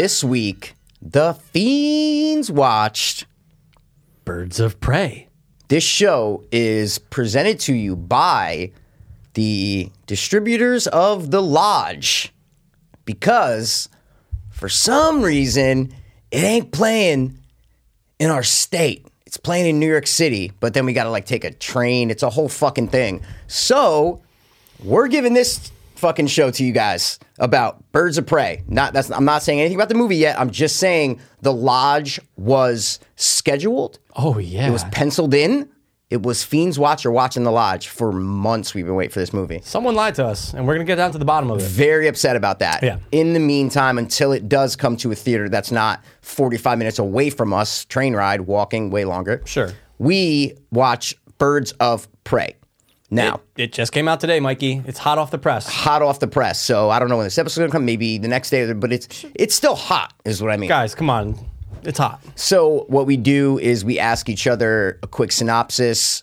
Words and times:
This 0.00 0.24
week, 0.24 0.76
the 1.02 1.34
Fiends 1.34 2.50
watched. 2.50 3.26
Birds 4.24 4.58
of 4.58 4.80
Prey. 4.80 5.28
This 5.68 5.84
show 5.84 6.42
is 6.50 6.96
presented 6.98 7.60
to 7.60 7.74
you 7.74 7.96
by 7.96 8.72
the 9.34 9.90
distributors 10.06 10.86
of 10.86 11.30
the 11.30 11.42
Lodge 11.42 12.32
because 13.04 13.90
for 14.48 14.70
some 14.70 15.20
reason 15.20 15.92
it 16.30 16.44
ain't 16.44 16.72
playing 16.72 17.38
in 18.18 18.30
our 18.30 18.42
state. 18.42 19.06
It's 19.26 19.36
playing 19.36 19.66
in 19.66 19.78
New 19.78 19.90
York 19.90 20.06
City, 20.06 20.50
but 20.60 20.72
then 20.72 20.86
we 20.86 20.94
got 20.94 21.04
to 21.04 21.10
like 21.10 21.26
take 21.26 21.44
a 21.44 21.52
train. 21.52 22.10
It's 22.10 22.22
a 22.22 22.30
whole 22.30 22.48
fucking 22.48 22.88
thing. 22.88 23.22
So, 23.48 24.22
we're 24.82 25.08
giving 25.08 25.34
this 25.34 25.70
fucking 26.00 26.26
show 26.26 26.50
to 26.50 26.64
you 26.64 26.72
guys 26.72 27.18
about 27.38 27.92
Birds 27.92 28.18
of 28.18 28.26
Prey. 28.26 28.62
Not 28.66 28.92
that's 28.92 29.10
I'm 29.10 29.24
not 29.24 29.42
saying 29.42 29.60
anything 29.60 29.76
about 29.76 29.88
the 29.88 29.94
movie 29.94 30.16
yet. 30.16 30.40
I'm 30.40 30.50
just 30.50 30.76
saying 30.76 31.20
the 31.42 31.52
lodge 31.52 32.18
was 32.36 32.98
scheduled. 33.16 33.98
Oh 34.16 34.38
yeah. 34.38 34.66
It 34.66 34.70
was 34.70 34.84
penciled 34.84 35.34
in. 35.34 35.68
It 36.08 36.24
was 36.24 36.42
Fiends 36.42 36.76
Watch 36.76 37.06
or 37.06 37.12
Watching 37.12 37.44
the 37.44 37.52
Lodge 37.52 37.86
for 37.86 38.10
months. 38.10 38.74
We've 38.74 38.84
been 38.84 38.96
waiting 38.96 39.12
for 39.12 39.20
this 39.20 39.32
movie. 39.32 39.60
Someone 39.62 39.94
lied 39.94 40.16
to 40.16 40.26
us, 40.26 40.52
and 40.52 40.66
we're 40.66 40.74
gonna 40.74 40.84
get 40.84 40.96
down 40.96 41.12
to 41.12 41.18
the 41.18 41.24
bottom 41.24 41.52
of 41.52 41.60
it. 41.60 41.64
Very 41.64 42.08
upset 42.08 42.34
about 42.34 42.58
that. 42.58 42.82
Yeah. 42.82 42.98
In 43.12 43.32
the 43.32 43.38
meantime, 43.38 43.96
until 43.96 44.32
it 44.32 44.48
does 44.48 44.74
come 44.74 44.96
to 44.96 45.12
a 45.12 45.14
theater 45.14 45.48
that's 45.48 45.70
not 45.70 46.02
45 46.22 46.78
minutes 46.78 46.98
away 46.98 47.30
from 47.30 47.52
us, 47.52 47.84
train 47.84 48.16
ride, 48.16 48.40
walking 48.40 48.90
way 48.90 49.04
longer. 49.04 49.40
Sure. 49.44 49.70
We 49.98 50.56
watch 50.72 51.14
Birds 51.38 51.72
of 51.78 52.08
Prey. 52.24 52.56
Now, 53.10 53.40
It, 53.56 53.62
it 53.64 53.72
just 53.72 53.92
came 53.92 54.06
out 54.08 54.20
today, 54.20 54.38
Mikey. 54.40 54.82
It's 54.86 54.98
hot 54.98 55.18
off 55.18 55.30
the 55.30 55.38
press. 55.38 55.66
hot 55.66 56.00
off 56.02 56.20
the 56.20 56.28
press. 56.28 56.60
So 56.60 56.90
I 56.90 56.98
don't 56.98 57.08
know 57.08 57.16
when 57.16 57.26
this 57.26 57.38
episode's 57.38 57.58
gonna 57.64 57.72
come. 57.72 57.84
Maybe 57.84 58.18
the 58.18 58.28
next 58.28 58.50
day, 58.50 58.72
but 58.72 58.92
it's 58.92 59.24
it's 59.34 59.54
still 59.54 59.74
hot, 59.74 60.12
is 60.24 60.40
what 60.42 60.52
I 60.52 60.56
mean. 60.56 60.68
Guys, 60.68 60.94
come 60.94 61.10
on. 61.10 61.36
It's 61.82 61.98
hot. 61.98 62.22
So 62.36 62.84
what 62.88 63.06
we 63.06 63.16
do 63.16 63.58
is 63.58 63.84
we 63.84 63.98
ask 63.98 64.28
each 64.28 64.46
other 64.46 64.98
a 65.02 65.06
quick 65.06 65.32
synopsis 65.32 66.22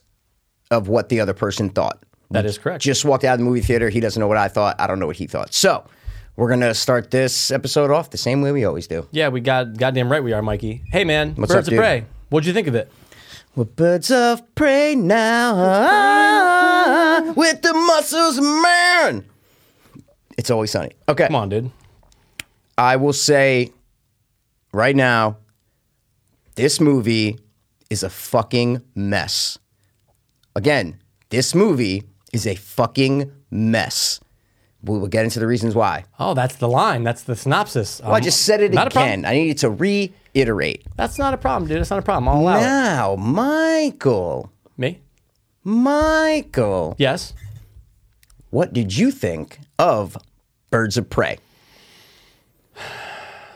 of 0.72 0.88
what 0.88 1.10
the 1.10 1.20
other 1.20 1.34
person 1.34 1.70
thought. 1.70 2.02
That 2.32 2.46
is 2.46 2.58
correct. 2.58 2.84
Just 2.84 3.06
walked 3.06 3.24
out 3.24 3.34
of 3.34 3.40
the 3.40 3.46
movie 3.46 3.62
theater. 3.62 3.90
He 3.90 4.00
doesn't 4.00 4.20
know 4.20 4.28
what 4.28 4.38
I 4.38 4.48
thought. 4.50 4.76
I 4.80 4.86
don't 4.88 5.00
know 5.00 5.08
what 5.08 5.16
he 5.16 5.28
thought. 5.28 5.54
So 5.54 5.84
we're 6.36 6.50
gonna 6.50 6.74
start 6.74 7.10
this 7.12 7.52
episode 7.52 7.90
off 7.92 8.12
the 8.12 8.18
same 8.18 8.42
way 8.42 8.52
we 8.52 8.64
always 8.66 8.88
do. 8.88 9.08
yeah, 9.12 9.28
we 9.30 9.42
got 9.42 9.78
goddamn 9.78 10.12
right 10.12 10.24
we 10.24 10.32
are, 10.34 10.42
Mikey. 10.42 10.84
Hey 10.92 11.04
man, 11.04 11.36
What's 11.36 11.52
Birds 11.54 11.68
up, 11.68 11.68
of 11.68 11.70
dude? 11.72 11.80
Prey. 11.80 12.06
What'd 12.30 12.46
you 12.48 12.54
think 12.54 12.68
of 12.68 12.76
it? 12.76 12.92
We're 13.56 13.64
birds 13.66 14.12
of 14.12 14.44
prey 14.56 14.94
now 14.96 15.56
with 17.36 17.62
the 17.62 17.74
muscles, 17.74 18.40
man. 18.40 19.26
It's 20.38 20.52
always 20.52 20.72
sunny. 20.72 20.92
Okay, 21.10 21.28
Come 21.28 21.36
on, 21.36 21.50
dude. 21.50 21.72
I 22.78 22.96
will 22.96 23.14
say 23.14 23.72
right 24.72 24.96
now, 24.96 25.38
this 26.56 26.80
movie 26.80 27.40
is 27.90 28.04
a 28.04 28.10
fucking 28.10 28.82
mess. 28.96 29.58
Again, 30.56 31.00
this 31.30 31.56
movie 31.56 32.04
is 32.34 32.46
a 32.46 32.56
fucking 32.56 33.32
mess. 33.50 34.20
We 34.84 35.00
will 35.00 35.08
get 35.08 35.24
into 35.24 35.40
the 35.40 35.48
reasons 35.48 35.74
why. 35.74 36.06
Oh, 36.20 36.34
that's 36.34 36.56
the 36.56 36.68
line. 36.70 37.04
That's 37.04 37.24
the 37.24 37.36
synopsis. 37.36 38.00
Well, 38.04 38.14
I 38.14 38.20
just 38.20 38.44
said 38.44 38.62
it 38.62 38.76
again. 38.76 39.26
I 39.26 39.34
needed 39.34 39.58
to 39.60 39.70
reiterate. 39.72 40.86
That's 40.95 41.17
not 41.17 41.34
a 41.34 41.38
problem, 41.38 41.67
dude. 41.67 41.80
That's 41.80 41.90
not 41.90 42.00
a 42.00 42.04
problem. 42.04 42.30
I'll 42.30 42.42
allow 42.42 42.58
it. 42.58 42.61
Now, 42.61 43.16
Michael? 43.16 44.52
Michael, 45.67 46.95
Yes. 46.98 47.33
what 48.52 48.72
did 48.72 48.95
you 48.95 49.11
think 49.11 49.60
of 49.78 50.16
Birds 50.70 50.95
of 50.95 51.10
Prey? 51.10 51.39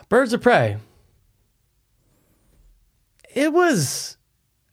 Birds 0.09 0.33
of 0.33 0.41
Prey. 0.41 0.75
It 3.33 3.53
was 3.53 4.17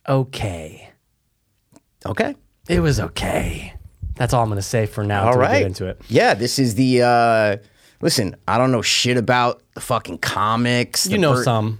okay. 0.09 0.91
Okay. 2.05 2.35
It 2.69 2.81
was 2.81 2.99
okay. 2.99 3.73
That's 4.17 4.35
all 4.35 4.43
I'm 4.43 4.49
gonna 4.49 4.61
say 4.61 4.87
for 4.87 5.05
now. 5.05 5.29
All 5.31 5.39
we 5.39 5.47
get 5.47 5.63
into 5.63 5.87
it. 5.87 6.01
Yeah, 6.09 6.35
this 6.35 6.59
is 6.59 6.75
the 6.75 7.03
uh 7.03 7.57
listen, 8.01 8.35
I 8.49 8.59
don't 8.59 8.73
know 8.73 8.83
shit 8.83 9.17
about 9.17 9.63
the 9.75 9.81
fucking 9.81 10.19
comics. 10.19 11.07
You 11.07 11.13
the 11.13 11.19
know 11.19 11.35
bir- 11.35 11.45
some. 11.45 11.79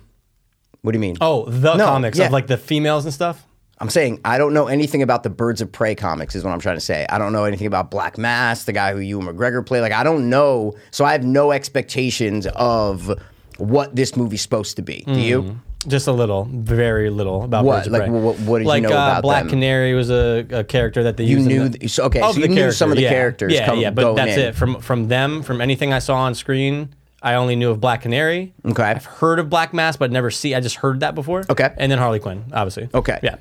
What 0.83 0.93
do 0.93 0.97
you 0.99 1.01
mean? 1.01 1.17
Oh, 1.21 1.47
the 1.51 1.75
No, 1.75 1.85
comics 1.85 2.17
yeah. 2.17 2.27
of 2.27 2.33
like 2.33 2.47
the 2.47 2.57
females 2.57 3.05
and 3.07 3.13
stuff. 3.13 3.45
I'm 3.81 3.91
saying 3.91 4.21
I 4.25 4.39
don't 4.39 4.53
know 4.55 4.67
anything 4.67 5.03
about 5.03 5.23
the 5.23 5.31
Birds 5.31 5.61
of 5.61 5.71
Prey 5.71 5.95
comics, 5.95 6.35
is 6.35 6.43
what 6.45 6.51
I'm 6.53 6.61
trying 6.61 6.77
to 6.77 6.81
say. 6.81 7.07
I 7.09 7.19
don't 7.19 7.33
know 7.33 7.45
anything 7.45 7.67
about 7.67 7.91
Black 7.91 8.19
Mask, 8.19 8.67
the 8.67 8.73
guy 8.73 8.93
who 8.93 8.99
Ewan 8.99 9.27
McGregor 9.27 9.65
play. 9.65 9.81
Like, 9.81 9.93
I 9.93 10.03
don't 10.03 10.29
know. 10.29 10.75
So 10.91 11.05
I 11.05 11.13
have 11.13 11.25
no 11.25 11.53
expectations 11.53 12.47
of 12.57 13.11
what 13.59 13.95
this 13.95 14.17
movie's 14.17 14.43
supposed 14.43 14.77
to 14.77 14.83
be. 14.83 15.03
Do 15.07 15.21
you? 15.21 15.61
Just 15.87 16.09
a 16.09 16.13
little, 16.13 16.49
very 16.51 17.09
little 17.09 17.45
about 17.45 17.65
What? 17.65 17.77
Birds 17.77 17.87
of 17.87 17.93
Like, 17.93 18.03
Prey. 18.03 18.11
what- 18.11 18.39
what 18.41 18.59
did 18.59 18.67
you 18.67 18.81
know 18.81 18.89
uh, 18.89 18.93
about 18.93 19.23
Black 19.23 19.43
them? 19.45 19.51
Canary 19.51 19.95
was 19.95 20.11
a, 20.11 20.45
a 20.51 20.65
character 20.65 21.05
that 21.05 21.17
they 21.17 21.23
You 21.25 21.37
used. 21.37 21.49
in 21.51 21.57
knew 21.57 21.69
the- 21.69 21.79
th- 21.79 21.91
so- 21.93 22.03
okay, 22.07 22.21
so 22.21 22.33
you 22.33 22.49
knew 22.49 22.73
some 22.73 22.91
of 22.91 22.97
the 22.97 23.05
yeah. 23.05 23.11
characters 23.11 23.53
Yeah, 23.53 23.67
come- 23.67 23.79
yeah, 23.79 23.91
but 23.91 24.15
that's 24.15 24.33
in. 24.37 24.41
it. 24.41 24.55
From 24.57 24.81
from 24.81 25.07
them, 25.07 25.43
from 25.45 25.61
anything 25.61 25.93
I 25.93 26.01
saw 26.01 26.17
on 26.17 26.35
screen, 26.35 26.95
I 27.23 27.35
only 27.35 27.55
knew 27.55 27.71
of 27.71 27.81
Black 27.81 28.03
Canary. 28.03 28.53
Okay. 28.67 28.83
I've 28.83 29.05
heard 29.05 29.39
of 29.39 29.49
Black 29.49 29.73
Mask, 29.73 30.01
but 30.01 30.11
never 30.11 30.33
see. 30.33 30.53
I 30.55 30.61
just 30.61 30.77
heard 30.77 30.99
that 31.01 31.15
before. 31.15 31.45
Okay. 31.49 31.71
and 31.77 31.91
then 31.93 31.99
Harley 32.01 32.19
Quinn, 32.19 32.45
obviously. 32.53 32.89
Okay. 32.93 33.21
yeah. 33.23 33.37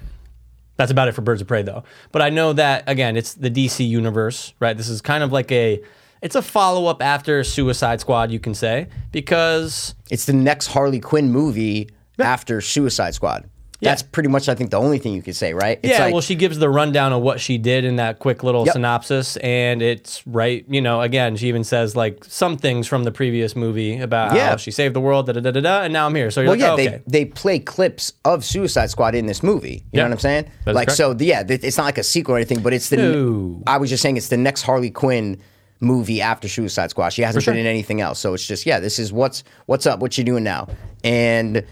That's 0.77 0.91
about 0.91 1.07
it 1.07 1.13
for 1.13 1.21
Birds 1.21 1.41
of 1.41 1.47
Prey, 1.47 1.63
though. 1.63 1.83
But 2.11 2.21
I 2.21 2.29
know 2.29 2.53
that 2.53 2.83
again, 2.87 3.17
it's 3.17 3.33
the 3.33 3.49
DC 3.49 3.87
universe, 3.87 4.53
right? 4.59 4.77
This 4.77 4.89
is 4.89 5.01
kind 5.01 5.23
of 5.23 5.31
like 5.31 5.51
a, 5.51 5.81
it's 6.21 6.35
a 6.35 6.41
follow 6.41 6.85
up 6.85 7.03
after 7.03 7.43
Suicide 7.43 7.99
Squad, 7.99 8.31
you 8.31 8.39
can 8.39 8.53
say, 8.53 8.87
because 9.11 9.95
It's 10.09 10.25
the 10.25 10.33
next 10.33 10.67
Harley 10.67 10.99
Quinn 10.99 11.31
movie 11.31 11.89
after 12.19 12.61
Suicide 12.61 13.13
Squad. 13.13 13.49
That's 13.79 14.01
pretty 14.01 14.29
much, 14.29 14.49
I 14.49 14.55
think, 14.55 14.71
the 14.71 14.79
only 14.79 14.97
thing 14.97 15.13
you 15.13 15.21
could 15.21 15.35
say, 15.35 15.53
right? 15.53 15.79
It's 15.83 15.93
yeah, 15.93 16.05
like- 16.05 16.13
well, 16.13 16.21
she 16.21 16.33
gives 16.33 16.57
the 16.57 16.67
rundown 16.69 17.13
of 17.13 17.21
what 17.21 17.39
she 17.39 17.59
did 17.59 17.85
in 17.85 17.97
that 17.97 18.17
quick 18.17 18.41
little 18.43 18.65
Yep. 18.65 18.73
synopsis, 18.73 19.37
and 19.37 19.83
it's 19.83 20.25
right. 20.25 20.65
You 20.67 20.81
know, 20.81 21.01
again, 21.01 21.35
she 21.35 21.47
even 21.47 21.63
says 21.63 21.95
like 21.95 22.25
some 22.25 22.57
things 22.57 22.87
from 22.87 23.03
the 23.03 23.11
previous 23.11 23.55
movie 23.55 23.99
about 23.99 24.35
Yeah. 24.35 24.49
how 24.49 24.55
she 24.57 24.71
saved 24.71 24.95
the 24.95 24.99
world, 24.99 25.27
da 25.27 25.33
da 25.33 25.41
da 25.41 25.51
da, 25.51 25.59
da 25.61 25.81
and 25.83 25.93
now 25.93 26.07
I'm 26.07 26.15
here. 26.15 26.31
So 26.31 26.41
you're 26.41 26.49
Well, 26.49 26.53
like, 26.57 26.61
yeah, 26.61 26.69
oh, 26.71 26.73
okay, 26.73 27.01
they 27.07 27.19
they 27.19 27.25
play 27.25 27.59
clips 27.59 28.13
of 28.25 28.43
Suicide 28.43 28.89
Squad 28.89 29.13
in 29.13 29.27
this 29.27 29.43
movie. 29.43 29.73
You 29.73 29.81
Yeah, 29.91 30.01
know 30.03 30.09
what 30.09 30.13
I'm 30.13 30.19
saying? 30.21 30.43
that 30.65 30.71
is 30.71 30.75
Like, 30.75 30.87
correct. 30.87 30.97
so 30.97 31.15
yeah, 31.19 31.43
it's 31.47 31.77
not 31.77 31.85
like 31.85 31.99
a 31.99 32.03
sequel 32.03 32.33
or 32.33 32.37
anything, 32.37 32.61
but 32.61 32.73
it's 32.73 32.89
the. 32.89 32.97
No. 32.97 33.61
I 33.67 33.77
was 33.77 33.91
just 33.91 34.01
saying 34.01 34.17
it's 34.17 34.29
the 34.29 34.37
next 34.37 34.63
Harley 34.63 34.89
Quinn 34.89 35.37
movie 35.79 36.19
after 36.23 36.47
Suicide 36.47 36.89
Squad. 36.89 37.09
She 37.09 37.21
hasn't 37.21 37.43
sure. 37.43 37.53
been 37.53 37.61
in 37.61 37.67
anything 37.67 38.01
else, 38.01 38.17
so 38.17 38.33
it's 38.33 38.47
just 38.47 38.65
yeah, 38.65 38.79
this 38.79 38.97
is 38.97 39.13
what's 39.13 39.43
what's 39.67 39.85
up, 39.85 39.99
what 39.99 40.17
you 40.17 40.23
doing 40.23 40.43
now, 40.43 40.67
and. 41.03 41.63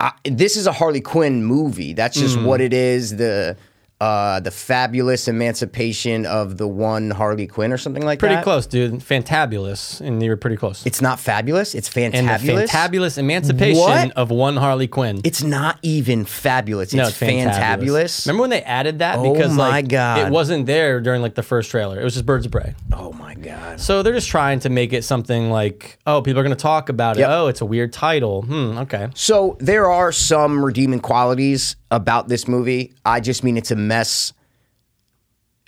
I, 0.00 0.12
this 0.24 0.56
is 0.56 0.66
a 0.66 0.72
Harley 0.72 1.00
Quinn 1.02 1.44
movie. 1.44 1.92
That's 1.92 2.18
just 2.18 2.38
Mm. 2.38 2.44
what 2.46 2.60
it 2.60 2.72
is. 2.72 3.16
The 3.16 3.56
uh, 4.00 4.40
the 4.40 4.50
fabulous 4.50 5.28
emancipation 5.28 6.24
of 6.26 6.56
the 6.56 6.66
one 6.66 7.10
Harley 7.10 7.46
Quinn 7.46 7.72
or 7.72 7.76
something 7.78 8.04
like 8.04 8.18
pretty 8.18 8.34
that. 8.36 8.44
Pretty 8.44 8.44
close, 8.44 8.66
dude. 8.66 8.94
Fantabulous, 9.00 10.00
and 10.00 10.22
you 10.22 10.30
were 10.30 10.36
pretty 10.36 10.56
close. 10.56 10.84
It's 10.86 11.00
not 11.02 11.20
fabulous. 11.20 11.74
It's 11.74 11.94
and 11.96 12.14
the 12.14 12.18
fantabulous. 12.18 12.68
fantabulous 12.68 13.18
emancipation 13.18 13.80
What? 13.82 14.12
of 14.12 14.30
one 14.30 14.56
Harley 14.56 14.88
Quinn. 14.88 15.20
It's 15.24 15.42
not 15.42 15.78
even 15.82 16.24
fabulous. 16.24 16.92
no, 16.94 17.02
it's, 17.02 17.10
it's 17.10 17.18
fantabulous. 17.20 17.58
fantabulous. 17.60 18.26
Remember 18.26 18.40
when 18.42 18.50
they 18.50 18.62
added 18.62 19.00
that 19.00 19.18
Oh 19.18 19.32
because 19.32 19.54
my 19.54 19.68
like 19.68 19.88
God. 19.88 20.26
it 20.26 20.30
wasn't 20.32 20.66
there 20.66 21.00
during 21.00 21.20
like 21.22 21.34
the 21.34 21.42
first 21.42 21.70
trailer. 21.70 22.00
It 22.00 22.04
was 22.04 22.14
just 22.14 22.26
Birds 22.26 22.46
of 22.46 22.52
Prey. 22.52 22.74
Oh 22.92 23.12
my 23.12 23.34
god. 23.34 23.80
So 23.80 24.02
they're 24.02 24.12
just 24.14 24.28
trying 24.28 24.60
to 24.60 24.68
make 24.70 24.92
it 24.92 25.04
something 25.04 25.50
like, 25.50 25.98
oh, 26.06 26.22
people 26.22 26.40
are 26.40 26.44
going 26.44 26.56
to 26.56 26.60
talk 26.62 26.88
about 26.88 27.16
it. 27.16 27.20
Yep. 27.20 27.28
Oh, 27.30 27.46
it's 27.48 27.60
a 27.60 27.66
weird 27.66 27.92
title. 27.92 28.42
Hmm. 28.42 28.78
Okay. 28.78 29.08
So 29.14 29.56
there 29.60 29.90
are 29.90 30.12
some 30.12 30.64
redeeming 30.64 31.00
qualities 31.00 31.76
about 31.90 32.28
this 32.28 32.46
movie. 32.46 32.92
I 33.04 33.20
just 33.20 33.42
mean 33.42 33.56
it's 33.56 33.70
a 33.70 33.76
mess. 33.90 34.32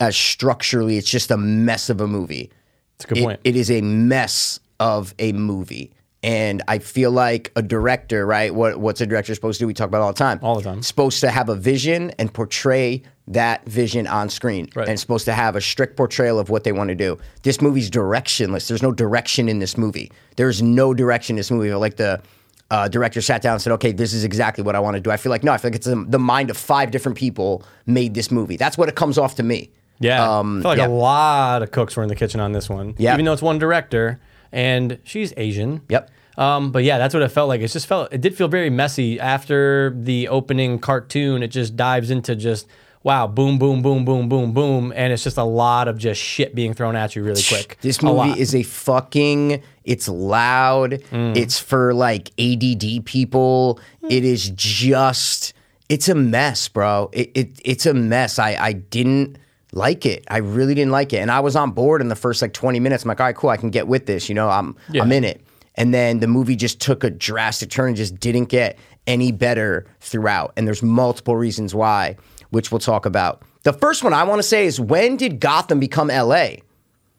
As 0.01 0.17
structurally, 0.17 0.97
it's 0.97 1.09
just 1.11 1.31
a 1.31 1.37
mess 1.37 1.89
of 1.91 2.01
a 2.01 2.07
movie. 2.09 2.51
That's 2.99 3.05
a 3.05 3.09
good 3.09 3.19
It- 3.19 3.25
point. 3.25 3.41
it 3.45 3.57
is 3.57 3.71
a 3.71 3.81
mess 3.83 4.59
of 4.81 5.15
a 5.19 5.33
movie. 5.33 5.93
And 6.25 6.63
I 6.69 6.79
feel 6.79 7.11
like 7.11 7.51
a 7.57 7.63
director, 7.63 8.25
right? 8.25 8.55
What 8.55 8.79
what's 8.79 9.01
a 9.01 9.07
director 9.07 9.35
supposed 9.35 9.59
to 9.59 9.65
do? 9.65 9.67
We 9.67 9.75
talk 9.75 9.89
about 9.89 9.99
it 9.99 10.03
all 10.03 10.13
the 10.13 10.19
time. 10.19 10.39
All 10.43 10.55
the 10.57 10.63
time. 10.63 10.81
Supposed 10.83 11.19
to 11.21 11.31
have 11.31 11.49
a 11.49 11.57
vision 11.57 12.13
and 12.19 12.33
portray 12.33 13.03
that 13.27 13.65
vision 13.69 14.07
on 14.07 14.29
screen. 14.29 14.69
Right. 14.77 14.89
And 14.89 14.99
supposed 15.01 15.25
to 15.25 15.33
have 15.33 15.57
a 15.57 15.61
strict 15.61 15.97
portrayal 15.97 16.39
of 16.39 16.49
what 16.49 16.63
they 16.63 16.71
want 16.73 16.89
to 16.91 16.95
do. 16.95 17.19
This 17.43 17.61
movie's 17.61 17.91
directionless. 17.91 18.69
There's 18.69 18.83
no 18.83 18.93
direction 18.93 19.49
in 19.49 19.59
this 19.59 19.77
movie. 19.77 20.13
There's 20.37 20.63
no 20.63 20.95
direction 20.95 21.35
in 21.35 21.39
this 21.39 21.51
movie. 21.51 21.75
Like 21.75 21.97
the 21.97 22.21
uh, 22.73 22.89
director 22.89 23.21
sat 23.21 23.43
down 23.43 23.53
and 23.55 23.63
said, 23.63 23.73
"Okay, 23.75 23.93
this 23.93 24.13
is 24.13 24.25
exactly 24.25 24.65
what 24.65 24.75
I 24.75 24.81
want 24.81 24.97
to 24.97 25.01
do." 25.01 25.11
I 25.11 25.19
feel 25.19 25.31
like 25.31 25.45
no. 25.45 25.53
I 25.53 25.59
feel 25.59 25.71
like 25.71 25.77
it's 25.77 25.87
the 25.87 26.05
the 26.09 26.19
mind 26.19 26.51
of 26.51 26.57
five 26.57 26.91
different 26.91 27.19
people 27.19 27.63
made 27.87 28.15
this 28.15 28.31
movie. 28.31 28.57
That's 28.57 28.79
what 28.79 28.89
it 28.89 28.97
comes 28.97 29.19
off 29.19 29.35
to 29.37 29.43
me. 29.43 29.71
Yeah. 30.01 30.39
Um, 30.39 30.59
I 30.59 30.63
feel 30.63 30.71
like 30.71 30.79
yeah. 30.79 30.87
a 30.87 30.89
lot 30.89 31.63
of 31.63 31.71
cooks 31.71 31.97
were 31.97 32.03
in 32.03 32.09
the 32.09 32.17
kitchen 32.17 32.41
on 32.41 32.53
this 32.53 32.69
one. 32.69 32.95
Yeah. 32.99 33.13
Even 33.13 33.25
though 33.25 33.35
it's 33.35 33.43
one 33.43 33.59
director 33.59 34.21
and 34.51 34.99
she's 35.05 35.33
Asian. 35.37 35.83
Yep. 35.89 36.11
Um, 36.37 36.73
but 36.73 36.83
yeah, 36.83 36.99
that's 36.99 37.15
what 37.15 37.23
it 37.23 37.29
felt 37.29 37.49
like. 37.49 37.61
It 37.61 37.69
just 37.69 37.87
felt, 37.87 38.13
it 38.13 38.21
did 38.21 38.35
feel 38.37 38.49
very 38.49 38.71
messy 38.71 39.21
after 39.21 39.95
the 39.97 40.29
opening 40.29 40.79
cartoon. 40.79 41.43
It 41.43 41.49
just 41.49 41.77
dives 41.77 42.11
into 42.11 42.35
just 42.35 42.67
wow, 43.05 43.27
boom, 43.27 43.59
boom, 43.59 43.83
boom, 43.83 44.05
boom, 44.05 44.29
boom, 44.29 44.53
boom, 44.53 44.93
and 44.95 45.13
it's 45.13 45.25
just 45.25 45.37
a 45.37 45.45
lot 45.45 45.89
of 45.89 45.99
just 45.99 46.21
shit 46.21 46.55
being 46.55 46.75
thrown 46.75 46.97
at 46.97 47.17
you 47.17 47.25
really 47.25 47.43
quick. 47.43 47.79
This 47.81 48.03
movie 48.03 48.39
is 48.41 48.55
a 48.55 48.63
fucking. 48.63 49.63
It's 49.85 50.09
loud. 50.09 50.93
Mm. 51.11 51.37
It's 51.37 51.59
for 51.59 51.93
like 51.95 52.31
ADD 52.39 53.05
people. 53.05 53.81
It 54.09 54.25
is 54.25 54.51
just. 54.51 55.55
It's 55.89 56.09
a 56.09 56.15
mess, 56.15 56.69
bro. 56.69 57.11
It, 57.13 57.31
it 57.35 57.61
it's 57.65 57.87
a 57.87 57.93
mess. 57.95 58.39
I 58.39 58.55
I 58.55 58.73
didn't 58.73 59.37
like 59.73 60.07
it. 60.07 60.25
I 60.29 60.39
really 60.39 60.75
didn't 60.75 60.93
like 60.93 61.13
it, 61.13 61.19
and 61.19 61.31
I 61.31 61.41
was 61.41 61.57
on 61.57 61.73
board 61.73 62.01
in 62.01 62.09
the 62.09 62.17
first 62.17 62.41
like 62.41 62.53
twenty 62.53 62.81
minutes. 62.81 63.05
I'm 63.05 63.09
like, 63.09 63.21
all 63.21 63.27
right, 63.27 63.37
cool. 63.37 63.51
I 63.51 63.57
can 63.57 63.71
get 63.71 63.89
with 63.89 64.07
this. 64.07 64.29
You 64.29 64.35
know, 64.35 64.49
I'm 64.49 64.77
Yeah. 64.91 65.03
I'm 65.03 65.13
in 65.13 65.25
it. 65.25 65.43
And 65.75 65.95
then 65.95 66.21
the 66.21 66.27
movie 66.27 66.55
just 66.55 66.81
took 66.81 67.03
a 67.03 67.09
drastic 67.11 67.71
turn 67.71 67.89
and 67.89 67.97
just 67.97 68.21
didn't 68.21 68.47
get 68.47 68.79
any 69.07 69.33
better 69.33 69.87
throughout. 70.01 70.53
And 70.57 70.67
there's 70.67 70.83
multiple 70.83 71.35
reasons 71.35 71.75
why, 71.75 72.17
which 72.53 72.71
we'll 72.71 72.79
talk 72.79 73.05
about. 73.07 73.43
The 73.65 73.73
first 73.73 74.05
one 74.05 74.13
I 74.13 74.23
want 74.25 74.39
to 74.39 74.43
say 74.43 74.67
is 74.67 74.79
when 74.79 75.17
did 75.17 75.41
Gotham 75.41 75.81
become 75.81 76.09
LA? 76.09 76.57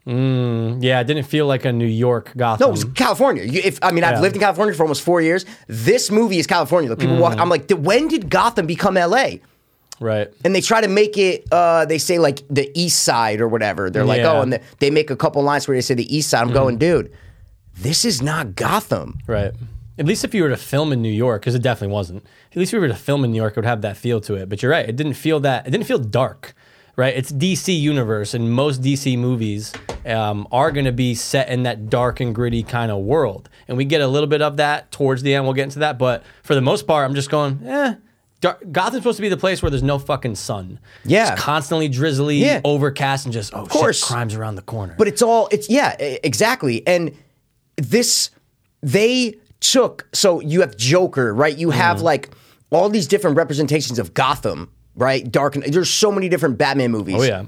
Mm, 0.06 0.84
yeah, 0.84 1.00
it 1.00 1.06
didn't 1.06 1.24
feel 1.24 1.48
like 1.48 1.64
a 1.66 1.72
New 1.72 1.88
York 1.88 2.34
Gotham. 2.36 2.66
No, 2.66 2.70
it 2.70 2.72
was 2.72 2.84
California. 2.86 3.44
You, 3.44 3.62
if 3.64 3.80
I 3.82 3.92
mean, 3.92 4.04
I've 4.04 4.16
Yeah. 4.16 4.22
lived 4.22 4.36
in 4.36 4.42
California 4.42 4.74
for 4.76 4.84
almost 4.84 5.02
four 5.02 5.22
years. 5.22 5.46
This 5.68 6.12
movie 6.12 6.40
is 6.40 6.48
California. 6.48 6.90
Like 6.90 7.00
people 7.00 7.18
walk. 7.18 7.34
Mm. 7.34 7.42
I'm 7.42 7.50
like, 7.50 7.70
when 7.72 8.08
did 8.08 8.30
Gotham 8.30 8.66
become 8.66 8.96
LA? 8.96 9.36
right. 10.00 10.28
And 10.44 10.54
they 10.54 10.60
try 10.60 10.82
to 10.82 10.90
make 10.90 11.18
it. 11.18 11.48
Uh, 11.52 11.86
they 11.86 11.98
say 11.98 12.20
like 12.20 12.42
the 12.50 12.70
East 12.76 13.04
Side 13.04 13.40
or 13.40 13.48
whatever. 13.48 13.90
They're 13.90 14.04
like, 14.04 14.20
oh, 14.20 14.24
Yeah. 14.24 14.40
oh, 14.40 14.42
and 14.42 14.54
the, 14.54 14.62
they 14.80 14.92
make 14.92 15.10
a 15.10 15.16
couple 15.16 15.42
lines 15.42 15.68
where 15.68 15.78
they 15.78 15.82
say 15.82 15.94
the 15.94 16.14
East 16.16 16.30
Side. 16.30 16.42
I'm 16.42 16.48
mm-hmm. 16.48 16.56
going, 16.56 16.78
dude, 16.78 17.12
this 17.78 18.04
is 18.04 18.22
not 18.22 18.56
Gotham. 18.56 19.20
Right. 19.26 19.54
At 19.98 20.06
least 20.06 20.24
if 20.24 20.34
you 20.34 20.42
were 20.44 20.50
to 20.50 20.58
film 20.58 20.92
in 20.92 21.02
New 21.02 21.12
York, 21.12 21.42
because 21.42 21.54
it 21.56 21.62
definitely 21.62 21.94
wasn't. 21.94 22.26
At 22.52 22.58
least 22.58 22.70
if 22.70 22.78
you 22.78 22.82
were 22.82 22.88
to 22.88 22.96
film 22.96 23.24
in 23.24 23.32
New 23.32 23.38
York, 23.38 23.54
it 23.54 23.58
would 23.58 23.66
have 23.66 23.82
that 23.82 23.96
feel 23.98 24.20
to 24.22 24.36
it. 24.36 24.50
But 24.50 24.62
you're 24.64 24.72
right, 24.72 24.88
it 24.88 24.96
didn't 24.96 25.14
feel 25.14 25.40
that. 25.42 25.68
It 25.68 25.72
didn't 25.72 25.86
feel 25.86 26.00
dark, 26.00 26.56
right? 26.96 27.16
It's 27.16 27.32
DC 27.32 27.80
universe, 27.80 28.34
and 28.34 28.52
most 28.52 28.82
DC 28.82 29.18
movies 29.18 29.72
um, 30.06 30.48
are 30.52 30.72
going 30.72 30.86
to 30.86 30.92
be 30.92 31.14
set 31.14 31.50
in 31.50 31.64
that 31.64 31.90
dark 31.90 32.20
and 32.20 32.34
gritty 32.34 32.64
kind 32.64 32.92
of 32.92 33.04
world, 33.04 33.50
and 33.68 33.78
we 33.78 33.86
get 33.86 34.02
a 34.02 34.08
little 34.08 34.28
bit 34.28 34.42
of 34.42 34.58
that 34.58 34.92
towards 34.92 35.22
the 35.22 35.36
end. 35.36 35.46
We'll 35.46 35.54
get 35.54 35.64
into 35.66 35.80
that, 35.80 36.00
but 36.00 36.24
for 36.42 36.56
the 36.56 36.62
most 36.62 36.88
part, 36.88 37.08
I'm 37.08 37.16
just 37.16 37.30
going, 37.30 37.60
eh. 37.66 37.96
Dark, 38.42 38.60
Gotham's 38.74 39.04
supposed 39.04 39.16
to 39.20 39.22
be 39.22 39.30
the 39.30 39.38
place 39.38 39.62
where 39.62 39.70
there's 39.70 39.84
no 39.84 39.98
fucking 39.98 40.36
sun. 40.36 40.78
Yeah. 41.06 41.32
It's 41.32 41.42
constantly 41.42 41.88
drizzly, 41.88 42.40
Yeah. 42.40 42.60
overcast, 42.66 43.26
and 43.26 43.32
just 43.34 43.54
oh, 43.54 43.66
course. 43.68 44.00
shit, 44.00 44.08
crimes 44.08 44.36
around 44.36 44.56
the 44.56 44.62
corner. 44.64 44.96
But 44.98 45.08
it's 45.08 45.22
all 45.22 45.48
it's 45.50 45.70
yeah, 45.70 45.96
exactly. 45.98 46.86
And 46.86 47.16
this 47.78 48.32
they 48.82 49.36
took 49.64 50.08
so 50.14 50.40
you 50.42 50.62
have 50.62 50.76
Joker, 50.78 51.34
right? 51.34 51.58
You 51.58 51.72
have 51.72 51.98
Mm-hmm. 51.98 52.06
like 52.06 52.30
all 52.72 52.90
these 52.90 53.08
different 53.08 53.38
representations 53.38 53.98
of 54.00 54.14
Gotham, 54.14 54.70
right? 54.96 55.30
Dark 55.32 55.54
there's 55.56 55.90
so 55.90 56.12
many 56.12 56.28
different 56.30 56.58
Batman 56.58 56.92
movies. 56.92 57.16
oh 57.18 57.24
yeah, 57.24 57.46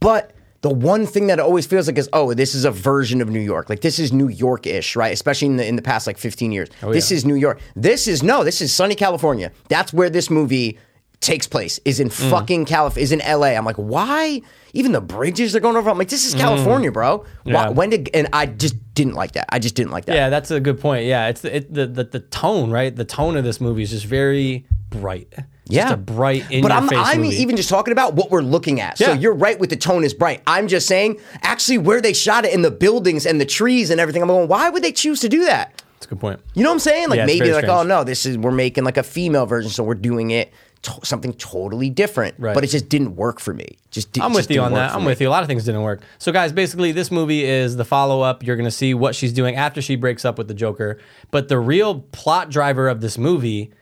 But 0.00 0.32
the 0.62 0.70
one 0.70 1.06
thing 1.06 1.26
that 1.28 1.38
it 1.38 1.42
always 1.42 1.66
feels 1.66 1.86
like 1.86 1.96
is, 1.96 2.08
oh, 2.12 2.34
this 2.34 2.54
is 2.54 2.64
a 2.66 2.70
version 2.70 3.20
of 3.22 3.30
New 3.30 3.40
York. 3.40 3.70
Like 3.70 3.80
this 3.80 3.98
is 3.98 4.12
New 4.12 4.28
York-ish, 4.28 4.94
right? 4.94 5.12
Especially 5.12 5.46
in 5.48 5.56
the 5.56 5.66
in 5.66 5.76
the 5.76 5.82
past 5.82 6.06
like 6.06 6.18
15 6.18 6.52
years. 6.52 6.68
this 6.68 6.76
Oh, 6.82 6.92
yeah. 6.92 7.16
is 7.16 7.24
New 7.24 7.34
York. 7.36 7.60
This 7.76 8.06
is 8.06 8.22
no, 8.22 8.44
this 8.44 8.60
is 8.60 8.72
sunny 8.72 8.94
California. 8.94 9.52
That's 9.68 9.92
where 9.92 10.10
this 10.10 10.28
movie 10.30 10.78
takes 11.20 11.46
place. 11.46 11.78
Is 11.84 12.00
in 12.00 12.08
Mm. 12.08 12.30
fucking 12.30 12.64
California. 12.64 13.02
Is 13.04 13.12
in 13.12 13.20
LA. 13.20 13.48
I'm 13.56 13.64
like, 13.64 13.76
why? 13.76 14.40
Even 14.72 14.92
the 14.92 15.00
bridges 15.00 15.52
they're 15.52 15.60
going 15.60 15.76
over. 15.76 15.90
I'm 15.90 15.98
like, 15.98 16.08
this 16.08 16.24
is 16.24 16.34
California, 16.34 16.90
bro. 16.90 17.24
Why, 17.44 17.52
Mm. 17.52 17.52
Yeah. 17.52 17.68
when 17.70 17.90
did? 17.90 18.10
And 18.14 18.28
I 18.32 18.46
just 18.46 18.74
didn't 18.94 19.14
like 19.14 19.32
that. 19.32 19.46
I 19.50 19.58
just 19.58 19.74
didn't 19.74 19.92
like 19.92 20.06
that. 20.06 20.14
Yeah, 20.14 20.30
that's 20.30 20.50
a 20.50 20.60
good 20.60 20.80
point. 20.80 21.04
Yeah, 21.06 21.28
it's 21.28 21.42
the, 21.42 21.56
it, 21.56 21.72
the 21.74 21.86
the 21.86 22.04
the 22.04 22.20
tone, 22.20 22.70
right? 22.70 22.94
The 22.94 23.04
tone 23.04 23.36
of 23.36 23.44
this 23.44 23.60
movie 23.60 23.82
is 23.82 23.90
just 23.90 24.06
very 24.06 24.64
bright. 24.88 25.32
Yeah, 25.66 25.82
just 25.82 25.94
a 25.94 25.96
bright 25.98 26.50
in 26.50 26.62
but 26.62 26.68
your 26.72 26.78
I'm, 26.78 26.88
face 26.88 26.98
I'm 27.00 27.20
movie. 27.20 27.36
even 27.36 27.54
just 27.56 27.68
talking 27.68 27.92
about 27.92 28.14
what 28.14 28.30
we're 28.32 28.40
looking 28.42 28.80
at. 28.80 28.98
So 28.98 29.08
Yeah. 29.12 29.14
you're 29.14 29.34
right 29.34 29.56
with 29.60 29.70
the 29.70 29.76
tone 29.76 30.02
is 30.02 30.12
bright. 30.14 30.42
I'm 30.46 30.66
just 30.66 30.88
saying, 30.88 31.18
actually, 31.42 31.78
where 31.78 32.00
they 32.00 32.12
shot 32.12 32.44
it 32.44 32.52
in 32.52 32.62
the 32.62 32.72
buildings 32.72 33.24
and 33.24 33.40
the 33.40 33.44
trees 33.44 33.90
and 33.90 34.00
everything. 34.00 34.20
I'm 34.22 34.26
going, 34.28 34.48
why 34.48 34.68
would 34.68 34.82
they 34.82 34.90
choose 34.90 35.20
to 35.20 35.28
do 35.28 35.44
that? 35.44 35.80
That's 35.94 36.06
a 36.06 36.08
good 36.08 36.18
point. 36.20 36.40
You 36.54 36.64
know 36.64 36.70
what 36.70 36.74
I'm 36.74 36.80
saying? 36.80 37.08
Like 37.10 37.18
Yeah, 37.18 37.22
it's 37.24 37.32
maybe 37.34 37.50
very 37.50 37.52
like, 37.52 37.64
oh 37.66 37.84
strange. 37.84 37.88
no, 37.88 38.02
this 38.04 38.26
is 38.26 38.36
we're 38.38 38.50
making 38.50 38.82
like 38.82 38.96
a 38.96 39.04
female 39.04 39.46
version, 39.46 39.70
so 39.70 39.84
we're 39.84 39.94
doing 39.94 40.30
it 40.32 40.52
to- 40.82 41.00
something 41.04 41.32
totally 41.34 41.90
different. 41.90 42.34
Right. 42.38 42.54
But 42.54 42.64
it 42.64 42.68
just 42.68 42.88
didn't 42.88 43.16
work 43.16 43.40
for 43.40 43.52
me. 43.52 43.78
Just 43.90 44.12
di- 44.12 44.20
I'm 44.22 44.30
just 44.30 44.42
with 44.48 44.50
you 44.50 44.54
didn't 44.56 44.64
on 44.66 44.72
work 44.72 44.78
that. 44.78 44.90
for 44.92 44.96
I'm 44.96 45.02
me. 45.02 45.06
with 45.08 45.20
you. 45.20 45.28
A 45.28 45.30
lot 45.30 45.42
of 45.42 45.48
things 45.48 45.64
didn't 45.64 45.82
work. 45.82 46.02
So, 46.18 46.32
guys, 46.32 46.52
basically, 46.52 46.92
this 46.92 47.10
movie 47.10 47.44
is 47.44 47.76
the 47.76 47.84
follow 47.84 48.20
up. 48.22 48.42
You're 48.42 48.56
going 48.56 48.64
to 48.64 48.70
see 48.70 48.94
what 48.94 49.14
she's 49.14 49.32
doing 49.32 49.56
after 49.56 49.82
she 49.82 49.96
breaks 49.96 50.24
up 50.24 50.38
with 50.38 50.48
the 50.48 50.54
Joker. 50.54 50.98
But 51.30 51.48
the 51.48 51.58
real 51.58 52.00
plot 52.12 52.50
driver 52.50 52.88
of 52.88 53.00
this 53.00 53.18
movie 53.18 53.72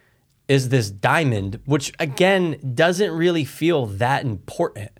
is 0.48 0.70
this 0.70 0.90
diamond, 0.90 1.60
which 1.66 1.92
again 1.98 2.58
doesn't 2.74 3.10
really 3.10 3.44
feel 3.44 3.86
that 3.86 4.24
important. 4.24 4.90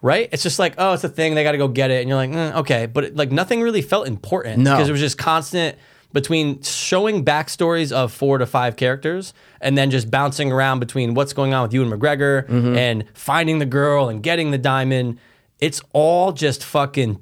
Right? 0.00 0.28
It's 0.30 0.44
just 0.44 0.60
like, 0.60 0.74
oh, 0.78 0.92
it's 0.92 1.02
a 1.02 1.08
thing. 1.08 1.34
They 1.34 1.42
got 1.42 1.52
to 1.52 1.58
go 1.58 1.66
get 1.66 1.90
it. 1.90 2.00
And 2.02 2.08
you're 2.08 2.16
like, 2.16 2.30
mm, 2.30 2.54
okay. 2.58 2.86
But 2.86 3.04
it, 3.04 3.16
like 3.16 3.32
nothing 3.32 3.62
really 3.62 3.82
felt 3.82 4.06
important. 4.06 4.58
No. 4.58 4.74
Because 4.76 4.88
it 4.88 4.92
was 4.92 5.00
just 5.00 5.18
constant 5.18 5.76
between 6.12 6.62
showing 6.62 7.24
backstories 7.24 7.92
of 7.92 8.12
four 8.12 8.38
to 8.38 8.46
five 8.46 8.76
characters 8.76 9.34
and 9.60 9.76
then 9.76 9.90
just 9.90 10.10
bouncing 10.10 10.50
around 10.50 10.78
between 10.80 11.14
what's 11.14 11.32
going 11.32 11.52
on 11.52 11.62
with 11.62 11.72
Ewan 11.74 11.90
McGregor 11.90 12.46
Mm-hmm. 12.48 12.76
and 12.76 13.04
finding 13.14 13.58
the 13.58 13.66
girl 13.66 14.08
and 14.08 14.22
getting 14.22 14.50
the 14.50 14.58
diamond. 14.58 15.18
It's 15.60 15.80
all 15.92 16.32
just 16.32 16.64
fucking 16.64 17.18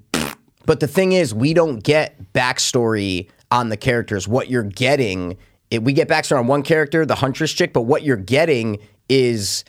But 0.66 0.80
the 0.80 0.86
thing 0.88 1.12
is, 1.12 1.32
we 1.34 1.54
don't 1.54 1.82
get 1.82 2.32
backstory 2.32 3.28
on 3.50 3.68
the 3.70 3.76
characters. 3.76 4.26
What 4.28 4.50
you're 4.50 4.62
getting, 4.62 5.36
it, 5.70 5.82
we 5.82 5.92
get 5.92 6.08
backstory 6.08 6.38
on 6.38 6.46
one 6.46 6.62
character, 6.62 7.04
the 7.06 7.14
huntress 7.16 7.52
chick, 7.52 7.72
but 7.72 7.82
what 7.82 8.02
you're 8.02 8.16
getting 8.16 8.78
is 9.08 9.64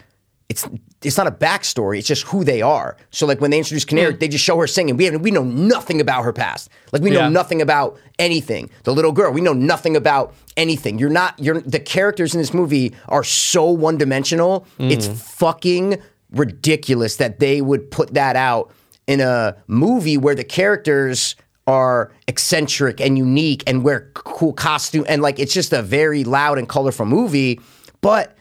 it's 0.50 0.68
it's 1.04 1.18
not 1.18 1.28
a 1.28 1.32
backstory. 1.32 2.00
It's 2.00 2.08
just 2.08 2.24
who 2.24 2.44
they 2.44 2.62
are. 2.62 2.98
So 3.12 3.28
like 3.28 3.40
when 3.40 3.52
they 3.52 3.60
introduce 3.60 3.86
Canary, 3.86 4.14
hmm. 4.14 4.20
they 4.20 4.28
just 4.28 4.44
show 4.44 4.58
her 4.60 4.68
singing. 4.68 4.98
We 4.98 5.06
have 5.06 5.22
we 5.22 5.32
know 5.32 5.44
nothing 5.44 6.02
about 6.02 6.24
her 6.24 6.34
past. 6.34 6.70
Like 6.92 7.02
we 7.02 7.12
know 7.12 7.20
Yeah. 7.20 7.30
nothing 7.30 7.62
about 7.62 8.00
anything. 8.18 8.70
The 8.84 8.94
little 8.94 9.12
girl, 9.12 9.32
we 9.32 9.42
know 9.42 9.54
nothing 9.54 9.96
about 9.96 10.34
anything. 10.56 10.98
You're 10.98 11.10
not. 11.10 11.38
You're 11.38 11.62
the 11.62 11.80
characters 11.80 12.34
in 12.34 12.42
this 12.42 12.54
movie 12.54 12.96
are 13.10 13.24
so 13.24 13.70
one 13.70 13.98
dimensional. 13.98 14.66
Hmm. 14.78 14.90
It's 14.90 15.08
fucking 15.08 16.02
ridiculous 16.32 17.18
that 17.18 17.40
they 17.40 17.62
would 17.62 17.92
put 17.92 18.14
that 18.16 18.36
out 18.36 18.72
in 19.06 19.22
a 19.22 19.56
movie 19.68 20.18
where 20.18 20.36
the 20.36 20.44
characters 20.44 21.36
are 21.68 22.12
eccentric 22.28 23.00
and 23.02 23.18
unique 23.18 23.64
and 23.68 23.84
wear 23.84 24.10
cool 24.14 24.54
costume 24.54 25.06
and 25.08 25.22
like 25.22 25.38
it's 25.38 25.54
just 25.54 25.74
a 25.74 25.82
very 25.82 26.24
loud 26.24 26.58
and 26.58 26.70
colorful 26.70 27.06
movie 27.06 27.60
but 28.00 28.37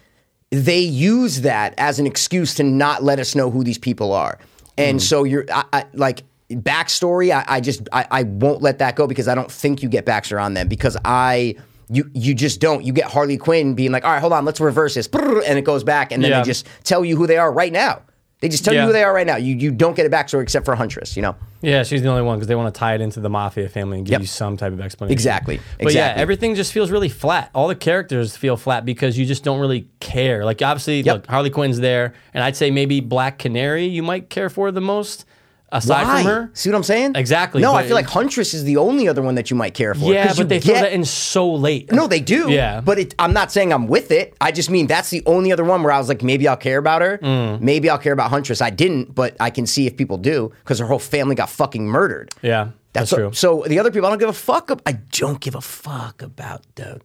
they 0.51 0.81
use 0.81 1.43
that 1.43 1.75
as 1.79 1.99
an 1.99 2.07
excuse 2.07 2.55
to 2.55 2.63
not 2.63 3.03
let 3.03 3.19
us 3.19 3.35
know 3.35 3.51
who 3.51 3.65
these 3.65 3.79
people 3.79 4.13
are. 4.13 4.39
And 4.79 4.99
mm. 4.99 5.03
so 5.03 5.25
you're 5.25 5.45
I, 5.53 5.65
I, 5.73 5.85
like 5.95 6.23
backstory 6.51 7.35
I, 7.35 7.45
I 7.57 7.61
just 7.61 7.89
I, 7.93 8.07
I 8.11 8.23
won't 8.23 8.63
let 8.63 8.79
that 8.79 8.95
go 8.95 9.09
because 9.09 9.27
i 9.27 9.35
don't 9.35 9.51
think 9.51 9.83
you 9.83 9.89
get 9.89 10.07
backstory 10.07 10.41
on 10.41 10.55
them 10.55 10.69
because 10.69 10.97
i 11.05 11.57
you 11.89 12.09
you 12.15 12.35
just 12.35 12.61
don't. 12.61 12.85
You 12.85 12.93
get 12.93 13.07
harley 13.07 13.37
quinn 13.37 13.75
being 13.75 13.91
like 13.91 14.05
all 14.05 14.13
right 14.13 14.21
hold 14.21 14.33
on 14.33 14.45
let's 14.45 14.61
reverse 14.61 14.95
this 14.95 15.09
and 15.13 15.59
it 15.59 15.65
goes 15.65 15.83
back 15.83 16.13
and 16.13 16.23
then 16.23 16.31
Yeah. 16.31 16.43
they 16.43 16.47
just 16.47 16.67
tell 16.85 17.05
you 17.05 17.17
who 17.17 17.27
they 17.27 17.37
are 17.37 17.53
right 17.53 17.73
now 17.73 18.03
they 18.41 18.49
just 18.49 18.65
tell 18.65 18.75
you 18.75 18.81
who 18.83 18.93
they 18.93 19.03
are 19.03 19.15
right 19.15 19.27
now 19.27 19.37
you 19.37 19.55
you 19.57 19.71
don't 19.71 19.97
get 19.97 20.05
a 20.07 20.11
backstory 20.11 20.43
except 20.43 20.65
for 20.67 20.75
huntress 20.75 21.17
you 21.17 21.23
know 21.23 21.35
yeah. 21.63 21.83
She's 21.83 22.03
the 22.03 22.09
only 22.09 22.23
one 22.23 22.37
because 22.39 22.47
they 22.47 22.55
want 22.55 22.73
to 22.73 22.79
tie 22.79 22.95
it 22.95 23.01
into 23.01 23.19
the 23.19 23.31
mafia 23.31 23.69
family 23.69 23.97
and 23.99 24.07
give 24.07 24.13
Yep. 24.13 24.21
you 24.21 24.27
some 24.27 24.57
type 24.59 24.73
of 24.73 24.81
explanation. 24.81 25.13
Exactly. 25.13 25.59
But 25.81 25.95
yeah, 25.95 26.13
everything 26.15 26.55
just 26.55 26.71
feels 26.73 26.91
really 26.93 27.09
flat. 27.09 27.51
All 27.55 27.67
the 27.67 27.75
characters 27.75 28.37
feel 28.37 28.57
flat 28.59 28.85
because 28.85 29.19
you 29.19 29.25
just 29.27 29.43
don't 29.43 29.59
really 29.59 29.89
care. 29.99 30.45
Like 30.45 30.61
obviously, 30.63 31.01
Yep. 31.01 31.15
look, 31.15 31.27
Harley 31.27 31.51
Quinn's 31.51 31.81
there, 31.81 32.13
and 32.35 32.45
I'd 32.45 32.55
say 32.57 32.71
maybe 32.71 33.01
Black 33.01 33.39
Canary 33.39 33.87
you 33.87 34.03
might 34.03 34.29
care 34.31 34.49
for 34.51 34.71
the 34.71 34.83
most 34.83 35.25
aside 35.71 36.05
Why? 36.05 36.23
from 36.23 36.31
her. 36.31 36.51
See 36.55 36.71
what 36.71 36.77
I'm 36.77 36.83
saying? 36.83 37.13
Exactly, 37.17 37.61
No, 37.61 37.75
I 37.75 37.85
feel 37.87 37.95
like 37.95 38.07
Huntress 38.07 38.55
is 38.55 38.65
the 38.65 38.77
only 38.77 39.09
other 39.09 39.23
one 39.23 39.35
that 39.35 39.51
you 39.51 39.57
might 39.57 39.75
care 39.75 39.95
for. 39.95 40.13
Yeah, 40.13 40.33
but 40.37 40.49
they 40.49 40.61
throw 40.61 40.75
that 40.75 40.93
in 40.93 41.05
so 41.05 41.53
late. 41.53 41.93
No, 41.93 42.07
they 42.07 42.21
do. 42.21 42.51
Yeah. 42.51 42.81
But 42.81 42.99
it, 42.99 43.15
I'm 43.19 43.33
not 43.33 43.53
saying 43.53 43.73
I'm 43.73 43.87
with 43.87 44.11
it. 44.11 44.35
I 44.41 44.53
just 44.53 44.71
mean 44.71 44.87
that's 44.87 45.11
the 45.11 45.23
only 45.27 45.53
other 45.53 45.65
one 45.65 45.83
where 45.83 45.93
I 45.93 45.99
was 45.99 46.09
like, 46.09 46.23
maybe 46.23 46.47
I'll 46.49 46.57
care 46.57 46.79
about 46.79 47.03
her. 47.03 47.19
Mm. 47.19 47.61
Maybe 47.61 47.91
I'll 47.91 47.99
care 47.99 48.13
about 48.13 48.31
Huntress. 48.31 48.61
I 48.61 48.71
didn't, 48.71 49.15
but 49.15 49.37
I 49.41 49.51
can 49.51 49.67
see 49.67 49.87
if 49.87 49.97
people 49.97 50.19
do 50.19 50.53
because 50.65 50.79
her 50.79 50.87
whole 50.87 50.99
family 50.99 51.35
got 51.35 51.51
fucking 51.51 51.87
murdered. 51.87 52.33
Yeah, 52.43 52.71
that's, 52.93 53.11
so, 53.11 53.17
true. 53.17 53.33
So 53.33 53.65
the 53.67 53.79
other 53.79 53.91
people, 53.91 54.07
I 54.07 54.11
don't 54.11 54.19
give 54.19 54.29
a 54.29 54.33
fuck. 54.33 54.71
ab- 54.71 54.83
I 54.87 54.93
don't 54.93 55.41
give 55.41 55.55
a 55.55 55.61
fuck 55.61 56.23
about 56.23 56.63
Doug. 56.75 57.03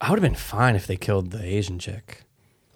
I 0.00 0.10
would 0.10 0.18
have 0.18 0.28
been 0.28 0.38
fine 0.38 0.74
if 0.74 0.86
they 0.86 0.96
killed 0.96 1.30
the 1.30 1.42
Asian 1.44 1.78
chick. 1.78 2.24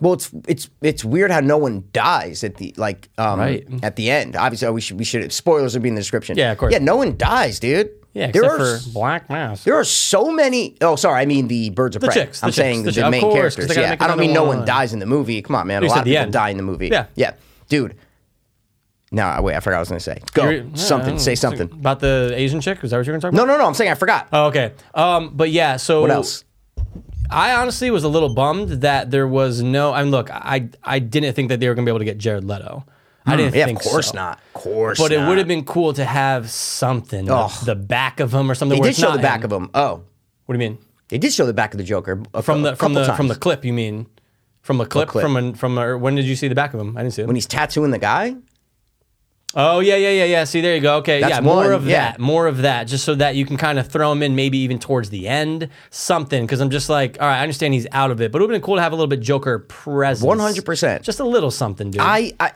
Well, 0.00 0.12
it's 0.12 0.30
it's 0.46 0.68
it's 0.82 1.04
weird 1.04 1.30
how 1.30 1.40
no 1.40 1.56
one 1.56 1.84
dies 1.92 2.44
at 2.44 2.56
the 2.56 2.74
like 2.76 3.08
um, 3.16 3.38
Right. 3.40 3.66
at 3.82 3.96
the 3.96 4.10
end. 4.10 4.36
Obviously, 4.36 4.68
we 4.70 4.80
should 4.82 4.98
we 4.98 5.04
should 5.04 5.32
spoilers 5.32 5.72
would 5.74 5.82
be 5.82 5.88
in 5.88 5.94
the 5.94 6.00
description. 6.02 6.36
Yeah, 6.36 6.52
of 6.52 6.58
course. 6.58 6.72
Yeah, 6.72 6.80
no 6.80 6.96
one 6.96 7.16
dies, 7.16 7.58
dude. 7.60 7.90
Yeah, 8.12 8.30
there 8.30 8.44
except 8.44 8.60
are 8.60 8.78
for 8.78 8.90
Black 8.92 9.28
Mask. 9.30 9.64
There 9.64 9.74
are 9.74 9.84
so 9.84 10.30
many. 10.30 10.76
Oh, 10.80 10.96
sorry. 10.96 11.20
I 11.20 11.26
mean 11.26 11.48
the 11.48 11.70
birds 11.70 11.96
of 11.96 12.02
The 12.02 12.08
prey. 12.08 12.14
chicks, 12.14 12.42
I'm 12.42 12.48
chicks, 12.48 12.56
saying 12.56 12.82
the 12.84 12.90
the, 12.92 13.10
main 13.10 13.20
course, 13.20 13.56
characters. 13.56 13.76
Yeah, 13.76 13.96
I 14.00 14.06
don't 14.06 14.18
mean 14.18 14.32
no 14.34 14.44
one 14.44 14.64
dies 14.64 14.92
in 14.92 14.98
the 15.00 15.06
movie. 15.06 15.40
Come 15.42 15.56
on, 15.56 15.66
man. 15.66 15.82
You 15.82 15.88
a 15.88 15.90
lot 15.90 15.98
of 15.98 16.04
people 16.04 16.22
end. 16.22 16.32
die 16.32 16.48
in 16.50 16.56
the 16.58 16.62
movie. 16.62 16.88
Yeah. 16.88 17.06
yeah, 17.14 17.32
dude. 17.68 17.96
No, 19.12 19.40
wait. 19.40 19.54
I 19.54 19.60
forgot 19.60 19.76
what 19.76 19.76
I 19.76 19.80
was 19.80 19.88
going 19.88 19.98
to 19.98 20.04
say. 20.04 20.18
Go 20.34 20.48
You're- 20.50 20.70
something. 20.74 21.18
say 21.18 21.34
something. 21.36 21.70
about 21.72 22.00
the 22.00 22.32
Asian 22.34 22.60
chick. 22.60 22.82
Is 22.82 22.90
that 22.90 22.96
what 22.98 23.06
you're 23.06 23.12
going 23.12 23.20
to 23.20 23.26
talk 23.26 23.32
about? 23.34 23.46
No, 23.46 23.52
no, 23.52 23.58
no. 23.58 23.66
I'm 23.66 23.74
saying 23.74 23.90
I 23.90 23.94
forgot. 23.94 24.28
Oh, 24.32 24.46
okay. 24.46 24.72
Um, 24.94 25.30
but 25.34 25.50
yeah. 25.50 25.76
So 25.76 26.00
what 26.00 26.10
else? 26.10 26.44
I 27.30 27.54
honestly 27.54 27.90
was 27.90 28.04
a 28.04 28.09
little 28.09 28.28
bummed 28.28 28.68
that 28.83 29.11
there 29.11 29.26
was 29.26 29.62
no. 29.62 29.92
I 29.92 30.02
mean, 30.02 30.11
look, 30.11 30.30
I 30.30 30.68
I 30.85 30.99
didn't 30.99 31.33
think 31.35 31.49
that 31.49 31.61
they 31.61 31.68
were 31.68 31.75
gonna 31.75 31.85
be 31.87 31.90
able 31.90 31.99
to 32.00 32.04
get 32.04 32.18
Jared 32.18 32.45
Leto. 32.45 32.85
I 33.28 33.35
didn't 33.37 33.52
Hmm. 33.52 33.59
yeah, 33.59 33.64
think 33.66 33.80
of 33.80 33.85
course 33.87 34.09
so. 34.11 34.14
not. 34.14 34.38
Of 34.54 34.62
course 34.62 34.99
But 35.00 35.11
it 35.11 35.18
not. 35.18 35.28
would 35.28 35.38
have 35.38 35.49
been 35.49 35.64
cool 35.64 35.92
to 35.95 36.04
have 36.04 36.49
something, 36.49 37.25
the, 37.25 37.35
Ugh. 37.35 37.50
the 37.64 37.75
back 37.75 38.21
of 38.21 38.33
him 38.33 38.49
or 38.49 38.54
something. 38.54 38.76
They 38.76 38.80
where 38.80 38.87
did 38.88 38.90
it's 38.90 39.00
show 39.00 39.09
not 39.09 39.16
the 39.16 39.23
back 39.23 39.40
him. 39.40 39.52
of 39.52 39.62
him. 39.62 39.71
Oh, 39.75 40.02
What 40.45 40.56
do 40.56 40.62
you 40.62 40.71
mean? 40.71 40.78
they 41.09 41.18
did 41.18 41.33
show 41.33 41.45
the 41.47 41.52
back 41.52 41.75
of 41.75 41.78
the 41.78 41.85
Joker 41.85 42.23
a 42.35 42.42
From 42.42 42.59
cou- 42.59 42.71
the 42.71 42.76
from 42.76 42.95
couple 42.95 43.06
the 43.12 43.16
from 43.16 43.28
the 43.28 43.35
clip, 43.35 43.64
you 43.64 43.73
mean? 43.73 44.06
From 44.62 44.80
a 44.80 44.87
clip, 44.87 45.09
clip? 45.09 45.23
from 45.23 45.37
a, 45.37 45.54
from 45.54 45.76
a, 45.78 45.97
when 45.99 46.14
did 46.16 46.25
you 46.25 46.35
see 46.37 46.47
the 46.49 46.54
back 46.54 46.73
of 46.75 46.80
him? 46.80 46.97
I 46.97 47.02
didn't 47.02 47.14
see 47.14 47.23
it. 47.23 47.26
when 47.26 47.35
he's 47.37 47.47
tattooing 47.47 47.90
the 47.90 47.99
guy. 47.99 48.35
Oh 49.54 49.80
yeah, 49.80 49.96
yeah, 49.96 50.10
yeah, 50.10 50.24
yeah. 50.24 50.44
See, 50.44 50.60
there 50.60 50.74
you 50.74 50.82
go. 50.82 50.96
Okay, 50.98 51.20
That's 51.20 51.30
yeah, 51.30 51.40
more 51.40 51.56
one, 51.56 51.72
of 51.72 51.86
yeah. 51.86 52.12
that, 52.12 52.20
more 52.20 52.46
of 52.46 52.58
that, 52.58 52.84
just 52.84 53.04
so 53.04 53.14
that 53.14 53.36
you 53.36 53.46
can 53.46 53.56
kind 53.56 53.78
of 53.78 53.88
throw 53.88 54.12
him 54.12 54.22
in, 54.22 54.34
maybe 54.36 54.58
even 54.58 54.78
towards 54.78 55.08
the 55.10 55.28
end, 55.28 55.68
something. 55.90 56.44
Because 56.44 56.60
I'm 56.60 56.70
just 56.70 56.88
like, 56.88 57.16
all 57.20 57.26
right, 57.26 57.38
I 57.38 57.42
understand 57.42 57.72
he's 57.72 57.86
out 57.92 58.10
of 58.10 58.20
it, 58.20 58.32
but 58.32 58.38
it 58.38 58.42
would 58.42 58.50
have 58.50 58.60
been 58.60 58.66
cool 58.66 58.76
to 58.76 58.82
have 58.82 58.92
a 58.92 58.96
little 58.96 59.08
bit 59.08 59.20
Joker 59.20 59.60
presence. 59.60 60.26
100%. 60.26 61.02
just 61.02 61.20
a 61.20 61.24
little 61.24 61.50
something, 61.50 61.90
dude. 61.90 62.02
I, 62.02 62.32
I, 62.38 62.52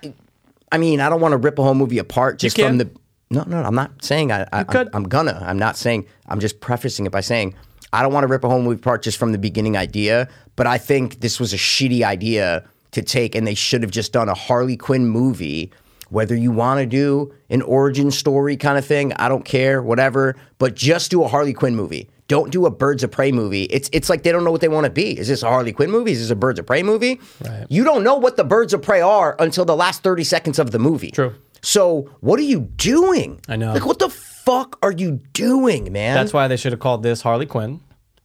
I 0.73 0.78
mean, 0.78 1.00
I 1.00 1.09
don't 1.09 1.20
want 1.20 1.32
to 1.32 1.38
rip 1.38 1.59
a 1.59 1.62
whole 1.62 1.75
movie 1.75 1.99
apart 1.99 2.38
just 2.38 2.59
from 2.59 2.78
the. 2.78 2.90
No, 3.30 3.44
no, 3.44 3.62
I'm 3.62 3.75
not 3.75 4.04
saying 4.04 4.32
I. 4.32 4.47
I 4.52 4.64
could. 4.64 4.88
I'm, 4.88 5.04
I'm 5.04 5.09
gonna. 5.09 5.42
I'm 5.47 5.59
not 5.59 5.76
saying. 5.76 6.06
I'm 6.26 6.40
just 6.40 6.61
prefacing 6.61 7.06
it 7.06 7.12
by 7.12 7.20
saying 7.20 7.54
I 7.92 8.02
don't 8.02 8.12
want 8.12 8.25
to 8.25 8.28
rip 8.28 8.44
a 8.44 8.49
whole 8.49 8.61
movie 8.62 8.78
apart 8.78 9.02
just 9.02 9.18
from 9.18 9.32
the 9.32 9.38
beginning 9.38 9.76
idea. 9.76 10.28
But 10.56 10.66
I 10.66 10.78
think 10.78 11.20
this 11.20 11.40
was 11.40 11.52
a 11.52 11.56
shitty 11.56 12.02
idea 12.02 12.68
to 12.90 13.02
take, 13.02 13.35
and 13.35 13.47
they 13.47 13.54
should 13.54 13.82
have 13.82 13.90
just 13.90 14.12
done 14.12 14.28
a 14.28 14.35
Harley 14.35 14.76
Quinn 14.76 15.06
movie. 15.06 15.73
Whether 16.11 16.35
you 16.37 16.52
want 16.52 16.81
to 16.81 16.87
do 16.87 17.33
an 17.49 17.62
origin 17.62 18.11
story 18.11 18.57
kind 18.57 18.76
of 18.76 18.85
thing, 18.85 19.12
I 19.14 19.29
don't 19.29 19.45
care, 19.45 19.83
whatever. 19.83 20.37
But 20.59 20.75
just 20.75 21.11
do 21.11 21.23
a 21.23 21.29
Harley 21.29 21.52
Quinn 21.52 21.75
movie. 21.75 22.09
Don't 22.29 22.52
do 22.52 22.67
a 22.67 22.71
Birds 22.71 23.02
of 23.02 23.11
Prey 23.11 23.33
movie. 23.33 23.64
It's 23.64 23.90
it's 23.93 24.09
like 24.09 24.23
they 24.23 24.31
don't 24.31 24.45
know 24.45 24.52
what 24.52 24.61
they 24.61 24.69
want 24.69 24.85
to 24.85 24.90
be. 24.90 25.19
Is 25.19 25.26
this 25.26 25.43
a 25.43 25.49
Harley 25.49 25.73
Quinn 25.73 25.90
movie? 25.90 26.12
Is 26.12 26.21
this 26.21 26.31
a 26.31 26.37
Birds 26.37 26.59
of 26.61 26.67
Prey 26.67 26.83
movie? 26.83 27.21
Right. 27.45 27.67
You 27.69 27.83
don't 27.83 28.05
know 28.05 28.17
what 28.17 28.37
the 28.37 28.45
Birds 28.45 28.73
of 28.73 28.83
Prey 28.83 29.00
are 29.00 29.35
until 29.40 29.64
the 29.64 29.75
last 29.75 30.02
30 30.02 30.23
seconds 30.23 30.59
of 30.59 30.71
the 30.71 30.79
movie. 30.79 31.11
True. 31.11 31.35
So 31.62 32.09
what 32.21 32.38
are 32.38 32.45
you 32.45 32.61
doing? 32.61 33.40
I 33.49 33.57
know. 33.57 33.73
Like 33.73 33.85
what 33.85 33.99
the 33.99 34.11
fuck 34.11 34.79
are 34.83 34.93
you 34.93 35.21
doing, 35.33 35.93
man? 35.93 36.14
That's 36.14 36.33
why 36.33 36.47
they 36.49 36.57
should 36.57 36.73
have 36.73 36.81
called 36.81 37.02
this 37.02 37.23
Harley 37.23 37.47
Quinn. 37.47 37.81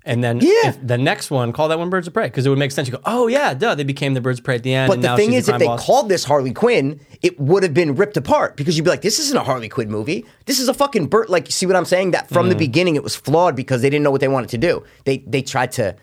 And 0.08 0.24
then 0.24 0.40
Yeah. 0.40 0.74
the 0.84 1.00
next 1.00 1.32
one, 1.32 1.52
call 1.52 1.68
that 1.70 1.80
one 1.80 1.90
Birds 1.90 2.06
of 2.08 2.14
Prey. 2.14 2.26
Because 2.28 2.46
it 2.46 2.50
would 2.50 2.60
make 2.60 2.72
sense. 2.72 2.88
You 2.88 2.92
go, 2.94 3.02
oh, 3.06 3.26
yeah, 3.26 3.56
duh. 3.56 3.74
They 3.74 3.84
became 3.84 4.14
the 4.14 4.22
Birds 4.22 4.38
of 4.40 4.46
Prey 4.46 4.54
at 4.56 4.62
the 4.64 4.72
end. 4.74 4.88
but 4.88 5.02
the 5.02 5.16
thing 5.16 5.34
is, 5.34 5.50
if 5.50 5.58
they 5.58 5.66
boss. 5.66 5.84
called 5.84 6.10
this 6.10 6.24
Harley 6.26 6.54
Quinn, 6.54 7.00
it 7.24 7.40
would 7.40 7.64
have 7.64 7.74
been 7.74 7.96
ripped 7.96 8.16
apart 8.16 8.56
because 8.56 8.78
you'd 8.78 8.84
be 8.84 8.92
like, 8.92 9.02
"This 9.02 9.18
isn't 9.20 9.36
a 9.36 9.44
Harley 9.44 9.68
Quinn 9.68 9.90
movie. 9.90 10.24
This 10.46 10.60
is 10.60 10.68
a 10.70 10.74
fucking 10.76 11.08
Burt." 11.08 11.30
Like, 11.32 11.48
you 11.48 11.52
see 11.52 11.66
what 11.66 11.76
I'm 11.76 11.86
saying? 11.86 12.12
That 12.12 12.30
from 12.30 12.46
Mm. 12.46 12.50
the 12.50 12.56
beginning, 12.56 12.96
it 12.96 13.04
was 13.04 13.16
flawed 13.16 13.56
because 13.56 13.82
they 13.82 13.90
didn't 13.90 14.04
know 14.04 14.12
what 14.12 14.22
they 14.22 14.28
wanted 14.28 14.50
to 14.52 14.58
do. 14.60 14.84
They 15.06 15.24
they 15.26 15.42
tried 15.42 15.72
to 15.74 15.96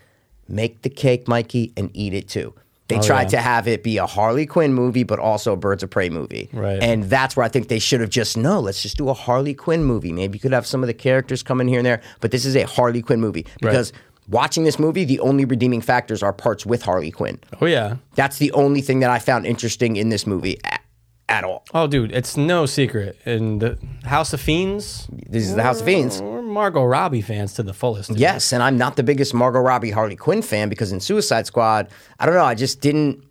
make 0.48 0.82
the 0.82 0.90
cake, 0.90 1.28
Mikey, 1.28 1.72
and 1.76 1.88
eat 1.94 2.12
it 2.12 2.28
too. 2.28 2.54
They 2.92 2.98
Oh, 2.98 3.02
tried 3.02 3.22
yeah. 3.32 3.38
to 3.38 3.40
have 3.40 3.66
it 3.68 3.82
be 3.82 3.96
a 3.96 4.06
Harley 4.06 4.44
Quinn 4.46 4.74
movie, 4.74 5.02
but 5.04 5.18
also 5.18 5.52
a 5.54 5.56
Birds 5.56 5.82
of 5.82 5.90
Prey 5.90 6.10
movie. 6.10 6.48
Right. 6.52 6.82
And 6.82 7.04
that's 7.04 7.36
where 7.36 7.44
I 7.44 7.48
think 7.48 7.68
they 7.68 7.78
should 7.78 8.00
have 8.00 8.10
just 8.10 8.36
no. 8.36 8.60
Let's 8.60 8.82
just 8.82 8.96
do 8.98 9.08
a 9.08 9.14
Harley 9.14 9.54
Quinn 9.54 9.82
movie. 9.84 10.12
Maybe 10.12 10.36
you 10.36 10.40
could 10.40 10.52
have 10.52 10.66
some 10.66 10.82
of 10.82 10.86
the 10.86 10.94
characters 10.94 11.42
come 11.42 11.60
in 11.60 11.68
here 11.68 11.78
and 11.78 11.86
there, 11.86 12.00
but 12.20 12.30
this 12.30 12.44
is 12.44 12.54
a 12.56 12.64
Harley 12.64 13.02
Quinn 13.02 13.20
movie 13.20 13.46
because. 13.60 13.92
Watching 14.28 14.62
this 14.62 14.78
movie, 14.78 15.04
the 15.04 15.18
only 15.18 15.44
redeeming 15.44 15.80
factors 15.80 16.22
are 16.22 16.32
parts 16.32 16.64
with 16.64 16.82
Harley 16.82 17.10
Quinn. 17.10 17.40
oh, 17.60 17.66
yeah. 17.66 17.96
That's 18.14 18.38
the 18.38 18.52
only 18.52 18.80
thing 18.80 19.00
that 19.00 19.10
I 19.10 19.18
found 19.18 19.46
interesting 19.46 19.96
in 19.96 20.10
this 20.10 20.28
movie 20.28 20.58
at, 20.62 20.80
at 21.28 21.42
all. 21.42 21.64
Oh, 21.74 21.88
dude, 21.88 22.12
it's 22.12 22.36
no 22.36 22.64
secret. 22.64 23.18
In 23.26 23.58
the 23.58 23.76
House 24.04 24.32
of 24.32 24.40
Fiends, 24.40 25.08
This 25.28 25.42
is 25.42 25.56
the 25.56 25.64
House 25.64 25.80
of 25.80 25.86
Fiends. 25.86 26.20
Mm. 26.20 26.41
Margot 26.52 26.84
Robbie 26.84 27.22
fans 27.22 27.54
to 27.54 27.62
the 27.62 27.72
fullest. 27.74 28.10
Yes, 28.10 28.52
and 28.52 28.62
I'm 28.62 28.78
not 28.78 28.96
the 28.96 29.02
biggest 29.02 29.34
Margot 29.34 29.60
Robbie 29.60 29.90
Harley 29.90 30.16
Quinn 30.16 30.42
fan 30.42 30.68
because 30.68 30.92
in 30.92 31.00
Suicide 31.00 31.46
Squad, 31.46 31.88
I 32.20 32.26
don't 32.26 32.34
know, 32.34 32.44
I 32.44 32.54
just 32.54 32.80
didn't. 32.80 33.24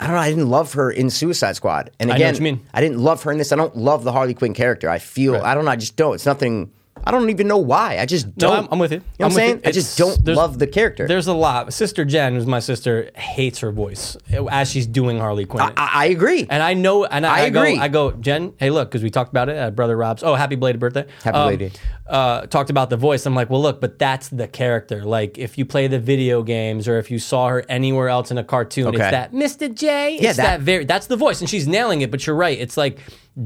I 0.00 0.06
don't 0.06 0.16
know. 0.16 0.20
I 0.20 0.28
didn't 0.28 0.50
love 0.50 0.72
her 0.72 0.90
in 0.90 1.08
Suicide 1.08 1.54
Squad, 1.54 1.90
and 2.00 2.10
again, 2.10 2.34
what 2.34 2.38
you 2.38 2.42
mean. 2.42 2.66
I 2.74 2.80
didn't 2.80 2.98
love 2.98 3.22
her 3.22 3.32
in 3.32 3.38
this. 3.38 3.52
I 3.52 3.56
don't 3.56 3.76
love 3.76 4.02
the 4.04 4.12
Harley 4.12 4.34
Quinn 4.34 4.52
character. 4.52 4.90
I 4.90 4.98
feel 4.98 5.36
I 5.36 5.54
don't 5.54 5.64
know. 5.64 5.70
I 5.70 5.76
just 5.76 5.96
don't. 5.96 6.14
It's 6.14 6.26
nothing. 6.26 6.72
I 7.06 7.10
don't 7.10 7.28
even 7.28 7.48
know 7.48 7.58
why. 7.58 7.98
I 7.98 8.06
just 8.06 8.34
don't. 8.38 8.64
I'm, 8.66 8.68
I'm 8.72 8.78
with 8.78 8.92
you. 8.92 8.98
You 8.98 9.02
know 9.02 9.26
what 9.26 9.26
I'm 9.26 9.32
saying? 9.32 9.60
I 9.64 9.72
just 9.72 9.98
don't 9.98 10.24
there's- 10.24 10.38
love 10.38 10.58
the 10.58 10.66
character. 10.66 11.06
There's 11.06 11.26
a 11.26 11.34
lot. 11.34 11.72
Sister 11.72 12.04
Jen, 12.04 12.34
who's 12.34 12.46
my 12.46 12.60
sister, 12.60 13.10
hates 13.14 13.58
her 13.58 13.72
voice 13.72 14.16
as 14.50 14.70
she's 14.70 14.86
doing 14.86 15.18
Harley 15.18 15.44
Quinn. 15.44 15.62
I, 15.76 15.90
I 15.92 16.06
agree. 16.06 16.46
and 16.48 16.62
I 16.62 16.74
know, 16.74 17.04
and 17.04 17.26
I, 17.26 17.40
I 17.46 17.50
go, 17.50 17.60
agree. 17.60 17.78
I 17.78 17.88
go, 17.88 18.12
Jen, 18.12 18.54
hey, 18.58 18.70
look, 18.70 18.88
because 18.90 19.02
we 19.02 19.10
talked 19.10 19.30
about 19.30 19.48
it 19.48 19.56
at 19.56 19.74
Brother 19.76 19.96
Rob's. 19.96 20.22
Oh, 20.22 20.34
happy 20.34 20.54
belated 20.56 20.80
birthday. 20.80 21.06
Happy 21.22 21.36
Um, 21.36 21.46
belated. 21.48 21.78
Uh, 22.06 22.46
talked 22.46 22.70
about 22.70 22.90
the 22.90 22.96
voice. 22.96 23.26
I'm 23.26 23.34
like, 23.34 23.50
well, 23.50 23.60
look, 23.62 23.80
but 23.80 23.98
that's 23.98 24.28
the 24.28 24.46
character. 24.48 25.04
Like, 25.04 25.36
if 25.36 25.58
you 25.58 25.64
play 25.66 25.86
the 25.88 25.98
video 25.98 26.42
games 26.42 26.86
or 26.86 26.98
if 26.98 27.10
you 27.10 27.18
saw 27.18 27.48
her 27.48 27.64
anywhere 27.68 28.08
else 28.08 28.30
in 28.30 28.38
a 28.38 28.44
cartoon, 28.44 28.86
Okay. 28.88 28.98
it's 29.02 29.10
that 29.10 29.32
Mr. 29.32 29.74
J. 29.74 30.18
Yeah, 30.20 30.28
it's 30.30 30.36
that- 30.38 30.42
that 30.44 30.60
very, 30.60 30.84
that's 30.84 31.06
the 31.08 31.16
voice. 31.16 31.40
And 31.40 31.50
she's 31.50 31.66
nailing 31.66 32.02
it, 32.02 32.10
but 32.10 32.26
you're 32.26 32.36
right. 32.36 32.58
It's 32.58 32.76
like 32.76 32.98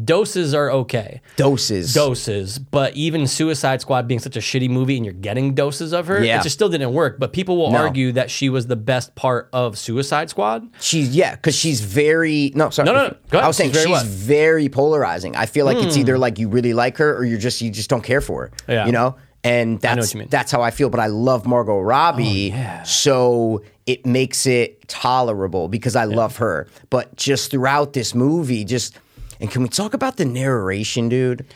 doses 0.05 0.55
are 0.55 0.71
okay. 0.71 1.21
Doses. 1.37 1.95
doses, 1.95 2.59
but 2.59 2.95
even 2.95 3.27
Suicide 3.27 3.81
Squad 3.81 4.07
being 4.07 4.21
such 4.21 4.37
a 4.37 4.41
shitty 4.41 4.69
movie 4.69 4.97
and 4.97 5.05
you're 5.05 5.15
getting 5.15 5.55
doses 5.55 5.93
of 5.93 6.07
her, 6.09 6.23
Yeah. 6.23 6.41
it 6.41 6.43
just 6.43 6.55
still 6.55 6.69
didn't 6.69 6.93
work. 6.93 7.19
But 7.19 7.33
people 7.33 7.57
will 7.57 7.71
No. 7.71 7.79
argue 7.79 8.13
that 8.13 8.31
she 8.31 8.49
was 8.49 8.67
the 8.67 8.77
best 8.77 9.15
part 9.15 9.49
of 9.53 9.79
Suicide 9.79 10.29
Squad. 10.31 10.67
She's 10.81 11.15
yeah, 11.17 11.35
because 11.37 11.55
she's 11.55 11.81
very 11.81 12.53
no 12.55 12.71
sorry. 12.71 12.87
No, 12.87 12.93
no, 12.93 13.03
no. 13.09 13.15
Go 13.31 13.39
ahead. 13.39 13.45
I 13.45 13.47
was 13.47 13.57
saying 13.57 13.73
She's 13.73 13.83
she's, 13.85 14.03
very 14.03 14.05
very, 14.05 14.63
what? 14.65 14.73
Hmm. 14.73 14.75
polarizing. 14.79 15.37
I 15.37 15.47
feel 15.47 15.65
like 15.65 15.79
it's 15.79 15.97
either 15.97 16.19
like 16.19 16.39
you 16.39 16.49
really 16.49 16.75
like 16.75 16.97
her 16.99 17.17
or 17.17 17.25
you're 17.25 17.39
just 17.39 17.61
you 17.63 17.71
just 17.71 17.89
don't 17.91 18.05
care 18.05 18.21
for 18.21 18.43
her. 18.43 18.51
Yeah. 18.73 18.87
You 18.87 18.93
know? 18.93 19.17
And 19.45 19.81
that's 19.81 19.99
what 19.99 20.15
you 20.15 20.19
mean. 20.19 20.27
Oh, 20.29 20.31
that's 20.33 20.51
how 20.53 20.61
I 20.63 20.71
feel. 20.73 20.91
But 20.91 21.01
I 21.01 21.07
love 21.07 21.47
Margot 21.47 21.79
Robbie. 21.81 22.51
yeah. 22.53 22.83
So 22.83 23.63
it 23.87 24.05
makes 24.05 24.47
it 24.47 24.87
tolerable 24.89 25.69
because 25.69 25.97
I 25.97 26.05
love 26.05 26.37
her. 26.39 26.67
But 26.91 27.17
just 27.17 27.51
throughout 27.51 27.93
this 27.95 28.15
movie, 28.15 28.65
just 28.65 28.99
and 29.41 29.51
can 29.51 29.63
we 29.63 29.69
talk 29.69 29.95
about 29.95 30.17
the 30.17 30.25
narration, 30.25 31.09
dude? 31.09 31.47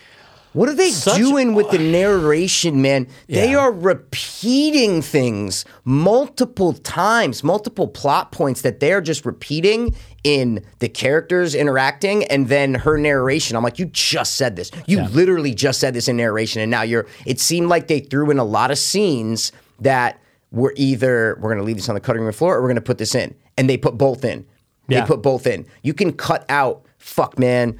What 0.54 0.68
are 0.68 0.74
they 0.74 0.90
Such- 0.90 1.16
doing 1.16 1.54
with 1.54 1.70
the 1.70 1.78
narration, 2.00 2.82
man? 2.82 3.06
They 3.26 3.54
are 3.54 3.72
repeating 3.72 5.02
things 5.02 5.64
multiple 5.84 6.74
times, 6.74 7.42
multiple 7.42 7.88
plot 7.88 8.32
points 8.32 8.60
that 8.62 8.78
they're 8.80 9.00
just 9.00 9.24
repeating 9.24 9.94
in 10.24 10.64
the 10.78 10.88
characters 10.88 11.54
interacting 11.54 12.24
and 12.24 12.48
then 12.48 12.74
her 12.74 12.96
narration. 12.98 13.56
I'm 13.56 13.62
like, 13.62 13.78
you 13.78 13.86
just 13.86 14.36
said 14.36 14.56
this. 14.56 14.70
You 14.86 15.02
literally 15.08 15.54
just 15.54 15.80
said 15.80 15.94
this 15.94 16.06
in 16.08 16.16
narration. 16.16 16.60
And 16.62 16.70
now 16.70 16.82
you're, 16.82 17.06
it 17.26 17.40
seemed 17.40 17.68
like 17.68 17.88
they 17.88 18.00
threw 18.00 18.30
in 18.30 18.38
a 18.38 18.44
lot 18.44 18.70
of 18.70 18.78
scenes 18.78 19.52
that 19.80 20.20
were 20.50 20.74
either, 20.76 21.36
we're 21.40 21.48
going 21.48 21.58
to 21.58 21.64
leave 21.64 21.76
this 21.76 21.88
on 21.88 21.94
the 21.94 22.00
cutting 22.00 22.22
room 22.22 22.32
floor 22.32 22.56
or 22.56 22.60
we're 22.62 22.68
going 22.68 22.76
to 22.76 22.80
put 22.82 22.98
this 22.98 23.14
in. 23.14 23.34
And 23.56 23.68
they 23.68 23.76
put 23.76 23.96
both 23.98 24.24
in. 24.24 24.46
They 24.88 24.96
Yeah. 24.96 25.06
put 25.06 25.22
both 25.22 25.46
in. 25.46 25.66
You 25.82 25.94
can 25.94 26.12
cut 26.12 26.44
out. 26.48 26.84
Fuck, 27.02 27.38
man, 27.38 27.78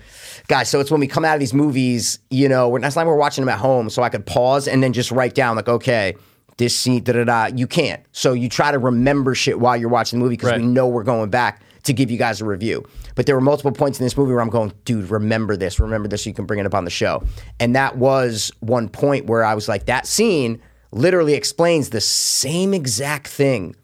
guys. 0.49 0.69
So 0.69 0.81
it's 0.81 0.91
when 0.91 0.99
we 1.01 1.07
come 1.07 1.25
out 1.25 1.35
of 1.35 1.41
these 1.41 1.55
movies, 1.55 2.19
you 2.31 2.49
know, 2.49 2.69
we're, 2.69 2.81
time 2.81 3.07
we're 3.07 3.15
watching 3.17 3.43
them 3.45 3.49
at 3.49 3.59
home, 3.61 3.89
so 3.89 4.03
I 4.03 4.09
could 4.09 4.27
pause 4.27 4.67
and 4.67 4.83
then 4.83 4.93
just 4.93 5.13
write 5.13 5.35
down 5.35 5.55
like, 5.55 5.69
okay, 5.69 6.17
this 6.57 6.77
scene, 6.79 7.03
da 7.05 7.13
da 7.13 7.25
da. 7.25 7.47
You 7.47 7.67
can't. 7.69 8.05
So 8.11 8.33
you 8.33 8.49
try 8.49 8.73
to 8.73 8.79
remember 8.79 9.35
shit 9.35 9.61
while 9.61 9.77
you're 9.77 9.89
watching 9.89 10.19
the 10.19 10.25
movie 10.25 10.35
because 10.37 10.51
Right. 10.51 10.61
we 10.61 10.67
know 10.67 10.89
we're 10.89 11.05
going 11.05 11.31
back 11.31 11.63
to 11.85 11.93
give 11.93 12.11
you 12.11 12.19
guys 12.19 12.41
a 12.41 12.45
review. 12.45 12.85
But 13.15 13.27
there 13.27 13.35
were 13.35 13.41
multiple 13.41 13.73
points 13.73 13.99
in 13.99 14.05
this 14.05 14.17
movie 14.17 14.33
where 14.33 14.41
I'm 14.43 14.51
going, 14.51 14.73
dude, 14.85 15.09
remember 15.09 15.57
this, 15.57 15.79
remember 15.81 16.09
this, 16.09 16.25
so 16.25 16.31
you 16.31 16.35
can 16.35 16.45
bring 16.47 16.59
it 16.61 16.67
up 16.67 16.75
on 16.75 16.85
the 16.85 16.91
show. 16.91 17.23
And 17.61 17.75
that 17.77 17.97
was 17.97 18.51
one 18.61 18.89
point 18.89 19.27
where 19.27 19.45
I 19.45 19.55
was 19.55 19.69
like, 19.69 19.87
that 19.87 20.07
scene 20.07 20.61
literally 20.91 21.35
explains 21.35 21.91
the 21.91 22.01
same 22.01 22.75
exact 22.75 23.29
thing 23.29 23.75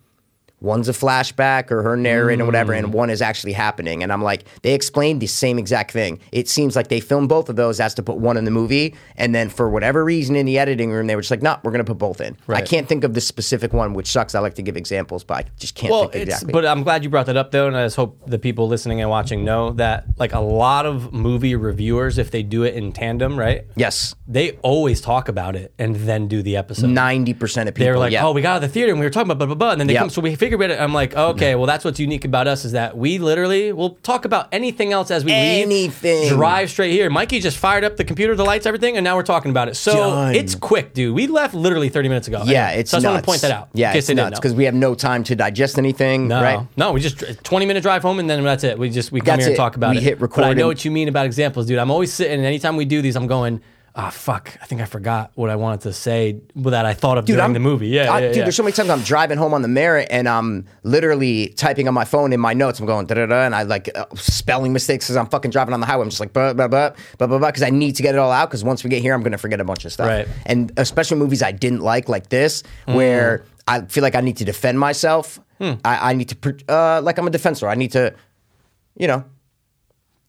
one's 0.60 0.88
a 0.88 0.92
flashback 0.92 1.70
or 1.70 1.82
her 1.82 1.96
narrating 1.96 2.42
or 2.42 2.46
whatever, 2.46 2.72
Mm. 2.72 2.78
and 2.78 2.92
one 2.92 3.10
is 3.10 3.22
actually 3.22 3.52
happening. 3.52 4.02
And 4.02 4.12
I'm 4.12 4.22
like, 4.22 4.44
they 4.62 4.74
explained 4.74 5.20
the 5.20 5.26
same 5.26 5.58
exact 5.58 5.92
thing. 5.92 6.18
It 6.32 6.48
seems 6.48 6.74
like 6.76 6.88
they 6.88 7.00
filmed 7.00 7.28
both 7.28 7.48
of 7.48 7.56
those 7.56 7.80
as 7.80 7.94
to 7.94 8.02
put 8.02 8.16
one 8.18 8.36
in 8.36 8.44
the 8.44 8.50
movie, 8.50 8.94
and 9.16 9.34
then 9.34 9.48
for 9.50 9.70
whatever 9.70 10.04
reason 10.04 10.34
in 10.36 10.46
the 10.46 10.58
editing 10.58 10.90
room, 10.90 11.06
they 11.06 11.14
were 11.16 11.22
just 11.22 11.30
like, 11.30 11.42
no, 11.42 11.56
we're 11.62 11.70
going 11.70 11.84
to 11.84 11.90
put 11.90 11.98
both 11.98 12.20
in. 12.20 12.36
I 12.48 12.60
can't 12.62 12.88
think 12.88 13.04
of 13.04 13.14
the 13.14 13.20
specific 13.20 13.72
one, 13.72 13.94
which 13.94 14.08
sucks. 14.08 14.34
I 14.34 14.40
like 14.40 14.54
to 14.54 14.62
give 14.62 14.76
examples, 14.76 15.24
but 15.24 15.34
I 15.38 15.44
just 15.58 15.74
can't 15.74 15.90
Well, 15.92 16.08
exactly. 16.12 16.52
but 16.52 16.66
I'm 16.66 16.82
glad 16.82 17.04
you 17.04 17.10
brought 17.10 17.26
that 17.26 17.36
up 17.36 17.50
though, 17.52 17.66
and 17.68 17.76
I 17.76 17.84
just 17.86 17.96
hope 17.96 18.18
the 18.26 18.38
people 18.38 18.66
listening 18.68 19.00
and 19.00 19.08
watching 19.10 19.44
know 19.44 19.70
that 19.72 20.06
like 20.18 20.32
a 20.34 20.40
lot 20.40 20.86
of 20.86 21.12
movie 21.12 21.54
reviewers, 21.54 22.18
if 22.18 22.30
they 22.30 22.42
do 22.42 22.64
it 22.64 22.74
in 22.74 22.92
tandem, 22.92 23.38
right? 23.38 23.64
yes, 23.76 24.14
They 24.26 24.52
always 24.62 25.00
talk 25.00 25.28
about 25.28 25.56
it 25.56 25.72
and 25.78 25.94
then 25.96 26.28
do 26.28 26.42
the 26.42 26.56
episode. 26.56 26.90
90% 26.90 27.68
of 27.68 27.74
people. 27.74 27.84
They're 27.84 27.98
like, 27.98 28.12
yeah. 28.12 28.26
oh, 28.26 28.32
we 28.32 28.42
got 28.42 28.50
out 28.52 28.56
of 28.56 28.62
the 28.62 28.68
theater 28.68 28.90
and 28.90 29.00
we 29.00 29.06
were 29.06 29.10
talking 29.10 29.30
about 29.30 29.38
blah 29.38 29.46
blah 29.46 29.54
blah, 29.54 29.70
and 29.72 29.80
then 29.80 29.86
they 29.86 29.94
Yep. 29.94 30.00
come. 30.00 30.10
So 30.10 30.20
we 30.20 30.34
figured 30.50 30.70
it. 30.70 30.80
I'm 30.80 30.94
like, 30.94 31.12
oh, 31.16 31.28
okay, 31.30 31.54
well, 31.54 31.66
that's 31.66 31.84
what's 31.84 32.00
unique 32.00 32.24
about 32.24 32.48
us 32.48 32.64
is 32.64 32.72
that 32.72 32.96
we 32.96 33.18
literally 33.18 33.72
will 33.72 33.90
talk 34.02 34.24
about 34.24 34.48
anything 34.52 34.92
else 34.92 35.10
as 35.10 35.24
we 35.24 35.32
Anything. 35.32 36.20
leave. 36.20 36.28
Drive 36.30 36.70
straight 36.70 36.92
here. 36.92 37.10
Mikey 37.10 37.40
just 37.40 37.56
fired 37.58 37.84
up 37.84 37.96
the 37.96 38.04
computer, 38.04 38.34
the 38.34 38.44
lights, 38.44 38.66
everything, 38.66 38.96
and 38.96 39.04
now 39.04 39.16
we're 39.16 39.22
talking 39.22 39.50
about 39.50 39.68
it. 39.68 39.74
So 39.74 39.92
Done. 39.92 40.34
it's 40.34 40.54
quick, 40.54 40.94
dude. 40.94 41.14
We 41.14 41.26
left 41.26 41.54
literally 41.54 41.88
30 41.88 42.08
minutes 42.08 42.28
ago. 42.28 42.42
yeah, 42.44 42.66
Anyway, 42.68 42.80
it's 42.80 42.90
so 42.90 42.96
I 42.96 43.00
just 43.00 43.12
want 43.12 43.22
to 43.24 43.26
point 43.26 43.40
that 43.42 43.50
out. 43.50 43.68
Yeah, 43.74 43.92
it's 43.94 44.08
nuts 44.08 44.38
because 44.38 44.54
we 44.54 44.64
have 44.64 44.74
no 44.74 44.94
time 44.94 45.24
to 45.24 45.34
digest 45.36 45.78
anything, 45.78 46.28
No, 46.28 46.42
right? 46.42 46.66
no, 46.76 46.92
we 46.92 47.00
just 47.00 47.18
20 47.44 47.66
minute 47.66 47.82
drive 47.82 48.02
home 48.02 48.18
and 48.18 48.28
then 48.28 48.42
that's 48.44 48.64
it. 48.64 48.78
We 48.78 48.90
just 48.90 49.12
we 49.12 49.20
come 49.20 49.26
That's 49.36 49.40
here 49.42 49.48
and 49.50 49.56
talk 49.56 49.76
about 49.76 49.90
We 49.90 49.98
it. 49.98 50.02
hit 50.02 50.18
But 50.18 50.38
I 50.44 50.54
know 50.54 50.66
what 50.66 50.84
you 50.84 50.90
mean 50.90 51.08
about 51.08 51.26
examples, 51.26 51.66
dude. 51.66 51.78
I'm 51.78 51.90
always 51.90 52.12
sitting 52.12 52.38
and 52.38 52.46
anytime 52.46 52.76
we 52.76 52.84
do 52.84 53.02
these, 53.02 53.16
I'm 53.16 53.26
going, 53.26 53.60
Ah, 54.00 54.10
fuck. 54.10 54.56
I 54.62 54.66
think 54.66 54.80
I 54.80 54.84
forgot 54.84 55.32
what 55.34 55.50
I 55.50 55.56
wanted 55.56 55.80
to 55.80 55.92
say 55.92 56.40
that 56.54 56.86
I 56.86 56.94
thought 56.94 57.18
of 57.18 57.24
during 57.24 57.40
I'm- 57.40 57.52
the 57.52 57.58
movie. 57.58 57.88
Yeah, 57.88 58.12
I- 58.12 58.20
yeah, 58.20 58.26
dude. 58.28 58.36
yeah. 58.36 58.42
There's 58.44 58.54
so 58.54 58.62
many 58.62 58.72
times 58.72 58.90
I'm 58.90 59.02
driving 59.02 59.38
home 59.38 59.52
on 59.52 59.62
the 59.62 59.66
Merritt 59.66 60.06
and 60.12 60.28
I'm 60.28 60.66
literally 60.84 61.48
typing 61.56 61.88
on 61.88 61.94
my 61.94 62.04
phone 62.04 62.32
in 62.32 62.38
my 62.38 62.54
notes. 62.54 62.78
I'm 62.78 62.86
going 62.86 63.06
da 63.06 63.16
da 63.16 63.26
da, 63.26 63.44
and 63.44 63.56
I 63.56 63.64
like 63.64 63.90
uh, 63.96 64.04
spelling 64.14 64.72
mistakes 64.72 65.06
because 65.06 65.16
I'm 65.16 65.26
fucking 65.26 65.50
driving 65.50 65.74
on 65.74 65.80
the 65.80 65.86
highway. 65.86 66.04
I'm 66.04 66.10
just 66.10 66.20
like 66.20 66.32
blah 66.32 66.52
blah 66.52 66.68
blah 66.68 66.90
blah 67.18 67.26
blah 67.26 67.38
blah 67.38 67.48
because 67.48 67.64
I 67.64 67.70
need 67.70 67.96
to 67.96 68.04
get 68.04 68.14
it 68.14 68.18
all 68.18 68.30
out 68.30 68.48
because 68.48 68.62
once 68.62 68.84
we 68.84 68.90
get 68.90 69.02
here, 69.02 69.14
I'm 69.14 69.22
gonna 69.24 69.36
forget 69.36 69.58
a 69.60 69.64
bunch 69.64 69.84
of 69.84 69.92
stuff. 69.92 70.06
Right. 70.06 70.28
And 70.46 70.70
especially 70.76 71.18
movies 71.18 71.42
I 71.42 71.50
didn't 71.50 71.80
like, 71.80 72.08
like 72.08 72.28
this, 72.28 72.62
where 72.86 73.42
I 73.66 73.80
feel 73.82 74.02
like 74.04 74.14
I 74.14 74.20
need 74.20 74.36
to 74.36 74.44
defend 74.44 74.78
myself. 74.78 75.40
I, 75.60 75.76
I 75.84 76.12
need 76.12 76.28
to, 76.28 76.56
uh, 76.68 77.00
like 77.02 77.18
I'm 77.18 77.26
a 77.26 77.30
defense 77.30 77.60
lawyer. 77.62 77.72
I 77.72 77.74
need 77.74 77.90
to, 77.92 78.14
you 78.96 79.08
know, 79.08 79.24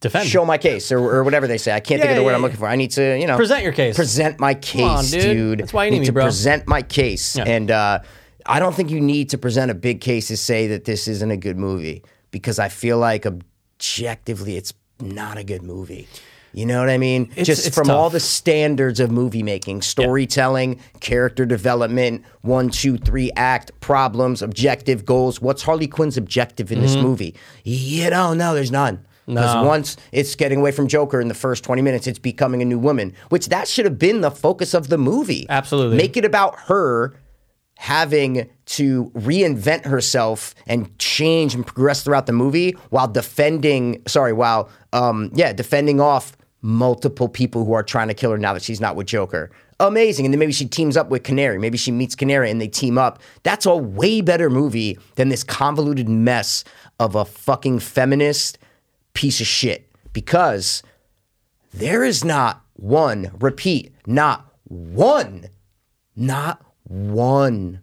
Defend. 0.01 0.29
show 0.29 0.45
my 0.45 0.57
case 0.57 0.91
or, 0.91 0.99
or 0.99 1.23
whatever 1.23 1.45
they 1.47 1.57
say. 1.57 1.71
I 1.73 1.79
can't 1.81 1.99
think 2.01 2.05
of 2.05 2.09
Yeah, 2.11 2.15
the 2.19 2.23
word 2.23 2.31
yeah, 2.31 2.35
I'm 2.37 2.41
looking 2.41 2.57
for. 2.57 2.67
I 2.67 2.75
need 2.77 2.91
to, 2.91 3.17
you 3.19 3.27
know, 3.27 3.35
Present 3.35 3.63
your 3.63 3.73
case. 3.73 3.95
Present 3.95 4.39
my 4.39 4.53
case, 4.53 4.81
on, 4.81 5.03
dude. 5.05 5.21
dude. 5.21 5.59
That's 5.59 5.73
why 5.73 5.85
you 5.85 5.91
need 5.91 5.97
need 5.97 6.01
me, 6.01 6.05
to 6.07 6.11
bro. 6.13 6.23
present 6.23 6.67
my 6.67 6.81
case. 6.81 7.35
Yeah. 7.35 7.43
And 7.45 7.69
uh, 7.69 7.99
I 8.45 8.59
don't 8.59 8.73
think 8.75 8.89
you 8.91 9.01
need 9.01 9.29
to 9.31 9.37
present 9.37 9.71
a 9.71 9.75
big 9.75 9.99
case 10.01 10.27
to 10.29 10.37
say 10.37 10.67
that 10.67 10.85
this 10.85 11.07
isn't 11.07 11.31
a 11.31 11.37
good 11.37 11.57
movie 11.57 12.03
because 12.31 12.59
I 12.59 12.69
feel 12.69 12.97
like 12.97 13.25
objectively 13.25 14.57
it's 14.57 14.73
not 15.01 15.37
a 15.37 15.43
good 15.43 15.63
movie. 15.63 16.07
You 16.51 16.65
know 16.65 16.79
what 16.79 16.89
I 16.89 16.97
mean? 16.97 17.23
It's- 17.33 17.45
Just 17.45 17.67
it's 17.67 17.75
from 17.75 17.87
tough. 17.87 17.95
all 17.95 18.09
the 18.09 18.19
standards 18.19 18.99
of 18.99 19.11
movie 19.11 19.43
making, 19.43 19.83
storytelling, 19.83 20.79
character 20.99 21.45
development, 21.45 22.23
one, 22.41 22.69
two, 22.69 22.97
three 22.97 23.31
act, 23.35 23.71
problems, 23.81 24.41
objective 24.41 25.05
goals. 25.05 25.39
What's 25.41 25.61
Harley 25.61 25.87
Quinn's 25.87 26.17
objective 26.17 26.71
in 26.71 26.81
this 26.81 26.95
movie? 26.95 27.35
You 27.63 28.09
don't 28.09 28.37
know. 28.39 28.55
There's 28.55 28.71
none. 28.71 29.05
Because. 29.29 29.55
No. 29.55 29.63
once 29.63 29.97
it's 30.11 30.35
getting 30.35 30.59
away 30.59 30.71
from 30.71 30.87
Joker 30.87 31.21
in 31.21 31.27
the 31.27 31.33
first 31.33 31.63
20 31.63 31.81
minutes, 31.81 32.07
it's 32.07 32.19
becoming 32.19 32.61
a 32.61 32.65
new 32.65 32.79
woman, 32.79 33.13
which 33.29 33.49
that 33.49 33.67
should 33.67 33.85
have 33.85 33.99
been 33.99 34.21
the 34.21 34.31
focus 34.31 34.73
of 34.73 34.89
the 34.89 34.97
movie. 34.97 35.45
Absolutely. 35.49 35.97
Make 35.97 36.17
it 36.17 36.25
about 36.25 36.57
her 36.61 37.15
having 37.77 38.49
to 38.65 39.05
reinvent 39.15 39.85
herself 39.85 40.53
and 40.67 40.97
change 40.99 41.55
and 41.55 41.65
progress 41.65 42.03
throughout 42.03 42.25
the 42.25 42.33
movie 42.33 42.71
while 42.89 43.07
defending, 43.07 44.01
sorry, 44.05 44.33
while, 44.33 44.69
um, 44.91 45.31
yeah, 45.33 45.53
defending 45.53 46.01
off 46.01 46.35
multiple 46.61 47.29
people 47.29 47.63
who 47.63 47.71
are 47.71 47.83
trying 47.83 48.09
to 48.09 48.13
kill 48.13 48.31
her 48.31 48.37
now 48.37 48.53
that 48.53 48.61
she's 48.61 48.81
not 48.81 48.97
with 48.97 49.07
Joker. 49.07 49.49
Amazing. 49.79 50.25
And 50.25 50.33
then 50.33 50.39
maybe 50.39 50.51
she 50.51 50.65
teams 50.65 50.97
up 50.97 51.09
with 51.09 51.23
Canary. 51.23 51.57
Maybe 51.57 51.77
she 51.77 51.91
meets 51.91 52.15
Canary 52.15 52.51
and 52.51 52.59
they 52.59 52.67
team 52.67 52.97
up. 52.97 53.21
That's 53.43 53.65
a 53.65 53.75
way 53.77 54.19
better 54.19 54.49
movie 54.49 54.99
than 55.15 55.29
this 55.29 55.43
convoluted 55.45 56.09
mess 56.09 56.65
of 56.99 57.15
a 57.15 57.23
fucking 57.23 57.79
feminist 57.79 58.58
piece 59.19 59.41
of 59.41 59.47
shit 59.47 59.91
because 60.13 60.81
there 61.73 62.05
is 62.05 62.23
not 62.23 62.61
one, 62.75 63.29
repeat, 63.37 63.93
not 64.07 64.55
one, 64.63 65.49
not 66.15 66.65
one 66.85 67.81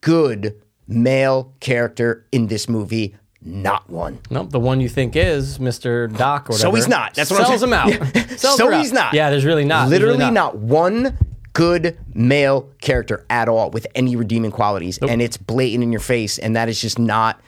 good 0.00 0.60
male 0.88 1.54
character 1.60 2.26
in 2.32 2.48
this 2.48 2.68
movie. 2.68 3.14
Not 3.40 3.88
one. 3.88 4.18
Nope, 4.28 4.50
the 4.50 4.58
one 4.58 4.80
you 4.80 4.88
think 4.88 5.14
is 5.14 5.58
Mr. 5.60 6.12
Doc 6.16 6.50
or 6.50 6.54
whatever. 6.54 6.58
So 6.58 6.74
he's 6.74 6.88
not. 6.88 7.14
That's 7.14 7.30
what 7.30 7.38
I'm 7.42 7.46
sells 7.46 7.60
saying. 7.60 7.72
him 7.72 7.78
out. 7.78 8.14
Yeah. 8.16 8.36
So 8.38 8.66
her 8.66 8.72
out. 8.72 8.80
he's 8.80 8.92
not. 8.92 9.14
Yeah, 9.14 9.30
there's 9.30 9.44
really 9.44 9.64
not. 9.64 9.88
Literally 9.88 10.18
really 10.18 10.32
not. 10.32 10.56
one 10.56 11.16
good 11.52 11.96
male 12.12 12.72
character 12.80 13.24
at 13.30 13.48
all 13.48 13.70
with 13.70 13.86
any 13.94 14.16
redeeming 14.16 14.50
qualities, 14.50 14.98
and 14.98 15.22
it's 15.22 15.36
blatant 15.36 15.84
in 15.84 15.92
your 15.92 16.00
face, 16.00 16.38
and 16.38 16.56
that 16.56 16.68
is 16.68 16.80
just 16.80 16.98
not 16.98 17.40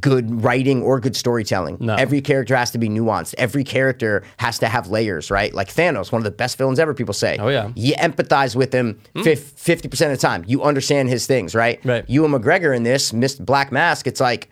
good 0.00 0.42
writing 0.42 0.82
or 0.82 1.00
good 1.00 1.16
storytelling. 1.16 1.76
No. 1.80 1.94
Every 1.94 2.20
character 2.20 2.56
has 2.56 2.70
to 2.72 2.78
be 2.78 2.88
nuanced. 2.88 3.34
Every 3.38 3.64
character 3.64 4.22
has 4.38 4.58
to 4.60 4.68
have 4.68 4.88
layers, 4.88 5.30
right? 5.30 5.52
Like 5.54 5.68
Thanos, 5.68 6.12
one 6.12 6.20
of 6.20 6.24
the 6.24 6.30
best 6.30 6.58
villains 6.58 6.78
ever. 6.78 6.94
People 6.94 7.14
say. 7.14 7.36
Oh, 7.38 7.48
yeah. 7.48 7.70
You 7.74 7.94
empathize 7.94 8.56
with 8.56 8.72
him 8.72 9.00
hmm. 9.14 9.22
fifty 9.22 9.88
percent 9.88 10.12
of 10.12 10.18
the 10.18 10.22
time. 10.22 10.44
You 10.46 10.62
understand 10.62 11.08
his 11.08 11.26
things, 11.26 11.54
right? 11.54 11.84
Right. 11.84 12.08
Ewan 12.08 12.32
McGregor 12.32 12.74
in 12.74 12.82
this, 12.82 13.12
Mr. 13.12 13.44
Black 13.44 13.72
Mask, 13.72 14.06
it's 14.06 14.20
like 14.20 14.48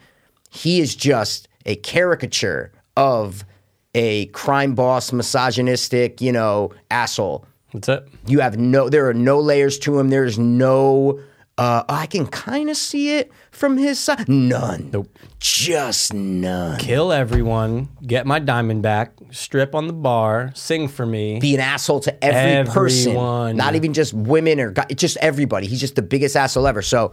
he 0.50 0.80
is 0.80 0.94
just 0.94 1.48
a 1.66 1.76
caricature 1.76 2.72
of 2.96 3.44
a 3.94 4.26
crime 4.26 4.74
boss, 4.74 5.12
misogynistic, 5.12 6.20
you 6.20 6.33
know, 6.33 6.72
asshole. 6.90 7.46
That's 7.72 7.88
it. 7.88 8.09
You 8.26 8.40
have 8.40 8.59
no, 8.59 8.88
there 8.88 9.09
are 9.09 9.14
no 9.14 9.40
layers 9.40 9.78
to 9.80 9.98
him. 9.98 10.11
There's 10.11 10.38
no, 10.38 11.20
uh, 11.56 11.84
I 11.88 12.06
can 12.06 12.26
kind 12.26 12.68
of 12.68 12.76
see 12.76 13.16
it 13.16 13.30
from 13.52 13.76
his 13.76 14.00
side. 14.00 14.28
None. 14.28 14.90
Nope. 14.92 15.08
Just 15.38 16.12
none. 16.12 16.78
Kill 16.80 17.12
everyone, 17.12 17.88
get 18.04 18.26
my 18.26 18.38
diamond 18.38 18.82
back, 18.82 19.12
strip 19.30 19.74
on 19.74 19.86
the 19.86 19.92
bar, 19.92 20.50
sing 20.54 20.88
for 20.88 21.06
me. 21.06 21.38
Be 21.38 21.54
an 21.54 21.60
asshole 21.60 22.00
to 22.00 22.24
every 22.24 22.70
person, 22.72 23.14
not 23.56 23.74
even 23.74 23.92
just 23.94 24.12
women 24.14 24.58
or 24.58 24.70
guys, 24.72 24.86
just 24.96 25.16
everybody. 25.18 25.66
He's 25.66 25.80
just 25.80 25.94
the 25.96 26.02
biggest 26.02 26.34
asshole 26.36 26.66
ever. 26.66 26.82
So, 26.82 27.12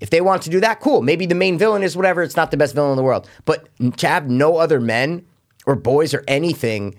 if 0.00 0.10
they 0.10 0.20
want 0.20 0.42
to 0.42 0.50
do 0.50 0.60
that, 0.60 0.80
cool. 0.80 1.02
Maybe 1.02 1.26
the 1.26 1.34
main 1.34 1.58
villain 1.58 1.82
is 1.82 1.96
whatever. 1.96 2.22
It's 2.22 2.36
not 2.36 2.50
the 2.50 2.56
best 2.56 2.74
villain 2.74 2.92
in 2.92 2.96
the 2.96 3.02
world, 3.02 3.28
but 3.44 3.68
to 3.98 4.06
have 4.08 4.30
no 4.30 4.56
other 4.56 4.80
men 4.80 5.26
or 5.66 5.74
boys 5.74 6.14
or 6.14 6.22
anything 6.28 6.94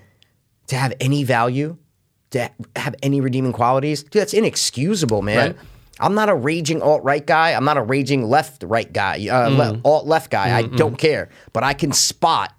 to 0.68 0.76
have 0.76 0.94
any 1.00 1.24
value, 1.24 1.78
to 2.32 2.50
have 2.76 2.96
any 3.02 3.22
redeeming 3.22 3.54
qualities, 3.54 4.04
dude, 4.04 4.22
that's 4.22 4.34
inexcusable, 4.34 5.22
man. 5.22 5.38
Right. 5.38 5.56
I'm 6.02 6.16
not 6.16 6.30
a 6.30 6.36
raging 6.36 6.82
alt 6.82 7.04
right 7.04 7.26
guy. 7.26 7.52
I'm 7.52 7.64
not 7.66 7.78
a 7.78 7.84
raging 7.84 8.28
left 8.30 8.64
right 8.64 8.92
guy, 8.92 9.28
uh, 9.30 9.50
Mm. 9.50 9.82
alt 9.86 10.06
left 10.08 10.30
guy. 10.32 10.56
I 10.58 10.64
don't 10.64 10.98
care, 10.98 11.30
but 11.54 11.64
I 11.64 11.74
can 11.74 11.92
spot 11.94 12.54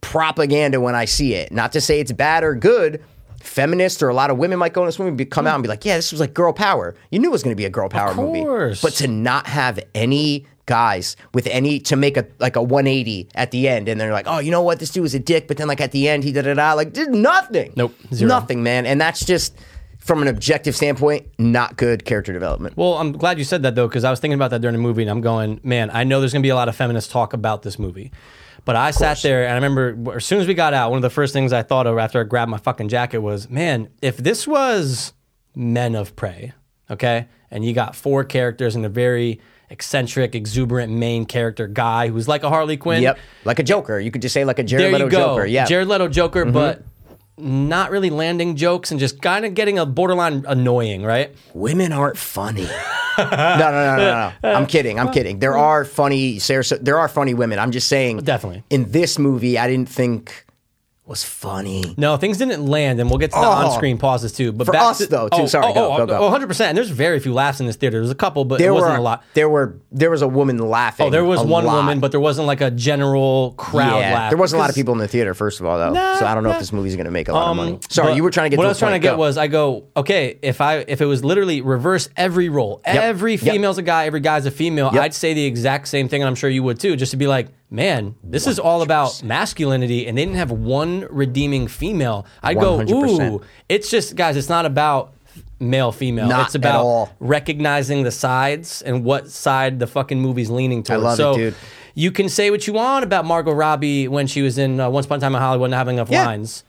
propaganda 0.00 0.80
when 0.80 0.94
I 0.94 1.04
see 1.04 1.34
it. 1.34 1.52
Not 1.52 1.72
to 1.72 1.80
say 1.80 2.00
it's 2.00 2.12
bad 2.12 2.44
or 2.44 2.54
good. 2.54 3.02
Feminists 3.42 4.02
or 4.02 4.08
a 4.08 4.14
lot 4.14 4.30
of 4.30 4.38
women 4.38 4.58
might 4.58 4.72
go 4.72 4.82
in 4.82 4.86
this 4.86 4.98
movie, 4.98 5.12
be- 5.12 5.24
come 5.24 5.46
out 5.46 5.54
and 5.54 5.62
be 5.62 5.68
like, 5.68 5.84
"Yeah, 5.84 5.96
this 5.96 6.10
was 6.10 6.20
like 6.20 6.34
girl 6.34 6.52
power." 6.52 6.94
You 7.10 7.18
knew 7.20 7.28
it 7.28 7.32
was 7.32 7.42
going 7.44 7.52
to 7.54 7.56
be 7.60 7.64
a 7.66 7.70
girl 7.70 7.88
power 7.88 8.12
movie, 8.14 8.40
course. 8.40 8.82
but 8.82 8.94
to 8.94 9.06
not 9.06 9.46
have 9.46 9.78
any 9.94 10.44
guys 10.66 11.16
with 11.32 11.46
any 11.46 11.78
to 11.80 11.94
make 11.96 12.16
a 12.16 12.26
like 12.40 12.56
a 12.56 12.62
180 12.62 13.28
at 13.36 13.52
the 13.52 13.68
end, 13.68 13.88
and 13.88 14.00
they're 14.00 14.12
like, 14.12 14.26
"Oh, 14.26 14.40
you 14.40 14.50
know 14.50 14.62
what? 14.62 14.80
This 14.80 14.90
dude 14.90 15.02
was 15.04 15.14
a 15.14 15.20
dick," 15.20 15.46
but 15.46 15.56
then 15.56 15.68
like 15.68 15.80
at 15.80 15.92
the 15.92 16.08
end, 16.08 16.24
he 16.24 16.32
da 16.32 16.42
da 16.42 16.54
da, 16.54 16.72
like 16.72 16.92
did 16.92 17.10
nothing. 17.10 17.72
Nope, 17.76 17.94
zero. 18.12 18.28
nothing, 18.28 18.62
man. 18.64 18.86
And 18.86 19.00
that's 19.00 19.24
just 19.24 19.54
from 20.08 20.22
an 20.22 20.26
objective 20.28 20.74
standpoint, 20.74 21.26
not 21.38 21.76
good 21.76 22.04
character 22.04 22.32
development. 22.32 22.76
Well, 22.76 22.94
I'm 22.94 23.12
glad 23.12 23.38
you 23.38 23.44
said 23.44 23.62
that 23.62 23.76
though, 23.76 23.86
because 23.86 24.02
I 24.02 24.10
was 24.10 24.18
thinking 24.18 24.34
about 24.34 24.50
that 24.50 24.60
during 24.60 24.72
the 24.74 24.82
movie, 24.82 25.02
and 25.02 25.10
I'm 25.10 25.20
going, 25.20 25.60
man, 25.62 25.90
I 25.92 26.02
know 26.02 26.18
there's 26.18 26.32
going 26.32 26.42
to 26.42 26.46
be 26.46 26.50
a 26.50 26.56
lot 26.56 26.68
of 26.68 26.74
feminist 26.74 27.10
talk 27.12 27.32
about 27.34 27.62
this 27.62 27.78
movie. 27.78 28.10
But 28.64 28.74
I 28.74 28.90
sat 28.90 29.22
there 29.22 29.44
and 29.44 29.52
I 29.52 29.54
remember 29.54 30.16
as 30.16 30.24
soon 30.26 30.40
as 30.40 30.46
we 30.48 30.54
got 30.54 30.74
out, 30.74 30.90
one 30.90 30.98
of 30.98 31.02
the 31.02 31.10
first 31.10 31.32
things 31.32 31.52
I 31.52 31.62
thought 31.62 31.86
of 31.86 31.96
after 31.98 32.20
I 32.20 32.24
grabbed 32.24 32.50
my 32.50 32.58
fucking 32.58 32.88
jacket 32.88 33.18
was, 33.18 33.48
man, 33.48 33.88
if 34.02 34.16
this 34.16 34.46
was 34.46 35.12
Men 35.54 35.94
of 35.94 36.16
Prey, 36.16 36.52
okay, 36.90 37.28
and 37.50 37.64
you 37.64 37.72
got 37.72 37.94
four 37.94 38.24
characters 38.24 38.76
and 38.76 38.84
a 38.84 38.88
very 38.90 39.40
eccentric, 39.70 40.34
exuberant 40.34 40.92
main 40.92 41.26
character 41.26 41.66
guy 41.66 42.08
who's 42.08 42.26
like 42.28 42.42
a 42.42 42.48
Harley 42.48 42.76
Quinn. 42.76 43.02
Yep, 43.02 43.18
like 43.44 43.58
a 43.58 43.62
Joker. 43.62 44.00
You 44.00 44.10
could 44.10 44.22
just 44.22 44.32
say 44.32 44.44
like 44.44 44.58
a 44.58 44.62
Jared 44.64 44.86
There 44.86 44.92
Leto. 44.92 45.10
Joker. 45.10 45.46
Yeah, 45.46 45.62
Mm-hmm. 45.64 45.68
Jared 45.68 45.88
Leto 45.88 46.08
Joker, 46.08 46.44
but 46.46 46.82
not 47.38 47.90
really 47.90 48.10
landing 48.10 48.56
jokes 48.56 48.90
and 48.90 48.98
just 49.00 49.22
kind 49.22 49.44
of 49.44 49.54
getting 49.54 49.78
a 49.78 49.86
borderline 49.86 50.44
annoying, 50.46 51.02
right? 51.02 51.34
women 51.54 51.92
aren't 51.92 52.16
funny. 52.16 52.62
no, 53.18 53.24
no, 53.24 53.70
no, 53.70 53.96
no, 53.96 54.32
no. 54.42 54.54
I'm 54.54 54.66
kidding. 54.66 54.98
I'm 54.98 55.10
kidding. 55.10 55.38
There 55.40 55.56
are 55.56 55.84
funny 55.84 56.38
Sarah. 56.38 56.64
There 56.80 56.98
are 56.98 57.08
funny 57.08 57.34
women. 57.34 57.58
I'm 57.58 57.72
just 57.72 57.88
saying. 57.88 58.18
Definitely. 58.18 58.62
In 58.70 58.90
this 58.92 59.18
movie, 59.18 59.58
I 59.58 59.68
didn't 59.68 59.88
think 59.88 60.46
was 61.08 61.24
funny. 61.24 61.94
No, 61.96 62.16
things 62.16 62.38
didn't 62.38 62.66
land, 62.66 63.00
and 63.00 63.08
we'll 63.08 63.18
get 63.18 63.30
to 63.30 63.38
the 63.40 63.46
Oh. 63.46 63.50
on-screen 63.50 63.98
pauses 63.98 64.32
too. 64.32 64.52
But 64.52 64.66
For 64.66 64.72
back 64.72 64.82
us, 64.82 64.98
to, 64.98 65.06
though, 65.06 65.28
too. 65.28 65.42
Oh, 65.42 65.46
Sorry, 65.46 65.66
oh, 65.66 65.72
go, 65.74 65.92
oh, 65.92 65.96
go, 65.98 66.06
go. 66.06 66.18
oh, 66.18 66.30
100%. 66.30 66.68
And 66.68 66.76
there's 66.76 66.90
very 66.90 67.18
few 67.20 67.32
laughs 67.32 67.60
in 67.60 67.66
this 67.66 67.76
theater. 67.76 67.98
There's 67.98 68.10
a 68.10 68.14
couple, 68.14 68.44
but 68.44 68.58
There 68.58 68.68
it 68.68 68.74
wasn't 68.74 68.92
were 68.92 68.98
a 68.98 69.02
lot. 69.02 69.24
There 69.34 69.48
were 69.48 69.76
there 69.90 70.10
was 70.10 70.22
a 70.22 70.28
woman 70.28 70.58
laughing. 70.58 71.06
Oh, 71.06 71.10
there 71.10 71.24
was 71.24 71.40
one 71.42 71.64
woman, 71.64 71.98
but 72.00 72.10
there 72.10 72.20
wasn't 72.20 72.46
like 72.46 72.60
a 72.60 72.70
general 72.70 73.54
crowd 73.56 74.00
laugh. 74.00 74.30
there 74.30 74.38
wasn't 74.38 74.58
a 74.58 74.60
lot 74.60 74.68
of 74.70 74.76
people 74.76 74.92
in 74.92 74.98
the 75.00 75.08
theater. 75.08 75.34
First 75.34 75.60
of 75.60 75.66
all, 75.66 75.78
though, 75.78 75.94
so 76.18 76.26
I 76.26 76.34
don't 76.34 76.44
know 76.44 76.50
if 76.50 76.58
this 76.58 76.72
movie's 76.72 76.94
going 76.96 77.06
to 77.06 77.10
make 77.10 77.28
a 77.28 77.32
lot 77.32 77.50
of 77.50 77.56
money. 77.56 77.78
Sorry, 77.88 78.08
Um, 78.08 78.12
But 78.12 78.16
you 78.16 78.22
were 78.22 78.30
trying 78.30 78.50
to 78.50 78.56
get. 78.56 78.58
What 78.58 78.64
to 78.64 78.68
I 78.68 78.68
a 78.68 78.70
was 78.72 78.78
trying 78.78 78.90
to 78.92 78.94
point. 78.96 79.02
get 79.02 79.10
Go. 79.12 79.16
was, 79.18 79.38
I 79.38 79.46
go, 79.48 79.84
okay, 79.96 80.38
if 80.42 80.60
I 80.60 80.84
if 80.88 81.00
it 81.00 81.06
was 81.06 81.24
literally 81.24 81.60
reverse 81.62 82.08
every 82.16 82.48
role, 82.48 82.80
every 82.84 83.36
female's 83.36 83.78
a 83.78 83.82
guy, 83.82 84.06
every 84.06 84.20
guy's 84.20 84.46
a 84.46 84.50
female. 84.50 84.90
I'd 84.92 85.14
say 85.14 85.32
the 85.34 85.44
exact 85.44 85.88
same 85.88 86.08
thing, 86.08 86.22
and 86.22 86.28
I'm 86.28 86.34
sure 86.34 86.50
you 86.50 86.62
would 86.64 86.78
too. 86.78 86.96
Just 86.96 87.12
to 87.12 87.16
be 87.16 87.26
like, 87.26 87.48
man, 87.70 88.14
this 88.22 88.46
is 88.46 88.58
all 88.58 88.82
about 88.82 89.22
masculinity, 89.22 90.06
and 90.06 90.16
they 90.16 90.24
didn't 90.24 90.38
have 90.38 90.50
one 90.50 91.06
redeeming 91.10 91.68
female. 91.68 92.26
I'd 92.42 92.58
go, 92.58 92.78
100%. 92.78 93.30
ooh, 93.32 93.42
it's 93.68 93.90
just 93.90 94.16
guys, 94.16 94.36
it's 94.36 94.48
not 94.48 94.66
about 94.66 95.14
male 95.60 95.92
female. 95.92 96.28
Not 96.28 96.46
it's 96.46 96.54
at 96.54 96.60
about 96.62 96.84
all. 96.84 97.10
recognizing 97.20 98.02
the 98.02 98.10
sides 98.10 98.82
and 98.82 99.04
what 99.04 99.28
side 99.30 99.78
the 99.78 99.86
fucking 99.86 100.20
movie's 100.20 100.50
leaning 100.50 100.82
towards. 100.82 101.02
love 101.02 101.14
it, 101.14 101.16
so 101.16 101.34
dude. 101.36 101.54
You 101.94 102.12
can 102.12 102.28
say 102.28 102.50
what 102.50 102.66
you 102.66 102.74
want 102.74 103.04
about 103.04 103.24
Margot 103.24 103.52
Robbie 103.52 104.06
when 104.06 104.28
she 104.28 104.40
was 104.40 104.56
in 104.56 104.78
uh, 104.78 104.88
Once 104.88 105.06
Upon 105.06 105.18
a 105.18 105.20
Time 105.20 105.34
in 105.34 105.40
Hollywood, 105.40 105.70
not 105.70 105.78
having 105.78 105.96
enough 105.96 106.10
Yeah. 106.10 106.26
lines 106.26 106.64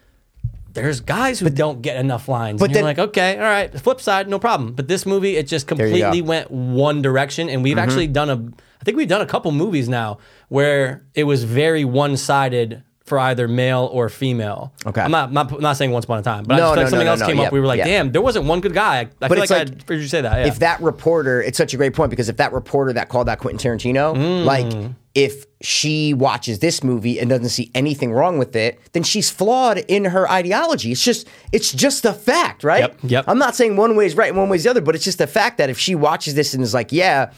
there's 0.74 1.02
guys 1.02 1.40
who 1.40 1.50
don't 1.50 1.82
get 1.82 1.98
enough 1.98 2.28
lines. 2.30 2.60
but 2.60 2.66
and 2.66 2.74
you're 2.74 2.78
then- 2.84 2.98
like, 2.98 3.00
okay, 3.10 3.36
all 3.38 3.44
right. 3.44 3.74
Flip 3.80 4.00
side, 4.00 4.30
no 4.30 4.40
problem. 4.40 4.74
But 4.74 4.88
this 4.88 5.06
movie, 5.06 5.36
it 5.36 5.48
just 5.48 5.70
you 5.70 5.76
go. 5.78 5.84
Mm-hmm. 5.84 5.94
completely 5.96 6.22
went 6.22 6.52
one 6.52 7.02
direction. 7.02 7.50
And 7.50 7.64
we've 7.64 7.78
actually 7.78 8.08
done 8.08 8.30
a, 8.30 8.36
I 8.82 8.84
think 8.84 8.98
we've 8.98 9.08
done 9.08 9.22
a 9.22 9.26
couple 9.26 9.52
movies 9.52 9.90
now 9.90 10.20
where 10.48 11.06
it 11.14 11.26
was 11.26 11.44
very 11.44 11.84
one 11.86 12.16
sided 12.18 12.84
for 13.04 13.18
either 13.18 13.48
male 13.48 13.90
or 13.92 14.08
female. 14.08 14.72
Okay. 14.86 15.02
I'm 15.02 15.10
not 15.10 15.34
not, 15.34 15.60
not 15.60 15.78
saying 15.78 15.90
once 15.92 16.06
upon 16.06 16.20
a 16.20 16.22
time, 16.22 16.44
but 16.44 16.54
I 16.54 16.58
No, 16.58 16.64
just 16.64 16.74
feel 16.74 16.76
no, 16.76 16.82
like 16.84 16.90
something 16.90 17.06
no, 17.06 17.12
else 17.12 17.20
no, 17.22 17.26
came 17.28 17.40
up. 17.40 17.52
We 17.52 17.60
were 17.60 17.66
like, 17.66 17.80
yeah. 17.80 17.86
damn, 17.86 18.12
there 18.12 18.22
wasn't 18.22 18.46
one 18.46 18.62
good 18.62 18.74
guy. 18.76 18.98
I, 19.00 19.26
I 19.26 19.28
feel 19.28 19.42
it's 19.42 19.50
like, 19.52 19.68
like, 19.70 19.82
I 19.90 19.94
heard 19.94 20.02
you 20.02 20.08
say 20.08 20.22
that. 20.22 20.38
Yeah. 20.38 20.46
If 20.48 20.60
that 20.60 20.80
reporter, 20.80 21.42
it's 21.42 21.58
such 21.58 21.74
a 21.74 21.78
great 21.78 21.96
point 21.96 22.12
because 22.12 22.30
if 22.30 22.38
that 22.38 22.54
reporter 22.54 22.94
that 22.94 23.10
called 23.10 23.28
out 23.28 23.40
Quentin 23.40 23.58
Tarantino, 23.78 24.16
Mm. 24.16 24.46
like 24.46 24.92
if 25.16 25.46
she 25.60 26.14
watches 26.14 26.60
this 26.60 26.84
movie 26.84 27.20
and 27.20 27.32
doesn't 27.32 27.50
see 27.50 27.72
anything 27.74 28.14
wrong 28.14 28.38
with 28.38 28.56
it, 28.56 28.80
then 28.94 29.02
she's 29.02 29.32
flawed 29.32 29.80
in 29.88 30.06
her 30.06 30.30
ideology. 30.30 30.92
It's 30.92 31.04
just 31.04 31.28
it's 31.52 31.74
just 31.74 32.06
a 32.06 32.14
fact, 32.14 32.64
right? 32.64 32.82
Yep, 32.82 32.98
yep. 33.04 33.26
I'm 33.28 33.40
not 33.40 33.56
saying 33.56 33.76
one 33.76 33.96
way 33.96 34.06
is 34.06 34.16
right 34.16 34.30
and 34.30 34.38
one 34.38 34.50
way 34.50 34.58
is 34.58 34.66
the 34.66 34.70
other, 34.70 34.82
but 34.82 34.94
it's 34.94 35.04
just 35.04 35.20
a 35.20 35.26
fact 35.28 35.58
that 35.58 35.72
if 35.72 35.80
she 35.80 35.96
watches 35.96 36.36
this 36.36 36.54
and 36.54 36.62
is 36.62 36.76
like, 36.76 36.92
yeah, 36.92 37.32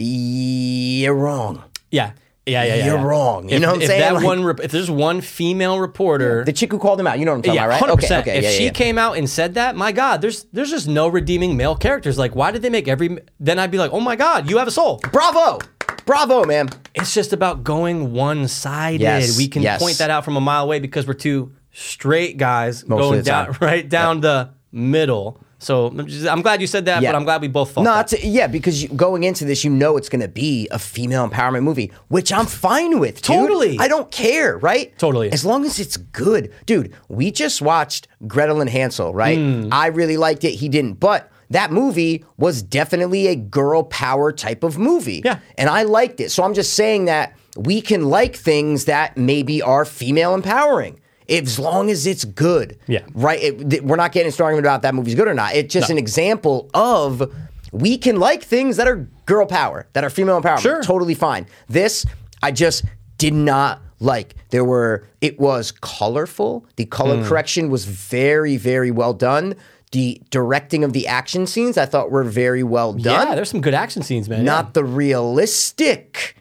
you're 0.00 1.14
wrong. 1.14 1.62
yeah. 1.90 2.12
Yeah, 2.46 2.64
yeah, 2.64 2.74
yeah. 2.76 2.86
You're 2.86 2.96
yeah. 2.96 3.04
wrong. 3.04 3.48
You 3.48 3.56
if, 3.56 3.62
know 3.62 3.68
what 3.68 3.76
I'm 3.76 3.82
if 3.82 3.86
saying? 3.86 4.00
That 4.00 4.14
Like- 4.14 4.24
one, 4.24 4.42
rep- 4.42 4.60
if 4.60 4.72
there's 4.72 4.90
one 4.90 5.20
female 5.20 5.78
reporter, 5.78 6.42
The 6.42 6.52
chick 6.54 6.72
who 6.72 6.78
called 6.78 6.98
him 6.98 7.06
out, 7.06 7.18
you 7.18 7.24
know 7.24 7.32
what 7.32 7.36
I'm 7.36 7.42
talking 7.42 7.54
yeah, 7.56 7.66
about, 7.66 7.80
right? 7.82 7.98
100%. 7.98 8.20
okay, 8.22 8.38
If 8.38 8.44
yeah, 8.44 8.50
she 8.50 8.70
came 8.70 8.98
out 8.98 9.18
and 9.18 9.28
said 9.30 9.54
that, 9.54 9.76
my 9.76 9.92
God, 9.92 10.20
there's 10.20 10.44
there's 10.52 10.70
just 10.70 10.88
no 10.88 11.06
redeeming 11.06 11.56
male 11.56 11.76
characters. 11.76 12.18
Like, 12.18 12.34
why 12.34 12.50
did 12.50 12.62
they 12.62 12.70
make 12.70 12.88
every? 12.88 13.18
Then 13.38 13.58
I'd 13.60 13.70
be 13.70 13.78
like, 13.78 13.92
oh 13.92 14.00
my 14.00 14.16
God, 14.16 14.50
you 14.50 14.56
have 14.58 14.66
a 14.66 14.70
soul. 14.72 15.00
Bravo, 15.12 15.58
bravo, 16.06 16.44
man. 16.44 16.70
It's 16.94 17.14
just 17.14 17.32
about 17.32 17.62
going 17.62 18.12
one 18.14 18.48
sided. 18.48 19.02
Yes, 19.02 19.36
we 19.36 19.46
can 19.46 19.62
yes. 19.62 19.80
point 19.80 19.98
that 19.98 20.10
out 20.10 20.24
from 20.24 20.36
a 20.36 20.40
mile 20.40 20.64
away 20.64 20.80
because 20.80 21.06
we're 21.06 21.12
two 21.14 21.52
straight 21.72 22.36
guys 22.36 22.88
Most 22.88 23.00
going 23.00 23.22
down 23.22 23.56
right 23.60 23.86
down 23.88 24.22
the 24.22 24.50
middle. 24.72 25.40
So 25.60 25.86
I'm, 25.88 26.06
just- 26.06 26.26
I'm 26.26 26.42
glad 26.42 26.60
you 26.60 26.66
said 26.66 26.86
that, 26.86 27.02
Yeah. 27.02 27.12
but 27.12 27.16
I'm 27.18 27.24
glad 27.24 27.40
we 27.42 27.48
both 27.48 27.72
thought 27.72 27.84
No, 27.84 27.94
that. 27.94 28.12
it's, 28.12 28.24
yeah, 28.24 28.46
because 28.46 28.82
you, 28.82 28.88
going 28.88 29.24
into 29.24 29.44
this, 29.44 29.62
you 29.62 29.70
know 29.70 29.96
it's 29.96 30.08
going 30.08 30.22
to 30.22 30.28
be 30.28 30.66
a 30.70 30.78
female 30.78 31.28
empowerment 31.28 31.62
movie, 31.62 31.92
which 32.08 32.32
I'm 32.32 32.46
fine 32.46 32.98
with. 32.98 33.16
dude. 33.16 33.24
Totally. 33.36 33.78
I 33.78 33.86
don't 33.86 34.10
care, 34.10 34.58
right? 34.58 34.96
Totally. 34.98 35.30
As 35.30 35.44
long 35.44 35.64
as 35.64 35.78
it's 35.78 35.96
good, 35.96 36.52
dude. 36.66 36.92
We 37.08 37.30
just 37.30 37.60
watched 37.62 38.08
Gretel 38.26 38.60
and 38.60 38.70
Hansel, 38.70 39.14
right? 39.14 39.38
Hmm. 39.38 39.68
I 39.72 39.86
really 39.88 40.16
liked 40.16 40.44
it. 40.44 40.52
He 40.52 40.68
didn't, 40.68 40.94
but 40.94 41.30
that 41.50 41.72
movie 41.72 42.24
was 42.36 42.62
definitely 42.62 43.26
a 43.26 43.34
girl 43.36 43.82
power 43.82 44.30
type 44.32 44.62
of 44.62 44.78
movie. 44.78 45.20
Yeah. 45.24 45.40
and 45.58 45.68
I 45.68 45.82
liked 45.82 46.20
it. 46.20 46.30
So 46.30 46.42
I'm 46.44 46.54
just 46.54 46.74
saying 46.74 47.06
that 47.06 47.36
we 47.56 47.80
can 47.80 48.04
like 48.08 48.36
things 48.36 48.84
that 48.84 49.16
maybe 49.16 49.60
are 49.60 49.84
female 49.84 50.32
empowering. 50.34 50.99
As 51.30 51.58
long 51.58 51.90
as 51.90 52.06
it's 52.06 52.24
good, 52.24 52.78
Yeah. 52.88 53.02
right? 53.14 53.40
It, 53.42 53.70
th- 53.70 53.82
we're 53.82 53.96
not 53.96 54.12
getting 54.12 54.26
into 54.26 54.42
an 54.42 54.44
argument 54.46 54.66
about 54.66 54.82
that 54.82 54.94
movie's 54.94 55.14
good 55.14 55.28
or 55.28 55.34
not. 55.34 55.54
It's 55.54 55.72
just 55.72 55.88
No. 55.88 55.94
an 55.94 55.98
example 55.98 56.68
of 56.74 57.32
we 57.72 57.96
can 57.98 58.16
like 58.18 58.42
things 58.42 58.76
that 58.78 58.88
are 58.88 59.08
girl 59.26 59.46
power, 59.46 59.86
that 59.92 60.02
are 60.02 60.10
female 60.10 60.40
empowerment. 60.42 60.60
Sure. 60.60 60.82
Totally 60.82 61.14
fine. 61.14 61.46
This, 61.68 62.04
I 62.42 62.50
just 62.50 62.84
did 63.16 63.32
not 63.34 63.80
like. 64.00 64.34
There 64.50 64.64
were, 64.64 65.06
it 65.20 65.38
was 65.38 65.70
colorful. 65.70 66.66
The 66.76 66.86
color 66.86 67.18
Hmm. 67.18 67.28
correction 67.28 67.70
was 67.70 67.84
very, 67.84 68.56
very 68.56 68.90
well 68.90 69.12
done. 69.12 69.54
The 69.92 70.20
directing 70.30 70.84
of 70.84 70.92
the 70.92 71.06
action 71.06 71.46
scenes 71.46 71.76
I 71.78 71.84
thought 71.86 72.10
were 72.10 72.24
very 72.24 72.62
well 72.62 72.92
done. 72.92 73.28
Yeah, 73.28 73.34
there's 73.34 73.50
some 73.50 73.60
good 73.60 73.74
action 73.74 74.02
scenes, 74.02 74.28
man. 74.28 74.44
not 74.44 74.74
the 74.74 74.84
realistic 74.84 76.36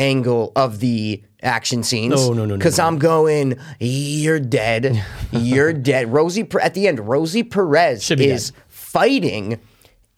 angle 0.00 0.50
of 0.56 0.80
the 0.80 1.22
action 1.42 1.82
scenes. 1.82 2.14
No, 2.14 2.28
no, 2.32 2.40
no, 2.40 2.44
no, 2.46 2.56
Because 2.56 2.78
no. 2.78 2.86
I'm 2.86 2.98
going, 2.98 3.56
you're 3.78 4.40
dead. 4.40 5.04
You're 5.32 5.72
dead. 5.72 6.12
Rosie, 6.12 6.46
at 6.60 6.74
the 6.74 6.88
end, 6.88 7.08
Rosie 7.08 7.42
Perez 7.44 8.10
is 8.10 8.50
dead. 8.50 8.62
fighting 8.68 9.60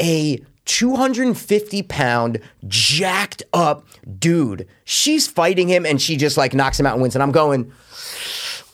a 0.00 0.40
250 0.64 1.82
pound, 1.82 2.38
jacked 2.66 3.42
up 3.52 3.86
dude. 4.18 4.66
She's 4.84 5.26
fighting 5.28 5.68
him 5.68 5.84
and 5.84 6.00
she 6.00 6.16
just 6.16 6.36
like 6.36 6.54
knocks 6.54 6.78
him 6.80 6.86
out 6.86 6.94
and 6.94 7.02
wins. 7.02 7.14
And 7.14 7.22
I'm 7.22 7.32
going, 7.32 7.72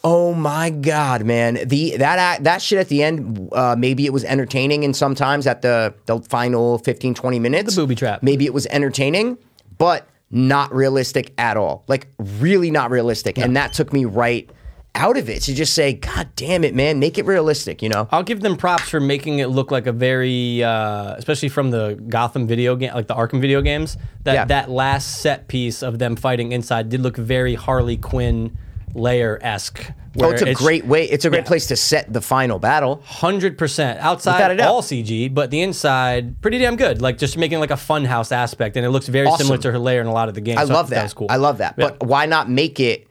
Oh 0.04 0.32
my 0.32 0.70
god, 0.70 1.24
man! 1.24 1.58
The 1.66 1.96
that 1.96 2.18
act, 2.20 2.44
that 2.44 2.62
shit 2.62 2.78
at 2.78 2.86
the 2.88 3.02
end, 3.02 3.48
uh, 3.52 3.74
maybe 3.76 4.06
it 4.06 4.12
was 4.12 4.22
entertaining, 4.22 4.84
and 4.84 4.94
sometimes 4.94 5.44
at 5.44 5.60
the 5.62 5.92
the 6.06 6.20
final 6.20 6.78
15, 6.78 7.14
20 7.14 7.38
minutes, 7.40 7.74
The 7.74 7.82
booby 7.82 7.96
trap. 7.96 8.22
Maybe 8.22 8.46
it 8.46 8.54
was 8.54 8.66
entertaining, 8.66 9.38
but 9.76 10.06
not 10.30 10.74
realistic 10.74 11.32
at 11.38 11.56
all. 11.56 11.84
Like 11.88 12.08
really 12.18 12.70
not 12.70 12.90
realistic, 12.90 13.38
and 13.38 13.56
that 13.56 13.72
took 13.72 13.92
me 13.92 14.04
right 14.04 14.48
out 14.94 15.16
of 15.16 15.28
it 15.28 15.42
to 15.42 15.54
just 15.54 15.74
say, 15.74 15.92
"God 15.92 16.28
damn 16.34 16.64
it, 16.64 16.74
man! 16.74 16.98
Make 16.98 17.18
it 17.18 17.24
realistic," 17.24 17.82
you 17.82 17.88
know? 17.88 18.08
I'll 18.10 18.22
give 18.22 18.40
them 18.40 18.56
props 18.56 18.88
for 18.88 19.00
making 19.00 19.38
it 19.38 19.46
look 19.48 19.70
like 19.70 19.86
a 19.86 19.92
very, 19.92 20.62
uh, 20.64 21.14
especially 21.14 21.48
from 21.50 21.70
the 21.70 22.02
Gotham 22.08 22.46
video 22.46 22.74
game, 22.76 22.92
like 22.94 23.06
the 23.06 23.14
Arkham 23.14 23.40
video 23.40 23.62
games. 23.62 23.96
That 24.24 24.34
Yeah. 24.34 24.44
that 24.46 24.70
last 24.70 25.20
set 25.20 25.48
piece 25.48 25.82
of 25.82 25.98
them 25.98 26.16
fighting 26.16 26.52
inside 26.52 26.88
did 26.88 27.00
look 27.00 27.16
very 27.16 27.54
Harley 27.54 27.96
Quinn 27.96 28.56
layer 28.94 29.38
esque. 29.42 29.90
Oh, 30.20 30.30
it's 30.30 30.42
a 30.42 30.54
great 30.54 30.84
way. 30.84 31.04
It's 31.04 31.24
a 31.24 31.30
great 31.30 31.46
place 31.46 31.66
to 31.68 31.76
set 31.76 32.12
the 32.12 32.20
final 32.20 32.58
battle. 32.58 33.02
Hundred 33.04 33.56
percent 33.56 34.00
outside 34.00 34.60
all 34.60 34.82
CG, 34.82 35.32
but 35.32 35.50
the 35.50 35.60
inside 35.60 36.40
pretty 36.40 36.58
damn 36.58 36.76
good. 36.76 37.00
Like 37.00 37.18
just 37.18 37.36
making 37.36 37.60
like 37.60 37.70
a 37.70 37.76
fun 37.76 38.04
house 38.04 38.32
aspect, 38.32 38.76
and 38.76 38.84
it 38.84 38.90
looks 38.90 39.06
very 39.06 39.26
Awesome. 39.26 39.46
similar 39.46 39.62
to 39.62 39.72
her 39.72 39.78
layer 39.78 40.00
in 40.00 40.06
a 40.06 40.12
lot 40.12 40.28
of 40.28 40.34
the 40.34 40.40
games. 40.40 40.58
I 40.58 40.64
so 40.64 40.72
love 40.72 40.90
that. 40.90 41.02
was 41.04 41.14
cool. 41.14 41.28
I 41.30 41.36
love 41.36 41.58
that. 41.58 41.74
Yeah. 41.78 41.90
But 41.90 42.06
why 42.06 42.26
not 42.26 42.50
make 42.50 42.80
it 42.80 43.06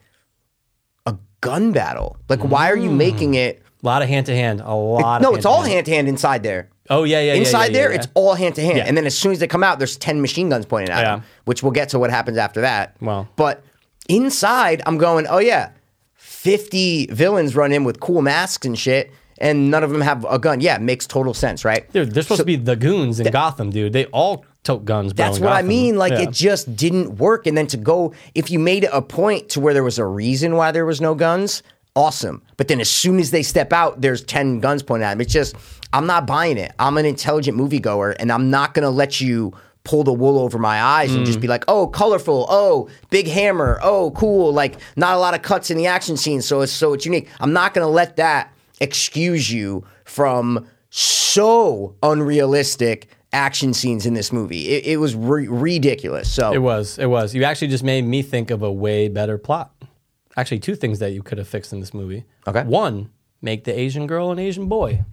a 1.06 1.16
gun 1.42 1.72
battle? 1.72 2.18
Like, 2.28 2.42
why 2.42 2.70
are 2.70 2.78
you 2.78 2.90
mm. 2.90 2.98
making 2.98 3.36
it? 3.36 3.64
a 3.84 3.86
lot 3.86 4.02
of 4.02 4.10
hand 4.10 4.26
to 4.26 4.36
hand. 4.36 4.62
A 4.62 4.74
lot. 4.74 5.22
Of. 5.22 5.22
No, 5.22 5.36
it's 5.36 5.46
all 5.46 5.62
hand 5.62 5.86
to 5.86 5.92
hand 5.92 6.08
inside 6.08 6.44
there. 6.44 6.70
Oh 6.90 7.04
yeah, 7.04 7.20
yeah. 7.20 7.34
yeah, 7.34 7.40
Inside 7.40 7.58
yeah, 7.58 7.66
yeah, 7.66 7.74
there, 7.74 7.90
yeah. 7.92 7.96
it's 7.98 8.08
all 8.14 8.34
hand 8.34 8.56
to 8.56 8.62
hand. 8.62 8.80
And 8.80 8.96
then 8.96 9.06
as 9.06 9.18
soon 9.18 9.32
as 9.32 9.40
they 9.40 9.48
come 9.48 9.64
out, 9.64 9.78
there's 9.78 9.98
10 9.98 10.22
machine 10.22 10.50
guns 10.50 10.66
pointed 10.66 10.90
at 10.90 11.00
Yeah. 11.00 11.16
them, 11.18 11.24
which 11.46 11.62
we'll 11.62 11.74
get 11.74 11.90
to 11.90 12.00
what 12.00 12.10
happens 12.10 12.38
after 12.38 12.62
that. 12.62 12.96
Well. 13.02 13.28
But 13.36 13.64
inside, 14.08 14.82
I'm 14.86 14.98
going, 14.98 15.28
oh 15.28 15.40
yeah, 15.40 15.72
50 16.16 17.08
villains 17.08 17.56
run 17.56 17.72
in 17.72 17.84
with 17.84 18.00
cool 18.00 18.22
masks 18.22 18.66
and 18.66 18.78
shit, 18.78 19.12
and 19.40 19.70
none 19.70 19.84
of 19.84 19.92
them 19.92 20.02
have 20.02 20.26
a 20.30 20.40
gun. 20.40 20.62
Yeah, 20.62 20.76
it 20.76 20.82
makes 20.82 21.06
total 21.08 21.34
sense, 21.34 21.64
right? 21.66 21.92
Dude, 21.94 22.12
they're 22.12 22.24
supposed 22.24 22.40
to 22.40 22.46
be 22.46 22.56
the 22.56 22.76
goons 22.76 23.20
in 23.20 23.32
Gotham, 23.32 23.70
dude. 23.70 23.94
They 23.94 24.06
all 24.08 24.46
tote 24.64 24.86
guns. 24.86 25.14
Bro, 25.14 25.26
That's 25.26 25.40
what 25.40 25.54
I 25.54 25.62
mean. 25.62 25.98
Like 25.98 26.12
Yeah. 26.14 26.22
it 26.24 26.32
just 26.32 26.76
didn't 26.76 27.18
work. 27.18 27.48
And 27.48 27.58
then 27.58 27.68
to 27.68 27.78
go, 27.78 28.14
if 28.36 28.50
you 28.52 28.60
made 28.60 28.84
it 28.84 28.90
a 28.94 29.02
point 29.02 29.50
to 29.50 29.60
where 29.60 29.74
there 29.74 29.84
was 29.84 30.00
a 30.00 30.06
reason 30.06 30.56
why 30.56 30.72
there 30.72 30.86
was 30.86 31.00
no 31.00 31.16
guns, 31.16 31.64
awesome. 31.96 32.42
But 32.58 32.68
then 32.68 32.80
as 32.82 32.90
soon 32.90 33.20
as 33.20 33.32
they 33.32 33.44
step 33.44 33.72
out, 33.74 34.02
there's 34.02 34.24
10 34.24 34.60
guns 34.60 34.84
pointed 34.84 35.06
at 35.06 35.12
them. 35.12 35.22
It's 35.22 35.34
just, 35.34 35.56
I'm 35.94 36.06
not 36.06 36.28
buying 36.28 36.58
it. 36.58 36.74
I'm 36.80 36.98
an 36.98 37.06
intelligent 37.06 37.58
moviegoer 37.58 38.16
and 38.20 38.32
I'm 38.32 38.50
not 38.50 38.74
going 38.74 38.84
to 38.84 38.90
let 38.90 39.22
you 39.22 39.54
pull 39.88 40.04
the 40.04 40.14
wool 40.14 40.38
over 40.38 40.58
my 40.60 40.82
eyes 40.82 41.14
and 41.16 41.24
Mm. 41.24 41.26
just 41.26 41.40
be 41.40 41.48
like, 41.48 41.64
oh, 41.68 41.88
colorful, 41.88 42.46
oh, 42.50 42.90
big 43.10 43.28
hammer, 43.28 43.80
oh, 43.82 44.12
cool. 44.12 44.52
Like 44.54 44.76
not 44.96 45.16
a 45.16 45.18
lot 45.20 45.34
of 45.34 45.42
cuts 45.42 45.72
in 45.72 45.78
the 45.78 45.88
action 45.88 46.18
scene. 46.18 46.42
So 46.42 46.62
it's 46.62 46.72
so 46.74 46.94
it's 46.94 47.06
unique. 47.06 47.28
I'm 47.40 47.54
not 47.54 47.74
to 47.86 47.92
let 47.92 48.18
that 48.18 48.54
excuse 48.82 49.52
you 49.52 49.84
from 50.04 50.68
so 50.90 51.96
unrealistic 52.04 53.08
action 53.34 53.74
scenes 53.74 54.06
in 54.06 54.14
this 54.14 54.32
movie. 54.32 54.68
It, 54.70 54.86
it 54.86 54.98
was 54.98 55.16
ri 55.16 55.48
ridiculous. 55.48 56.30
So 56.32 56.52
It 56.54 56.60
was. 56.62 56.98
It 56.98 57.08
was. 57.08 57.34
You 57.36 57.44
actually 57.44 57.68
just 57.70 57.84
made 57.84 58.06
me 58.06 58.22
think 58.22 58.52
of 58.52 58.62
a 58.64 58.72
way 58.72 59.08
better 59.10 59.38
plot. 59.38 59.72
Actually, 60.36 60.60
two 60.60 60.76
things 60.76 61.00
that 61.00 61.12
you 61.14 61.24
could 61.24 61.38
have 61.38 61.48
fixed 61.48 61.74
in 61.74 61.80
this 61.80 61.94
movie. 61.94 62.24
Okay. 62.48 62.64
One, 62.64 63.10
make 63.42 63.64
the 63.64 63.78
Asian 63.78 64.06
girl 64.08 64.32
an 64.32 64.40
Asian 64.40 64.68
boy. 64.68 65.04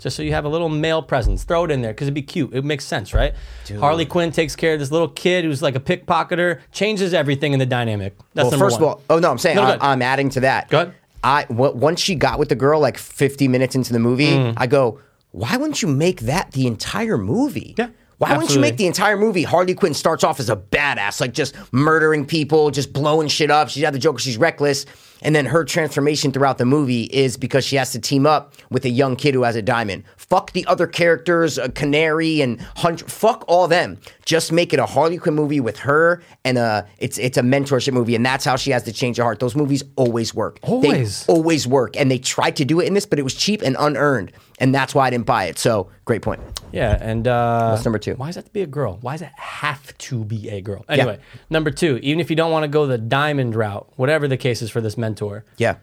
Just 0.00 0.16
so 0.16 0.22
you 0.22 0.32
have 0.32 0.44
a 0.44 0.48
little 0.48 0.68
male 0.68 1.02
presence. 1.02 1.44
Throw 1.44 1.64
it 1.64 1.70
in 1.70 1.82
there 1.82 1.92
because 1.92 2.06
it'd 2.06 2.14
be 2.14 2.22
cute. 2.22 2.52
It 2.54 2.64
makes 2.64 2.84
sense, 2.84 3.14
right? 3.14 3.34
Harley 3.78 4.06
Quinn 4.06 4.32
takes 4.32 4.56
care 4.56 4.74
of 4.74 4.80
this 4.80 4.90
little 4.90 5.08
kid 5.08 5.44
who's 5.44 5.62
like 5.62 5.76
a 5.76 5.80
pickpocketer, 5.80 6.60
changes 6.72 7.14
everything 7.14 7.52
in 7.52 7.58
the 7.58 7.66
dynamic. 7.66 8.16
That's 8.34 8.44
well, 8.46 8.50
number 8.52 8.64
first 8.66 8.80
one. 8.80 8.82
of 8.82 8.88
all, 8.96 9.02
oh 9.10 9.18
no, 9.18 9.30
I'm 9.30 9.38
saying 9.38 9.56
No, 9.56 9.62
I, 9.62 9.68
ahead. 9.68 9.78
I'm 9.82 10.02
adding 10.02 10.30
to 10.30 10.40
that. 10.40 10.68
Go 10.70 10.80
ahead. 10.82 10.94
I 11.22 11.44
w- 11.44 11.74
once 11.76 12.00
she 12.00 12.14
got 12.14 12.38
with 12.38 12.48
the 12.48 12.54
girl 12.56 12.80
like 12.80 12.96
50 12.98 13.46
minutes 13.46 13.74
into 13.74 13.92
the 13.92 13.98
movie, 13.98 14.28
Mm. 14.30 14.54
I 14.56 14.66
go, 14.66 15.00
why 15.32 15.56
wouldn't 15.56 15.82
you 15.82 15.88
make 15.88 16.20
that 16.22 16.52
the 16.52 16.66
entire 16.66 17.18
movie? 17.18 17.74
Yeah, 17.78 17.88
Why 18.20 18.32
wouldn't 18.36 18.54
you 18.54 18.60
make 18.60 18.76
the 18.76 18.86
entire 18.86 19.16
movie? 19.16 19.44
Harley 19.44 19.74
Quinn 19.74 19.94
starts 19.94 20.24
off 20.24 20.40
as 20.40 20.50
a 20.50 20.56
badass, 20.56 21.22
like 21.22 21.32
just 21.32 21.54
murdering 21.72 22.26
people, 22.26 22.70
just 22.70 22.92
blowing 22.92 23.28
shit 23.28 23.50
up. 23.50 23.70
She's 23.70 23.82
at 23.82 23.94
the 23.94 23.98
Joker, 23.98 24.18
she's 24.18 24.36
reckless. 24.36 24.84
And 25.22 25.34
then 25.34 25.44
her 25.46 25.64
transformation 25.64 26.30
throughout 26.32 26.56
the 26.58 26.64
movie 26.64 27.04
is 27.04 27.36
because 27.36 27.64
she 27.64 27.76
has 27.76 27.92
to 27.92 27.98
team 27.98 28.26
up 28.26 28.54
with 28.70 28.84
a 28.84 28.90
young 28.90 29.16
kid 29.16 29.34
who 29.34 29.42
has 29.42 29.54
a 29.56 29.60
diamond. 29.62 30.04
Fuck 30.16 30.52
the 30.52 30.64
other 30.66 30.86
characters, 30.86 31.58
uh, 31.58 31.68
Canary 31.74 32.40
and 32.40 32.60
Hunter. 32.76 33.06
Fuck 33.06 33.44
all 33.46 33.68
them. 33.68 33.98
Just 34.24 34.50
make 34.52 34.72
it 34.72 34.78
a 34.80 34.86
Harley 34.86 35.18
Quinn 35.18 35.34
movie 35.34 35.60
with 35.60 35.78
her, 35.80 36.22
and 36.44 36.56
uh, 36.56 36.84
it's 36.98 37.18
it's 37.18 37.36
a 37.36 37.42
mentorship 37.42 37.92
movie, 37.92 38.14
and 38.14 38.24
that's 38.24 38.44
how 38.46 38.56
she 38.56 38.70
has 38.70 38.82
to 38.84 38.92
change 38.92 39.16
her 39.18 39.22
heart. 39.24 39.40
Those 39.40 39.56
movies 39.56 39.82
always 39.96 40.34
work. 40.34 40.58
They 40.62 40.68
Always. 40.68 41.26
always 41.28 41.66
work, 41.66 41.96
and 41.98 42.10
they 42.10 42.18
tried 42.18 42.56
to 42.56 42.64
do 42.64 42.80
it 42.80 42.86
in 42.86 42.94
this, 42.94 43.04
but 43.06 43.18
it 43.18 43.22
was 43.22 43.34
cheap 43.34 43.60
and 43.60 43.76
unearned, 43.78 44.32
and 44.60 44.74
that's 44.74 44.94
why 44.94 45.06
I 45.06 45.10
didn't 45.10 45.26
buy 45.26 45.44
it. 45.46 45.58
So 45.58 45.90
great 46.04 46.22
point. 46.22 46.40
Yeah, 46.72 46.96
and 47.00 47.26
uh, 47.26 47.70
What's 47.72 47.84
number 47.84 47.98
two? 47.98 48.14
Why 48.14 48.26
does 48.26 48.36
that 48.36 48.42
have 48.44 48.48
to 48.48 48.52
be 48.52 48.62
a 48.62 48.66
girl? 48.66 48.98
Why 49.00 49.12
does 49.14 49.22
it 49.22 49.32
have 49.36 49.96
to 49.98 50.24
be 50.24 50.48
a 50.50 50.60
girl? 50.60 50.84
Anyway, 50.88 51.18
number 51.48 51.70
two. 51.70 51.98
Even 52.02 52.20
if 52.20 52.30
you 52.30 52.36
don't 52.36 52.52
want 52.52 52.62
to 52.64 52.68
go 52.68 52.86
the 52.86 52.98
diamond 52.98 53.56
route, 53.56 53.90
whatever 53.96 54.28
the 54.28 54.36
case 54.36 54.62
is 54.62 54.70
for 54.70 54.80
this 54.80 54.96
mentor, 54.96 55.44
Yeah. 55.56 55.76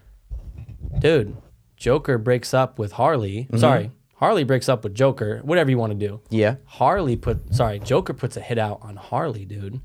dude, 0.99 1.35
Joker 1.75 2.17
breaks 2.17 2.53
up 2.53 2.79
with 2.79 2.93
Harley. 2.93 3.43
Mm-hmm. 3.45 3.57
Sorry, 3.57 3.91
Harley 4.15 4.43
breaks 4.43 4.67
up 4.69 4.83
with 4.83 4.95
Joker. 4.95 5.39
Whatever 5.43 5.69
you 5.69 5.77
want 5.77 5.99
to 5.99 6.07
do. 6.07 6.21
Yeah. 6.29 6.55
Harley 6.65 7.15
put 7.15 7.53
sorry, 7.53 7.79
Joker 7.79 8.13
puts 8.13 8.37
a 8.37 8.41
hit 8.41 8.57
out 8.57 8.79
on 8.81 8.95
Harley, 8.95 9.45
dude. 9.45 9.81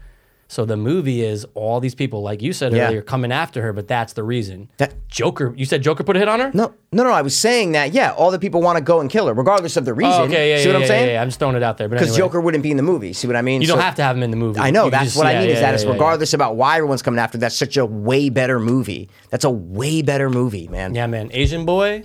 So 0.52 0.66
the 0.66 0.76
movie 0.76 1.22
is 1.24 1.46
all 1.54 1.80
these 1.80 1.94
people, 1.94 2.20
like 2.20 2.42
you 2.42 2.52
said 2.52 2.74
Yeah. 2.74 2.88
earlier, 2.88 3.00
coming 3.00 3.32
after 3.32 3.62
her, 3.62 3.72
but 3.72 3.88
that's 3.88 4.12
the 4.12 4.22
reason. 4.22 4.68
That- 4.76 4.92
Joker, 5.08 5.54
you 5.56 5.64
said 5.64 5.82
Joker 5.82 6.04
put 6.04 6.14
a 6.14 6.18
hit 6.18 6.28
on 6.28 6.40
her? 6.40 6.50
No, 6.52 6.74
no, 6.92 7.04
no. 7.04 7.10
I 7.10 7.22
was 7.22 7.34
saying 7.34 7.72
that. 7.72 7.94
Yeah, 7.94 8.12
all 8.12 8.30
the 8.30 8.38
people 8.38 8.60
want 8.60 8.76
to 8.76 8.84
go 8.84 9.00
and 9.00 9.08
kill 9.08 9.28
her, 9.28 9.32
regardless 9.32 9.78
of 9.78 9.86
the 9.86 9.94
reason. 9.94 10.12
Oh, 10.12 10.24
okay, 10.24 10.50
yeah, 10.50 10.56
See 10.58 10.64
yeah, 10.64 10.68
what 10.68 10.74
I'm 10.76 10.80
yeah, 10.82 10.86
saying? 10.88 11.06
yeah, 11.06 11.12
yeah. 11.14 11.22
I'm 11.22 11.28
just 11.28 11.38
throwing 11.38 11.56
it 11.56 11.62
out 11.62 11.78
there. 11.78 11.88
But 11.88 11.94
Because 12.00 12.08
anyway. 12.08 12.18
Joker 12.28 12.40
wouldn't 12.42 12.62
be 12.62 12.70
in 12.70 12.76
the 12.76 12.82
movie. 12.82 13.14
See 13.14 13.26
what 13.26 13.34
I 13.36 13.40
mean? 13.40 13.62
you 13.62 13.66
don't 13.66 13.78
have 13.80 13.94
to 13.94 14.02
have 14.02 14.14
him 14.14 14.22
in 14.22 14.30
the 14.30 14.36
movie. 14.36 14.60
I 14.60 14.70
know 14.70 14.84
You 14.86 14.90
that's 14.90 15.04
just- 15.04 15.16
what 15.16 15.26
I 15.26 15.40
mean. 15.40 15.48
is 15.48 15.60
that 15.60 15.72
it's 15.72 15.86
regardless 15.86 16.34
about 16.34 16.56
why 16.56 16.76
everyone's 16.76 17.00
coming 17.00 17.18
after. 17.18 17.38
That's 17.38 17.56
such 17.56 17.78
a 17.78 17.86
way 17.86 18.28
better 18.28 18.60
movie. 18.60 19.08
That's 19.30 19.44
a 19.44 19.50
way 19.50 20.02
better 20.02 20.28
movie, 20.28 20.68
man. 20.68 20.94
Yeah, 20.94 21.06
man. 21.06 21.30
Asian 21.32 21.64
boy, 21.64 22.04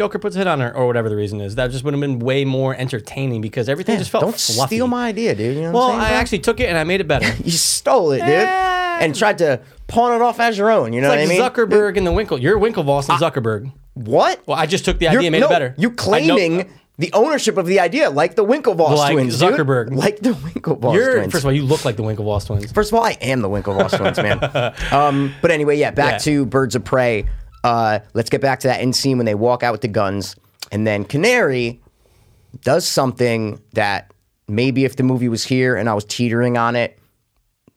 Joker 0.00 0.18
puts 0.18 0.34
a 0.34 0.38
hit 0.38 0.46
on 0.46 0.60
her, 0.60 0.74
or 0.74 0.86
whatever 0.86 1.10
the 1.10 1.16
reason 1.16 1.42
is. 1.42 1.56
That 1.56 1.70
just 1.72 1.84
would 1.84 1.92
have 1.92 2.00
been 2.00 2.20
way 2.20 2.46
more 2.46 2.74
entertaining 2.74 3.42
because 3.42 3.68
everything 3.68 3.98
just 3.98 4.10
felt 4.10 4.22
Don't 4.24 4.34
fluffy. 4.40 4.76
steal 4.76 4.86
my 4.86 5.08
idea, 5.08 5.34
dude. 5.34 5.56
You 5.56 5.62
know 5.64 5.72
Well, 5.72 5.88
what 5.88 5.96
I'm 5.96 6.00
I 6.00 6.04
saying, 6.04 6.12
bro? 6.14 6.18
actually 6.20 6.38
took 6.38 6.60
it 6.60 6.70
and 6.70 6.78
I 6.78 6.84
made 6.84 7.02
it 7.02 7.06
better. 7.06 7.30
you 7.44 7.50
stole 7.50 8.12
it, 8.12 8.20
dude, 8.20 8.28
and 8.30 9.14
tried 9.14 9.36
to 9.38 9.60
pawn 9.88 10.14
it 10.16 10.22
off 10.22 10.40
as 10.40 10.56
your 10.56 10.70
own. 10.70 10.94
You 10.94 11.02
know 11.02 11.10
like 11.10 11.18
what 11.18 11.26
I 11.26 11.28
mean? 11.28 11.40
Zuckerberg 11.42 11.98
and 11.98 12.06
the 12.06 12.12
Winkle. 12.12 12.40
You're 12.40 12.58
Winklevoss 12.58 13.10
and 13.10 13.20
Zuckerberg. 13.20 13.70
What? 13.92 14.40
Well, 14.46 14.56
I 14.56 14.64
just 14.64 14.86
took 14.86 14.98
the 14.98 15.08
idea 15.08 15.20
and 15.26 15.32
made 15.32 15.40
no, 15.40 15.46
it 15.48 15.50
better. 15.50 15.74
I 15.78 15.82
know- 15.82 15.90
claiming 15.90 16.70
the 16.96 17.12
ownership 17.14 17.56
of 17.56 17.66
the 17.66 17.80
idea, 17.80 18.10
like 18.10 18.36
the 18.36 18.44
Winklevoss 18.44 18.96
Like 18.96 19.12
twins, 19.14 19.38
dude. 19.38 19.54
Zuckerberg. 19.54 19.94
like 19.94 20.20
the 20.20 20.30
Winklevoss 20.32 20.94
You're, 20.94 21.14
twins. 21.16 21.32
first 21.32 21.42
of 21.44 21.46
all, 21.46 21.52
you 21.52 21.62
look 21.64 21.84
like 21.84 21.96
the 21.96 22.02
Winklevoss 22.02 22.46
twins. 22.46 22.70
First 22.72 22.92
of 22.92 22.98
all, 22.98 23.04
I 23.04 23.12
am 23.20 23.40
the 23.42 23.48
Winklevoss 23.48 23.96
twins, 23.98 24.16
man. 24.18 24.74
Um, 24.92 25.34
but 25.42 25.50
anyway, 25.50 25.76
yeah, 25.78 25.90
back 25.92 26.12
Yeah. 26.12 26.18
to 26.18 26.46
Birds 26.46 26.74
of 26.74 26.84
Prey. 26.84 27.24
Uh, 27.64 28.00
let's 28.14 28.30
get 28.30 28.40
back 28.40 28.60
to 28.60 28.68
that 28.68 28.80
end 28.80 28.96
scene 28.96 29.16
when 29.18 29.26
they 29.26 29.34
walk 29.34 29.62
out 29.62 29.72
with 29.72 29.80
the 29.82 29.88
guns, 29.88 30.36
and 30.72 30.86
then 30.86 31.04
Canary 31.04 31.80
does 32.62 32.86
something 32.86 33.60
that 33.74 34.12
maybe 34.48 34.84
if 34.84 34.96
the 34.96 35.02
movie 35.02 35.28
was 35.28 35.44
here 35.44 35.76
and 35.76 35.88
I 35.88 35.94
was 35.94 36.04
teetering 36.04 36.56
on 36.56 36.74
it, 36.76 36.98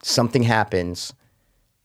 something 0.01 0.43
happens, 0.43 1.13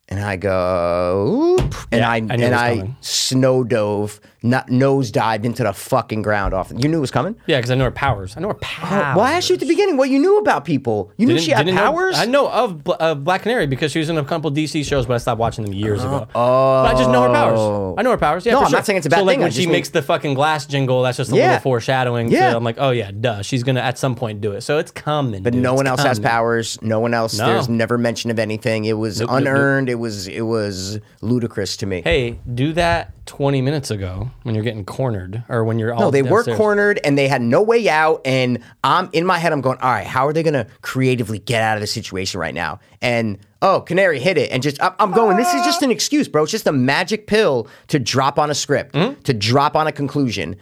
and 0.08 0.20
I 0.20 0.36
go, 0.36 1.56
Oop, 1.58 1.74
and 1.92 2.00
Yeah, 2.00 2.10
I, 2.10 2.14
I 2.14 2.18
and 2.18 2.54
I 2.54 2.76
coming. 2.76 2.96
snow 3.00 3.64
dove, 3.64 4.20
not 4.42 4.70
nose 4.70 5.10
dived 5.10 5.44
into 5.44 5.62
the 5.64 5.72
fucking 5.72 6.22
ground 6.22 6.54
off. 6.54 6.72
You 6.76 6.88
knew 6.88 6.98
it 6.98 7.00
was 7.00 7.10
coming. 7.10 7.34
Yeah, 7.46 7.58
because 7.58 7.70
I 7.70 7.74
know 7.74 7.84
her 7.84 7.90
powers. 7.90 8.36
I 8.36 8.40
know 8.40 8.48
her 8.48 8.54
powers. 8.54 9.16
Well, 9.16 9.24
I 9.24 9.32
asked 9.32 9.48
you 9.48 9.54
at 9.54 9.60
the 9.60 9.66
beginning 9.66 9.96
what 9.96 10.10
you 10.10 10.18
knew 10.18 10.38
about 10.38 10.64
people. 10.64 11.12
You 11.16 11.26
knew 11.26 11.38
she 11.38 11.50
had 11.50 11.64
didn't 11.66 11.76
know- 11.76 11.82
powers. 11.92 12.16
I 12.18 12.24
know 12.26 12.48
of 12.48 12.82
uh, 13.00 13.14
Black 13.16 13.42
Canary 13.42 13.66
because 13.66 13.90
she 13.92 13.98
was 13.98 14.08
in 14.08 14.16
a 14.18 14.24
couple 14.24 14.50
DC 14.52 14.84
shows, 14.84 15.06
but 15.06 15.14
I 15.14 15.18
stopped 15.18 15.38
watching 15.40 15.64
them 15.64 15.74
years 15.74 16.04
ago. 16.04 16.28
Oh, 16.34 16.82
but 16.84 16.94
I 16.94 16.98
just 16.98 17.10
know 17.10 17.22
her 17.22 17.28
powers. 17.30 17.94
I 17.98 18.02
know 18.02 18.10
her 18.10 18.16
powers. 18.18 18.46
Yeah, 18.46 18.52
No, 18.52 18.60
for 18.60 18.66
I'm 18.66 18.72
not 18.72 18.86
saying 18.86 18.98
it's 18.98 19.06
a 19.06 19.10
bad 19.10 19.18
so, 19.18 19.24
like 19.24 19.34
thing, 19.34 19.42
when 19.42 19.50
she 19.50 19.62
mean- 19.62 19.72
makes 19.72 19.88
the 19.88 20.02
fucking 20.02 20.34
glass 20.34 20.66
jingle, 20.66 21.02
that's 21.02 21.16
just 21.16 21.32
a 21.32 21.36
Yeah. 21.36 21.46
little 21.46 21.60
foreshadowing. 21.60 22.30
Yeah. 22.30 22.50
To, 22.50 22.56
I'm 22.56 22.64
like, 22.64 22.76
oh 22.78 22.90
yeah, 22.90 23.10
duh. 23.10 23.42
She's 23.42 23.62
gonna 23.64 23.80
at 23.80 23.98
some 23.98 24.14
point 24.14 24.40
do 24.40 24.52
it. 24.52 24.60
So 24.60 24.78
it's 24.78 24.90
coming. 24.90 25.42
But 25.42 25.52
dude. 25.52 25.62
no 25.62 25.72
It's 25.72 25.78
one 25.78 25.86
else 25.88 26.02
has 26.02 26.20
powers. 26.20 26.78
No 26.80 27.00
one 27.00 27.12
else. 27.14 27.36
No. 27.38 27.46
There's 27.46 27.68
never 27.68 27.98
mention 27.98 28.30
of 28.30 28.38
anything. 28.38 28.84
It 28.84 28.92
was 28.94 29.20
nope, 29.20 29.30
nope. 29.30 29.38
unearned. 29.40 29.88
It 29.88 29.96
was 29.96 30.28
it 30.28 30.42
was 30.42 31.00
ludicrous 31.22 31.76
to 31.78 31.86
me. 31.86 32.02
Hey, 32.02 32.38
do 32.54 32.72
that 32.74 33.12
20 33.28 33.60
minutes 33.62 33.90
ago 33.90 34.30
when 34.42 34.54
you're 34.54 34.64
getting 34.64 34.84
cornered 34.84 35.44
or 35.48 35.62
when 35.62 35.78
you're 35.78 35.92
all 35.92 36.00
no, 36.00 36.10
they 36.10 36.22
were 36.22 36.38
downstairs. 36.38 36.56
cornered 36.56 37.00
and 37.04 37.16
they 37.16 37.28
had 37.28 37.42
no 37.42 37.62
way 37.62 37.88
out. 37.88 38.22
And 38.24 38.58
I'm 38.82 39.10
in 39.12 39.24
my 39.26 39.38
head. 39.38 39.52
I'm 39.52 39.60
going, 39.60 39.78
all 39.78 39.90
right. 39.92 40.06
How 40.06 40.26
are 40.26 40.32
they 40.32 40.42
going 40.42 40.54
to 40.54 40.66
creatively 40.80 41.38
get 41.38 41.62
out 41.62 41.76
of 41.76 41.82
the 41.82 41.86
situation 41.86 42.40
right 42.40 42.54
now? 42.54 42.80
And 43.02 43.38
oh, 43.62 43.82
Canary 43.82 44.18
hit 44.18 44.38
it, 44.38 44.50
and 44.50 44.62
just 44.62 44.82
I'm, 44.82 44.94
I'm 44.98 45.12
going. 45.12 45.36
This 45.36 45.52
is 45.54 45.62
just 45.64 45.82
an 45.82 45.90
excuse, 45.90 46.26
bro. 46.26 46.42
It's 46.42 46.50
just 46.52 46.66
a 46.66 46.72
magic 46.72 47.26
pill 47.26 47.68
to 47.88 47.98
drop 47.98 48.38
on 48.38 48.50
a 48.50 48.54
script, 48.54 48.96
Hmm? 48.96 49.12
to 49.24 49.34
drop 49.34 49.76
on 49.76 49.86
a 49.86 49.92
conclusion. 49.92 50.56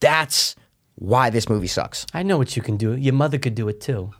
That's 0.00 0.54
why 0.94 1.30
this 1.30 1.48
movie 1.48 1.66
sucks. 1.66 2.06
I 2.14 2.22
know 2.22 2.38
what 2.38 2.56
you 2.56 2.62
can 2.62 2.76
do. 2.76 2.94
Your 2.96 3.14
mother 3.14 3.38
could 3.38 3.54
do 3.54 3.68
it 3.68 3.80
too. 3.80 4.10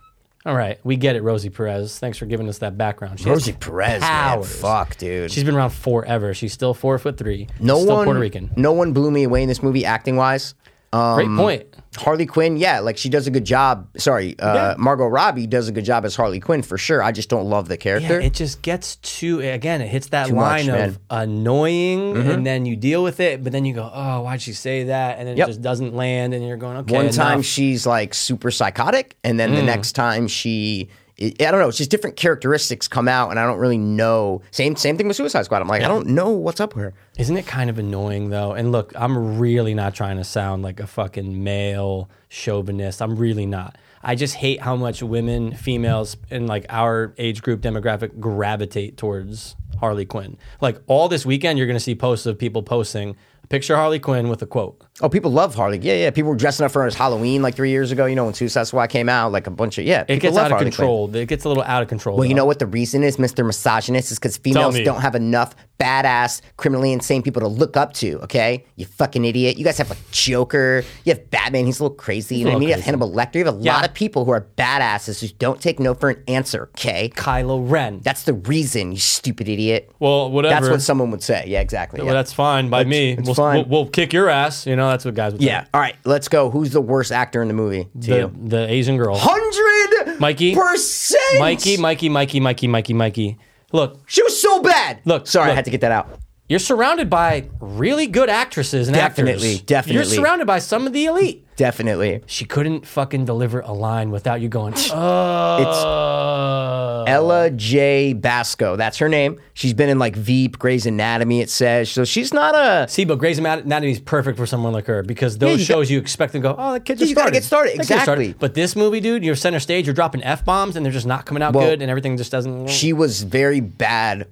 All 0.44 0.57
right, 0.57 0.78
we 0.83 0.96
get 0.96 1.14
it, 1.14 1.22
Rosie 1.22 1.50
Perez. 1.50 1.98
Thanks 2.00 2.18
for 2.18 2.26
giving 2.26 2.48
us 2.48 2.59
that 2.59 2.76
background. 2.76 3.20
She 3.20 3.28
has 3.28 3.37
Rosie 3.46 3.52
Perez, 3.52 4.00
man. 4.00 4.11
powers. 4.11 4.61
Fuck, 4.61 4.96
dude. 4.96 5.31
She's 5.31 5.44
been 5.44 5.55
around 5.55 5.70
forever. 5.70 6.35
She's 6.35 6.52
still 6.52 6.74
four 6.74 6.98
foot 6.98 7.16
three. 7.16 7.46
no 7.61 7.78
still 7.81 7.96
one, 7.96 8.05
Puerto 8.07 8.18
Rican. 8.20 8.50
no 8.57 8.72
one 8.72 8.92
blew 8.92 9.11
me 9.12 9.22
away 9.22 9.42
in 9.42 9.48
this 9.48 9.62
movie 9.62 9.85
acting 9.85 10.16
wise. 10.16 10.55
Um, 10.92 11.14
Great 11.16 11.37
point. 11.37 11.66
Harley 11.96 12.24
Quinn, 12.26 12.57
yeah, 12.57 12.81
like 12.81 12.96
she 12.96 13.09
does 13.11 13.26
a 13.26 13.31
good 13.31 13.44
job. 13.44 13.87
Sorry, 13.98 14.38
uh, 14.38 14.55
Yeah. 14.55 14.74
Margot 14.78 15.07
Robbie 15.07 15.46
does 15.46 15.68
a 15.68 15.72
good 15.72 15.85
job 15.85 16.05
as 16.07 16.16
Harley 16.16 16.40
Quinn 16.40 16.62
for 16.62 16.78
sure. 16.78 17.02
I 17.02 17.12
just 17.12 17.28
don't 17.28 17.44
love 17.50 17.68
the 17.68 17.74
Yeah, 17.74 17.78
character. 17.83 18.20
it 18.20 18.33
just 18.33 18.62
gets 18.62 18.96
too 18.96 19.40
again. 19.40 19.81
It 19.83 19.88
hits 19.88 20.07
that 20.09 20.28
Too 20.28 20.35
much, 20.35 20.42
line 20.42 20.66
man. 20.68 20.88
of 20.88 20.98
annoying, 21.11 22.16
and 22.16 22.46
then 22.46 22.64
you 22.66 22.76
deal 22.76 23.02
with 23.02 23.20
it, 23.20 23.42
but 23.42 23.52
then 23.52 23.64
you 23.64 23.74
go, 23.74 23.90
"Oh, 23.92 24.22
why'd 24.22 24.40
she 24.40 24.52
say 24.52 24.85
that?" 24.85 25.18
And 25.18 25.28
then 25.28 25.37
Yep. 25.37 25.48
it 25.48 25.50
just 25.50 25.62
doesn't 25.62 25.94
land, 25.94 26.35
and 26.35 26.46
you're 26.46 26.57
going, 26.57 26.76
"Okay." 26.78 26.94
One 26.94 27.11
time 27.11 27.42
she's 27.42 27.87
like 27.87 28.14
super 28.14 28.50
psychotic, 28.50 29.16
and 29.24 29.38
then 29.38 29.52
Mm. 29.52 29.57
the 29.57 29.62
next 29.62 29.92
time 29.92 30.28
she, 30.28 30.88
I 31.20 31.35
I 31.40 31.51
don't 31.51 31.61
know, 31.61 31.68
it's 31.68 31.79
just 31.79 31.90
different 31.90 32.16
characteristics 32.16 32.88
come 32.88 33.09
out, 33.09 33.31
and 33.31 33.38
I 33.38 33.46
don't 33.46 33.59
really 33.59 33.79
know. 33.79 34.42
Same 34.51 34.77
same 34.77 34.96
thing 34.96 35.09
with 35.09 35.16
Suicide 35.16 35.44
Squad. 35.44 35.62
I'm 35.62 35.68
like, 35.68 35.83
I 35.83 35.88
don't 35.88 36.09
know 36.09 36.31
what's 36.31 36.61
up 36.61 36.75
with 36.75 36.85
her. 36.85 36.94
Isn't 37.18 37.37
it 37.37 37.46
kind 37.46 37.70
of 37.70 37.79
annoying 37.79 38.31
though? 38.31 38.53
And 38.53 38.72
look, 38.72 38.92
I'm 38.96 39.38
really 39.38 39.75
not 39.75 39.94
trying 39.94 40.16
to 40.16 40.25
sound 40.25 40.62
like 40.62 40.81
a 40.81 40.87
fucking 40.87 41.42
male 41.42 42.09
chauvinist. 42.29 43.03
I'm 43.03 43.16
really 43.16 43.46
not. 43.46 43.77
I 44.03 44.14
just 44.16 44.35
hate 44.35 44.61
how 44.61 44.75
much 44.75 45.03
women, 45.03 45.55
females 45.55 46.16
in 46.31 46.46
like 46.46 46.66
our 46.68 47.14
age 47.18 47.42
group 47.42 47.61
demographic 47.61 48.18
gravitate 48.18 48.96
towards 48.96 49.55
Harley 49.79 50.05
Quinn. 50.05 50.37
Like 50.61 50.81
all 50.87 51.09
this 51.09 51.25
weekend, 51.25 51.59
you're 51.59 51.68
gonna 51.68 51.81
see 51.81 51.94
posts 51.94 52.27
of 52.27 52.38
people 52.38 52.62
posting 52.62 53.16
a 53.44 53.46
picture 53.46 53.75
of 53.75 53.79
Harley 53.79 54.01
Quinn 54.01 54.29
with 54.29 54.42
a 54.42 54.46
quote. 54.46 54.81
Oh, 55.00 55.09
people 55.09 55.31
love 55.31 55.55
Harley. 55.55 55.78
Yeah, 55.78 55.94
yeah. 55.94 56.11
People 56.11 56.31
were 56.31 56.37
dressing 56.37 56.66
up 56.66 56.70
for 56.70 56.85
as 56.85 56.94
Halloween 56.94 57.40
like 57.40 57.55
three 57.55 57.70
years 57.70 57.92
ago. 57.92 58.05
You 58.05 58.14
know 58.14 58.26
when 58.26 58.35
Suicide 58.35 58.64
Squad 58.66 58.88
came 58.88 59.09
out, 59.09 59.33
like 59.33 59.46
a 59.46 59.50
bunch 59.50 59.78
of 59.78 59.85
yeah. 59.87 60.05
It 60.07 60.18
gets 60.18 60.37
out 60.37 60.46
of 60.46 60.50
Harley 60.52 60.64
Quinn. 60.66 60.72
control. 60.72 61.16
It 61.16 61.28
gets 61.28 61.44
a 61.44 61.48
little 61.48 61.62
out 61.62 61.83
of 61.83 61.88
control. 61.88 62.18
Well, 62.18 62.26
you 62.28 62.35
know 62.35 62.44
what 62.44 62.59
the 62.59 62.66
reason 62.66 63.02
is, 63.02 63.16
Mr. 63.16 63.44
Misogynist, 63.44 64.12
is 64.12 64.18
because 64.18 64.37
females 64.37 64.78
don't 64.81 65.00
have 65.00 65.14
enough 65.14 65.55
badass, 65.81 66.42
criminally 66.59 66.92
insane 66.92 67.22
people 67.22 67.40
to 67.40 67.48
look 67.48 67.76
up 67.76 67.92
to, 67.94 68.20
okay? 68.20 68.64
You 68.76 68.85
fucking 68.85 69.24
idiot. 69.24 69.57
You 69.57 69.64
guys 69.64 69.78
have 69.78 69.90
like 69.90 69.98
Joker. 70.12 70.85
You 71.05 71.14
have 71.14 71.31
Batman. 71.31 71.64
He's 71.66 71.81
a 71.81 71.85
little 71.85 71.96
crazy. 71.96 72.37
You 72.37 72.44
know 72.44 72.50
what 72.50 72.57
I 72.57 72.61
mean? 72.61 72.68
You 72.68 72.74
have. 72.74 72.85
Hannibal 72.85 73.11
Lecter. 73.11 73.37
You 73.37 73.46
have 73.46 73.57
a 73.57 73.59
Yeah. 73.61 73.74
lot 73.74 73.88
of 73.88 73.94
people 73.94 74.24
who 74.24 74.31
are 74.31 74.46
badasses 74.57 75.20
who 75.20 75.28
don't 75.38 75.61
take 75.61 75.81
no 75.81 75.94
for 75.94 76.11
an 76.11 76.22
answer, 76.28 76.68
okay? 76.74 77.11
Kylo 77.16 77.68
Ren. 77.68 78.00
That's 78.05 78.24
the 78.24 78.35
reason, 78.35 78.92
you 78.92 78.98
stupid 78.98 79.48
idiot. 79.48 79.90
well, 79.98 80.31
whatever. 80.31 80.55
That's 80.66 80.70
what 80.70 80.83
someone 80.83 81.11
would 81.11 81.22
say. 81.22 81.44
Yeah, 81.48 81.61
exactly. 81.61 81.98
Well, 81.98 82.09
yeah. 82.09 82.12
that's 82.12 82.33
fine 82.33 82.68
by 82.68 82.85
me. 82.85 83.12
it's 83.12 83.26
we'll, 83.26 83.35
fine. 83.35 83.68
We'll, 83.68 83.83
we'll 83.85 83.90
kick 83.90 84.12
your 84.12 84.28
ass. 84.28 84.66
You 84.66 84.76
know, 84.76 84.91
that's 84.92 85.05
what 85.05 85.14
guys 85.14 85.33
would 85.33 85.42
yeah. 85.42 85.66
All 85.74 85.81
right, 85.81 85.96
let's 86.05 86.28
go. 86.28 86.50
Who's 86.50 86.70
the 86.70 86.81
worst 86.81 87.12
actor 87.12 87.42
in 87.42 87.48
the 87.48 87.55
movie 87.55 87.85
to 87.85 87.90
The, 88.11 88.16
you? 88.16 88.33
the 88.44 88.70
Asian 88.70 88.96
girl. 88.96 89.16
Hundred 89.18 90.18
Mikey? 90.20 90.55
percent. 90.55 91.20
Mikey, 91.40 91.76
Mikey, 91.76 92.09
Mikey, 92.09 92.40
Mikey, 92.40 92.68
Mikey, 92.68 92.92
Mikey. 92.94 93.38
Look, 93.72 94.00
She 94.07 94.22
was 94.22 94.40
so 94.40 94.61
bad. 94.62 95.00
Look, 95.05 95.26
sorry, 95.26 95.46
I 95.46 95.48
look. 95.48 95.57
had 95.57 95.64
to 95.66 95.70
get 95.70 95.81
that 95.81 95.92
out. 95.92 96.18
you're 96.48 96.59
surrounded 96.59 97.09
by 97.09 97.48
really 97.61 98.07
good 98.07 98.28
actresses 98.28 98.88
and 98.88 98.96
actors. 98.96 99.24
Definitely, 99.24 99.48
actors. 99.55 99.62
definitely. 99.62 99.94
You're 99.94 100.05
surrounded 100.24 100.46
by 100.46 100.59
some 100.59 100.87
of 100.87 100.92
the 100.92 101.07
elite. 101.07 101.41
Definitely. 101.56 102.22
She 102.26 102.44
couldn't 102.44 102.86
fucking 102.86 103.24
deliver 103.26 103.60
a 103.60 103.72
line 103.72 104.10
without 104.10 104.40
you 104.40 104.48
going, 104.48 104.74
oh. 104.92 107.02
It's 107.04 107.10
Ella 107.10 107.50
Jay 107.50 108.12
Basco. 108.14 108.76
That's 108.76 108.98
her 108.98 109.08
name. 109.08 109.38
She's 109.54 109.74
been 109.74 109.88
in 109.88 109.98
like 109.98 110.16
Veep, 110.16 110.58
Grey's 110.58 110.86
Anatomy, 110.86 111.40
it 111.40 111.50
says. 111.50 111.90
So 111.90 112.04
she's 112.04 112.32
not 112.32 112.54
a. 112.54 112.88
See, 112.88 113.04
but 113.04 113.18
Grey's 113.18 113.38
Anatomy 113.38 113.92
is 113.92 114.00
perfect 114.00 114.38
for 114.38 114.46
someone 114.46 114.72
like 114.72 114.86
her 114.86 115.02
because 115.02 115.38
those 115.38 115.60
you 115.60 115.66
got- 115.66 115.74
shows 115.74 115.90
you 115.90 115.98
expect 115.98 116.32
to 116.32 116.38
go, 116.40 116.54
oh, 116.58 116.72
the 116.74 116.80
kids 116.80 117.00
Yeah, 117.00 117.06
are 117.06 117.08
you 117.10 117.14
gotta 117.14 117.30
get 117.32 117.44
started. 117.44 117.74
Exactly. 117.74 118.34
But 118.38 118.54
this 118.54 118.74
movie, 118.74 119.00
dude, 119.00 119.24
you're 119.24 119.36
center 119.36 119.60
stage, 119.60 119.86
you're 119.86 119.94
dropping 119.94 120.22
f 120.24 120.44
bombs, 120.44 120.76
and 120.76 120.84
they're 120.86 120.92
just 120.92 121.06
not 121.06 121.26
coming 121.26 121.42
out 121.42 121.54
Well, 121.54 121.68
good, 121.68 121.82
and 121.82 121.90
everything 121.90 122.16
just 122.16 122.32
doesn't. 122.32 122.68
She 122.68 122.92
was 122.92 123.22
very 123.22 123.60
bad 123.60 124.28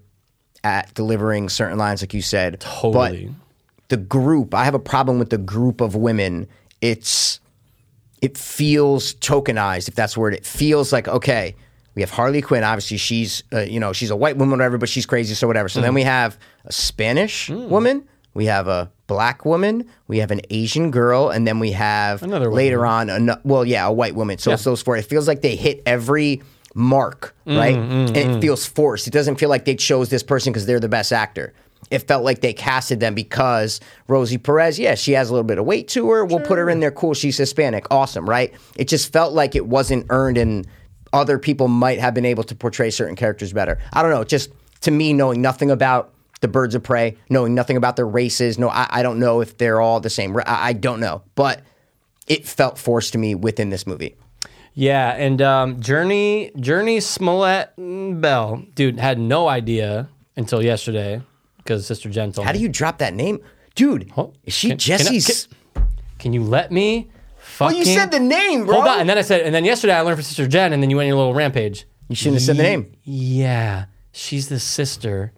at 0.65 0.93
delivering 0.95 1.49
certain 1.49 1.79
lines, 1.79 2.03
like 2.03 2.15
you 2.15 2.23
said. 2.23 2.61
Totally. 2.61 3.27
But 3.27 3.35
the 3.89 3.97
group, 3.97 4.55
I 4.55 4.65
have 4.65 4.75
a 4.75 4.79
problem 4.79 5.19
with 5.19 5.31
the 5.31 5.39
group 5.39 5.81
of 5.81 5.97
women. 5.97 6.47
It's. 6.81 7.41
It 8.23 8.37
feels 8.37 9.15
tokenized, 9.15 9.89
if 9.89 9.95
that's 9.95 10.13
the 10.15 10.21
word. 10.21 10.35
It 10.35 10.45
feels 10.45 10.93
like, 10.93 11.09
okay, 11.09 11.57
we 11.95 12.03
have 12.03 12.11
Harley 12.11 12.43
Quinn. 12.43 12.63
Obviously, 12.63 12.99
she's, 12.99 13.43
uh, 13.51 13.61
you 13.61 13.81
know, 13.81 13.95
she's 13.95 14.11
a 14.11 14.17
white 14.17 14.37
woman, 14.37 14.59
whatever, 14.59 14.77
but 14.77 14.91
she's 14.91 15.07
crazy, 15.07 15.35
so 15.35 15.47
whatever. 15.47 15.71
So 15.71 15.81
Mm. 15.81 15.85
then 15.85 15.95
we 15.95 16.03
have 16.03 16.39
a 16.67 16.73
Spanish 16.73 17.49
woman. 17.49 18.05
We 18.35 18.45
have 18.45 18.69
a 18.69 18.91
black 19.07 19.47
woman. 19.47 19.87
We 20.07 20.19
have 20.19 20.31
an 20.31 20.43
Asian 20.51 20.91
girl, 20.91 21.31
and 21.31 21.47
then 21.47 21.61
we 21.61 21.73
have 21.73 22.23
Another 22.23 22.53
later 22.53 22.85
on. 22.85 23.09
An, 23.09 23.31
well, 23.43 23.65
yeah, 23.65 23.87
a 23.87 23.93
white 23.93 24.15
woman. 24.15 24.37
So 24.37 24.53
it's 24.53 24.65
those 24.65 24.83
four. 24.83 24.99
It 24.99 25.07
feels 25.07 25.27
like 25.27 25.41
they 25.41 25.57
hit 25.57 25.83
every 25.87 26.43
mark, 26.75 27.35
right? 27.47 27.75
and 27.75 28.15
it 28.17 28.41
feels 28.43 28.67
forced. 28.67 29.07
It 29.09 29.13
doesn't 29.13 29.37
feel 29.37 29.49
like 29.49 29.65
they 29.65 29.75
chose 29.77 30.11
this 30.11 30.23
person 30.23 30.53
because 30.53 30.67
they're 30.67 30.79
the 30.79 30.89
best 30.91 31.11
actor. 31.11 31.55
It 31.91 32.07
felt 32.07 32.25
like 32.25 32.41
they 32.41 32.53
casted 32.53 33.01
them 33.01 33.15
because 33.15 33.81
Rosie 34.07 34.39
Perez, 34.39 34.79
yeah, 34.79 34.95
she 34.95 35.13
has 35.13 35.29
a 35.29 35.33
little 35.33 35.45
bit 35.45 35.59
of 35.59 35.65
weight 35.65 35.89
to 35.89 36.09
her. 36.11 36.25
We'll 36.25 36.41
put 36.41 36.59
her 36.59 36.71
in 36.71 36.81
there. 36.81 36.93
Cool, 36.93 37.15
she's 37.15 37.37
Hispanic. 37.37 37.87
Awesome, 37.91 38.29
right? 38.29 38.55
It 38.77 38.87
just 38.87 39.13
felt 39.13 39.33
like 39.33 39.57
it 39.57 39.67
wasn't 39.67 40.07
earned 40.09 40.39
and 40.39 40.67
other 41.13 41.39
people 41.39 41.67
might 41.67 41.99
have 41.99 42.15
been 42.15 42.25
able 42.25 42.45
to 42.45 42.55
portray 42.55 42.91
certain 42.91 43.17
characters 43.17 43.53
better. 43.53 43.79
I 43.93 44.03
don't 44.03 44.13
know. 44.13 44.23
Just 44.23 44.51
to 44.83 44.93
me, 44.93 45.13
knowing 45.13 45.43
nothing 45.43 45.71
about 45.71 46.15
the 46.41 46.49
birds 46.49 46.77
of 46.77 46.83
prey, 46.85 47.17
knowing 47.29 47.55
nothing 47.55 47.77
about 47.77 47.97
their 47.97 48.07
races, 48.07 48.59
no, 48.59 48.69
I, 48.69 48.87
I 48.89 49.03
don't 49.03 49.19
know 49.19 49.41
if 49.41 49.59
they're 49.59 49.81
all 49.81 49.99
the 49.99 50.11
same. 50.11 50.37
I, 50.37 50.43
I 50.47 50.73
don't 50.73 51.01
know. 51.01 51.23
But 51.35 51.63
it 52.29 52.47
felt 52.47 52.79
forced 52.79 53.13
to 53.15 53.19
me 53.19 53.35
within 53.35 53.71
this 53.71 53.87
movie. 53.87 54.17
Yeah, 54.73 55.11
and 55.11 55.43
um, 55.43 55.81
Jurnee 55.81 56.55
Jurnee 56.55 57.03
Smollett 57.03 57.71
mm, 57.77 58.21
Bell, 58.21 58.63
dude, 58.77 59.01
had 59.01 59.19
no 59.19 59.49
idea 59.49 60.09
until 60.37 60.63
yesterday 60.63 61.21
because 61.71 61.87
Sister 61.87 62.11
Jen 62.11 62.33
told 62.33 62.47
How 62.47 62.53
me. 62.53 62.59
do 62.59 62.63
you 62.63 62.69
drop 62.69 62.99
that 62.99 63.15
name, 63.15 63.39
dude? 63.77 64.11
Oh, 64.17 64.33
is 64.43 64.53
she 64.53 64.71
can- 64.71 64.79
can 64.79 64.95
I- 64.95 64.99
Jussie's? 64.99 65.49
Can 66.19 66.33
you 66.33 66.43
let 66.43 66.73
me? 66.73 67.09
well, 67.61 67.73
you 67.73 67.85
said 67.85 68.11
the 68.11 68.19
name, 68.19 68.67
bro. 68.67 68.75
Hold 68.77 68.89
on, 68.89 68.99
and 69.01 69.09
then 69.09 69.17
I 69.19 69.23
said, 69.23 69.43
and 69.43 69.55
then 69.55 69.65
yesterday 69.65 69.95
I 69.95 70.01
learned 70.01 70.17
from 70.17 70.25
Sister 70.25 70.49
Jen, 70.49 70.73
and 70.73 70.83
then 70.83 70.91
you 70.91 70.97
went 70.97 71.05
on 71.05 71.09
your 71.09 71.17
little 71.17 71.33
rampage. 71.35 71.87
You 72.09 72.17
shouldn't 72.17 72.35
have 72.37 72.43
said 72.43 72.57
the 72.57 72.63
name. 72.65 72.93
Yeah, 73.05 73.85
she's 74.13 74.49
the 74.49 74.59
sister 74.59 75.33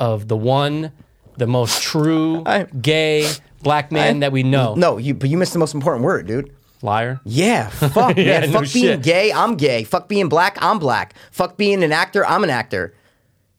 of 0.00 0.26
the 0.28 0.36
one, 0.36 0.90
the 1.36 1.46
most 1.46 1.80
true 1.80 2.42
I- 2.44 2.64
gay 2.64 3.30
black 3.62 3.92
man 3.92 4.20
that 4.20 4.32
we 4.32 4.42
know. 4.42 4.74
no, 4.74 4.98
you 4.98 5.14
but 5.14 5.30
you 5.30 5.36
missed 5.38 5.52
the 5.52 5.58
most 5.60 5.74
important 5.74 6.04
word, 6.04 6.26
dude. 6.26 6.52
Liar. 6.82 7.20
Yeah, 7.24 7.68
fuck, 7.70 8.16
Yeah, 8.16 8.40
man. 8.40 8.50
no 8.52 8.60
Fuck 8.60 8.72
being 8.72 8.86
shit. 8.86 9.02
gay, 9.02 9.32
I'm 9.32 9.56
gay. 9.56 9.84
Fuck 9.84 10.08
being 10.08 10.28
black, 10.28 10.58
I'm 10.60 10.78
black. 10.80 11.14
Fuck 11.30 11.56
being 11.56 11.82
an 11.84 11.92
actor, 11.92 12.26
I'm 12.26 12.42
an 12.44 12.50
actor. 12.50 12.94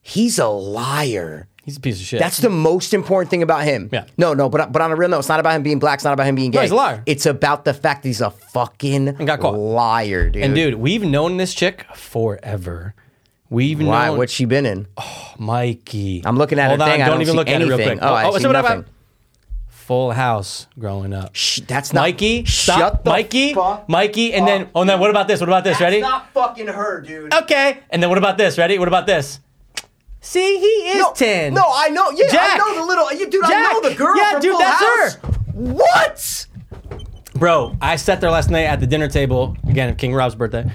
He's 0.01 0.39
a 0.39 0.47
liar. 0.47 1.47
He's 1.69 1.77
a 1.77 1.81
piece 1.81 1.99
of 1.99 2.07
shit. 2.07 2.19
That's 2.19 2.39
the 2.39 2.49
most 2.49 2.95
important 2.95 3.29
thing 3.29 3.43
about 3.43 3.63
him. 3.63 3.89
Yeah. 3.91 4.05
No, 4.17 4.33
no, 4.33 4.49
but 4.49 4.71
but 4.71 4.81
on 4.81 4.91
a 4.91 4.95
real 4.95 5.07
note, 5.07 5.19
it's 5.19 5.29
not 5.29 5.39
about 5.39 5.55
him 5.55 5.61
being 5.61 5.77
black. 5.77 5.97
It's 5.97 6.03
not 6.03 6.13
about 6.13 6.25
him 6.25 6.33
being 6.33 6.49
gay. 6.49 6.63
he's 6.63 6.71
a 6.71 6.75
liar. 6.75 7.03
It's 7.05 7.27
about 7.27 7.63
the 7.63 7.75
fact 7.75 8.01
that 8.01 8.09
he's 8.09 8.21
a 8.21 8.31
fucking 8.31 9.13
got 9.23 9.39
caught. 9.39 9.53
liar, 9.53 10.31
dude. 10.31 10.41
and 10.41 10.55
dude, 10.55 10.73
we've 10.73 11.03
known 11.03 11.37
this 11.37 11.53
chick 11.53 11.85
forever. 11.93 12.95
We've 13.51 13.79
why? 13.79 14.07
known 14.07 14.17
What's 14.17 14.33
she 14.33 14.45
been 14.45 14.65
in? 14.65 14.87
Oh, 14.97 15.35
Mikey. 15.37 16.23
I'm 16.25 16.37
looking 16.37 16.57
at 16.57 16.69
Hold 16.69 16.79
her 16.79 16.85
on, 16.85 16.89
thing. 16.89 16.99
Don't 17.01 17.09
don't 17.09 17.21
even 17.21 17.35
look 17.35 17.47
at 17.47 17.61
it 17.61 17.65
real 17.65 17.73
anything. 17.75 17.99
quick. 17.99 18.09
Oh, 18.09 18.15
I 18.15 18.25
oh, 18.25 18.31
so 18.31 18.39
see 18.39 18.51
nothing. 18.51 18.85
Full 19.67 20.11
House 20.11 20.65
growing 20.79 21.13
up? 21.13 21.35
Shh, 21.35 21.59
that's 21.67 21.93
not 21.93 22.01
Mikey, 22.01 22.45
Shut 22.45 23.03
the 23.03 23.11
Mikey, 23.11 23.53
fuck 23.53 23.87
Mikey, 23.87 24.33
and 24.33 24.47
then 24.47 24.71
oh, 24.73 24.81
and 24.81 24.89
then 24.89 24.99
what 24.99 25.11
about 25.11 25.27
this? 25.27 25.39
What 25.39 25.49
about 25.49 25.63
this? 25.63 25.77
That's 25.77 25.81
Ready? 25.83 26.01
not 26.01 26.33
fucking 26.33 26.65
her, 26.65 27.01
dude. 27.01 27.31
Okay, 27.31 27.77
and 27.91 28.01
then 28.01 28.09
what 28.09 28.17
about 28.17 28.39
this? 28.39 28.57
Ready? 28.57 28.79
What 28.79 28.87
about 28.87 29.05
this? 29.05 29.39
See, 30.21 30.59
he 30.59 30.65
is 30.65 31.01
no, 31.01 31.13
ten. 31.13 31.53
No, 31.53 31.63
I 31.73 31.89
know. 31.89 32.09
Yeah, 32.11 32.27
Jack. 32.29 32.55
I 32.55 32.57
know 32.57 32.75
the 32.81 32.85
little. 32.85 33.11
Yeah, 33.13 33.25
dude, 33.27 33.41
I 33.45 33.71
know 33.73 33.89
the 33.89 33.95
girl. 33.95 34.17
Yeah, 34.17 34.31
from 34.33 34.41
dude, 34.41 34.51
Full 34.51 34.59
that's 34.59 34.85
House. 34.85 35.15
her. 35.15 35.29
What? 35.53 36.45
Bro, 37.35 37.77
I 37.81 37.95
sat 37.95 38.19
there 38.19 38.31
last 38.31 38.49
night 38.49 38.63
at 38.65 38.79
the 38.81 38.87
dinner 38.87 39.07
table 39.07 39.55
again 39.67 39.89
at 39.89 39.97
King 39.97 40.13
Rob's 40.13 40.35
birthday, 40.35 40.69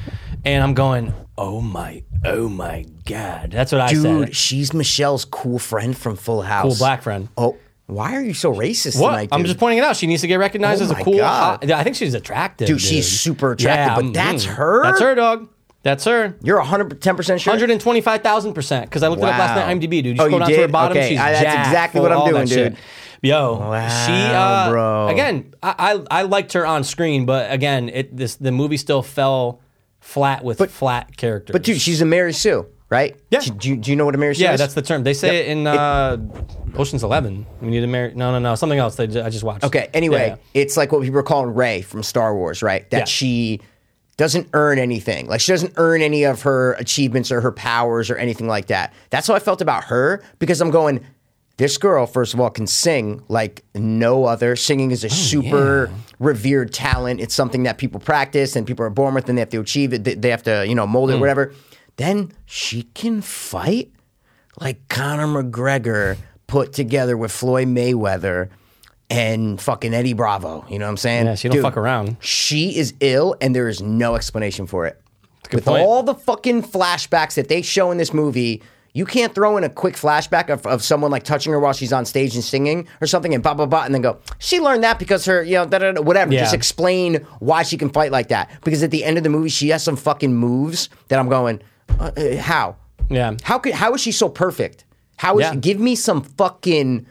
and 0.46 0.62
I'm 0.64 0.72
going, 0.72 1.12
oh 1.36 1.60
my, 1.60 2.02
oh 2.24 2.48
my 2.48 2.86
god, 3.04 3.50
that's 3.50 3.70
what 3.70 3.82
I 3.82 3.88
Dude, 3.92 4.02
said. 4.02 4.24
Dude, 4.26 4.36
she's 4.36 4.72
Michelle's 4.72 5.26
cool 5.26 5.58
friend 5.58 5.96
from 5.96 6.16
Full 6.16 6.40
House. 6.42 6.62
Cool 6.62 6.76
black 6.78 7.02
friend. 7.02 7.28
Oh, 7.36 7.58
why 7.86 8.14
are 8.16 8.22
you 8.22 8.32
so 8.32 8.50
racist 8.54 8.98
What? 8.98 9.10
tonight, 9.10 9.28
I'm 9.30 9.44
just 9.44 9.58
pointing 9.58 9.78
it 9.78 9.84
out. 9.84 9.94
She 9.96 10.06
needs 10.06 10.22
to 10.22 10.26
get 10.26 10.36
recognized 10.36 10.80
Oh 10.80 10.86
as 10.86 10.90
a 10.90 10.94
my 10.94 11.02
cool. 11.02 11.18
God. 11.18 11.64
hot- 11.64 11.70
I 11.70 11.84
think 11.84 11.96
she's 11.96 12.14
attractive. 12.14 12.66
Dude, 12.66 12.80
she's 12.80 13.06
super 13.20 13.52
attractive, 13.52 13.96
but 13.96 14.10
mm, 14.10 14.14
that's 14.14 14.44
her? 14.44 14.84
That's 14.84 15.00
her, 15.00 15.14
dog. 15.14 15.48
That's 15.84 16.04
her. 16.06 16.34
You're 16.42 16.58
110 16.58 17.14
percent 17.16 17.40
sure. 17.40 17.54
125,000% 17.54 18.82
because 18.82 19.02
I 19.02 19.08
looked 19.08 19.22
it 19.22 19.26
up 19.28 19.38
last 19.38 19.56
Wow. 19.56 19.66
night 19.66 19.80
IMDb, 19.80 20.02
dude. 20.02 20.06
You 20.06 20.12
Oh, 20.14 20.26
scroll 20.26 20.30
you 20.32 20.38
down 20.40 20.48
to 20.48 20.54
her 20.56 20.60
did? 20.62 20.72
bottom, 20.72 20.96
Okay, 20.96 21.08
she's 21.10 21.18
I- 21.20 21.30
that's 21.32 21.42
jacked, 21.42 21.68
exactly 21.68 22.00
what 22.00 22.10
I'm 22.12 22.18
all 22.18 22.26
doing, 22.28 22.40
that 22.46 22.48
shit. 22.48 22.72
dude. 22.74 22.82
Yo, 23.22 23.56
Wow, 23.58 24.06
she 24.06 24.12
uh, 24.12 24.70
bro. 24.70 25.08
again, 25.08 25.54
I, 25.62 26.02
I 26.10 26.18
I 26.20 26.22
liked 26.24 26.52
her 26.52 26.66
on 26.66 26.84
screen, 26.84 27.24
but 27.24 27.50
again, 27.50 27.88
it 27.88 28.14
this 28.14 28.36
the 28.36 28.52
movie 28.52 28.76
still 28.76 29.02
fell 29.02 29.60
flat 30.00 30.44
with 30.44 30.58
flat 30.70 31.16
characters. 31.16 31.52
But 31.54 31.62
dude, 31.62 31.80
she's 31.80 32.02
a 32.02 32.04
Mary 32.04 32.34
Sue, 32.34 32.66
right? 32.90 33.16
Yeah. 33.30 33.40
She- 33.40 33.50
Do 33.52 33.68
you, 33.70 33.76
do 33.76 33.90
you 33.90 33.96
know 33.96 34.04
what 34.04 34.14
a 34.14 34.18
Mary 34.18 34.34
Sue 34.34 34.42
yeah, 34.44 34.52
is? 34.52 34.60
that's 34.60 34.74
the 34.74 34.82
term. 34.82 35.04
They 35.04 35.14
say 35.14 35.38
it 35.38 35.48
in 35.48 35.66
uh, 35.66 36.18
Ocean's 36.76 37.02
Eleven. 37.02 37.46
We 37.62 37.68
need 37.68 37.80
to 37.80 37.86
marry. 37.86 38.12
No, 38.14 38.30
no, 38.30 38.38
no, 38.40 38.54
something 38.56 38.78
else. 38.78 38.96
They 38.96 39.06
ju- 39.06 39.22
I 39.22 39.30
just 39.30 39.44
watched. 39.44 39.64
Okay. 39.64 39.88
Anyway, 39.94 40.28
Yeah, 40.28 40.36
it's 40.62 40.76
like 40.76 40.92
what 40.92 41.02
people 41.02 41.18
are 41.18 41.22
calling 41.22 41.54
Rey 41.54 41.80
from 41.80 42.02
Star 42.02 42.34
Wars, 42.34 42.62
right? 42.62 42.88
That 42.90 42.98
Yeah. 42.98 43.04
she 43.06 43.60
doesn't 44.16 44.48
earn 44.52 44.78
anything. 44.78 45.26
Like 45.26 45.40
she 45.40 45.52
doesn't 45.52 45.74
earn 45.76 46.02
any 46.02 46.24
of 46.24 46.42
her 46.42 46.74
achievements 46.74 47.32
or 47.32 47.40
her 47.40 47.52
powers 47.52 48.10
or 48.10 48.16
anything 48.16 48.46
like 48.46 48.66
that. 48.66 48.92
That's 49.10 49.26
how 49.26 49.34
I 49.34 49.38
felt 49.38 49.60
about 49.60 49.84
her 49.84 50.22
because 50.38 50.60
I'm 50.60 50.70
going. 50.70 51.04
This 51.56 51.78
girl, 51.78 52.04
first 52.06 52.34
of 52.34 52.40
all, 52.40 52.50
can 52.50 52.66
sing 52.66 53.22
like 53.28 53.62
no 53.76 54.24
other. 54.24 54.56
Singing 54.56 54.90
is 54.90 55.04
a 55.04 55.06
oh, 55.06 55.10
super 55.10 55.90
revered 56.18 56.72
talent. 56.72 57.20
It's 57.20 57.32
something 57.32 57.62
that 57.62 57.78
people 57.78 58.00
practice 58.00 58.56
and 58.56 58.66
people 58.66 58.84
are 58.84 58.90
born 58.90 59.14
with, 59.14 59.28
and 59.28 59.38
they 59.38 59.40
have 59.40 59.50
to 59.50 59.60
achieve 59.60 59.92
it. 59.92 60.02
They- 60.02 60.30
have 60.30 60.42
to, 60.44 60.66
you 60.66 60.74
know, 60.74 60.84
mold 60.84 61.10
it, 61.10 61.14
hmm. 61.14 61.20
whatever. 61.20 61.54
Then 61.94 62.32
she 62.44 62.82
can 62.94 63.20
fight 63.20 63.92
like 64.60 64.88
Conor 64.88 65.44
McGregor 65.44 66.16
put 66.48 66.72
together 66.72 67.16
with 67.16 67.30
Floyd 67.30 67.68
Mayweather 67.68 68.48
and 69.14 69.60
fucking 69.60 69.94
Eddie 69.94 70.12
Bravo. 70.12 70.64
You 70.68 70.78
know 70.78 70.86
what 70.86 70.90
I'm 70.90 70.96
saying? 70.96 71.26
Yeah, 71.26 71.34
she 71.36 71.48
don't 71.48 71.62
fuck 71.62 71.76
around. 71.76 72.16
She 72.20 72.76
is 72.76 72.94
ill, 73.00 73.36
and 73.40 73.54
there 73.54 73.68
is 73.68 73.80
no 73.80 74.16
explanation 74.16 74.66
for 74.66 74.86
it. 74.86 75.00
With 75.52 75.64
point. 75.66 75.84
all 75.84 76.02
the 76.02 76.14
fucking 76.14 76.62
flashbacks 76.62 77.34
that 77.34 77.48
they 77.48 77.62
show 77.62 77.90
in 77.90 77.98
this 77.98 78.12
movie, 78.12 78.62
you 78.92 79.04
can't 79.04 79.34
throw 79.34 79.56
in 79.56 79.62
a 79.62 79.68
quick 79.68 79.94
flashback 79.94 80.48
of, 80.48 80.66
of 80.66 80.82
someone 80.82 81.10
like 81.10 81.22
touching 81.22 81.52
her 81.52 81.60
while 81.60 81.72
she's 81.72 81.92
on 81.92 82.04
stage 82.06 82.34
and 82.34 82.42
singing 82.42 82.88
or 83.00 83.06
something 83.06 83.34
and 83.34 83.42
blah 83.42 83.54
blah 83.54 83.66
blah, 83.66 83.84
and 83.84 83.94
then 83.94 84.02
go, 84.02 84.18
she 84.38 84.58
learned 84.60 84.82
that 84.82 84.98
because 84.98 85.24
her, 85.26 85.42
you 85.42 85.54
know, 85.54 85.66
da, 85.66 85.78
da, 85.78 85.92
da, 85.92 86.00
whatever. 86.00 86.32
Yeah. 86.32 86.40
Just 86.40 86.54
explain 86.54 87.16
why 87.38 87.62
she 87.62 87.76
can 87.76 87.90
fight 87.90 88.10
like 88.10 88.28
that. 88.28 88.50
Because 88.64 88.82
at 88.82 88.90
the 88.90 89.04
end 89.04 89.16
of 89.16 89.22
the 89.22 89.30
movie, 89.30 89.48
she 89.48 89.68
has 89.68 89.82
some 89.84 89.96
fucking 89.96 90.34
moves 90.34 90.88
that 91.08 91.18
I'm 91.18 91.28
going, 91.28 91.60
uh, 92.00 92.10
uh, 92.16 92.36
how? 92.36 92.76
Yeah. 93.10 93.36
How 93.42 93.58
could 93.58 93.74
how 93.74 93.94
is 93.94 94.00
she 94.00 94.12
so 94.12 94.28
perfect? 94.28 94.84
How 95.18 95.38
is 95.38 95.42
Yeah. 95.44 95.54
give 95.54 95.78
me 95.78 95.94
some 95.94 96.22
fucking 96.22 97.06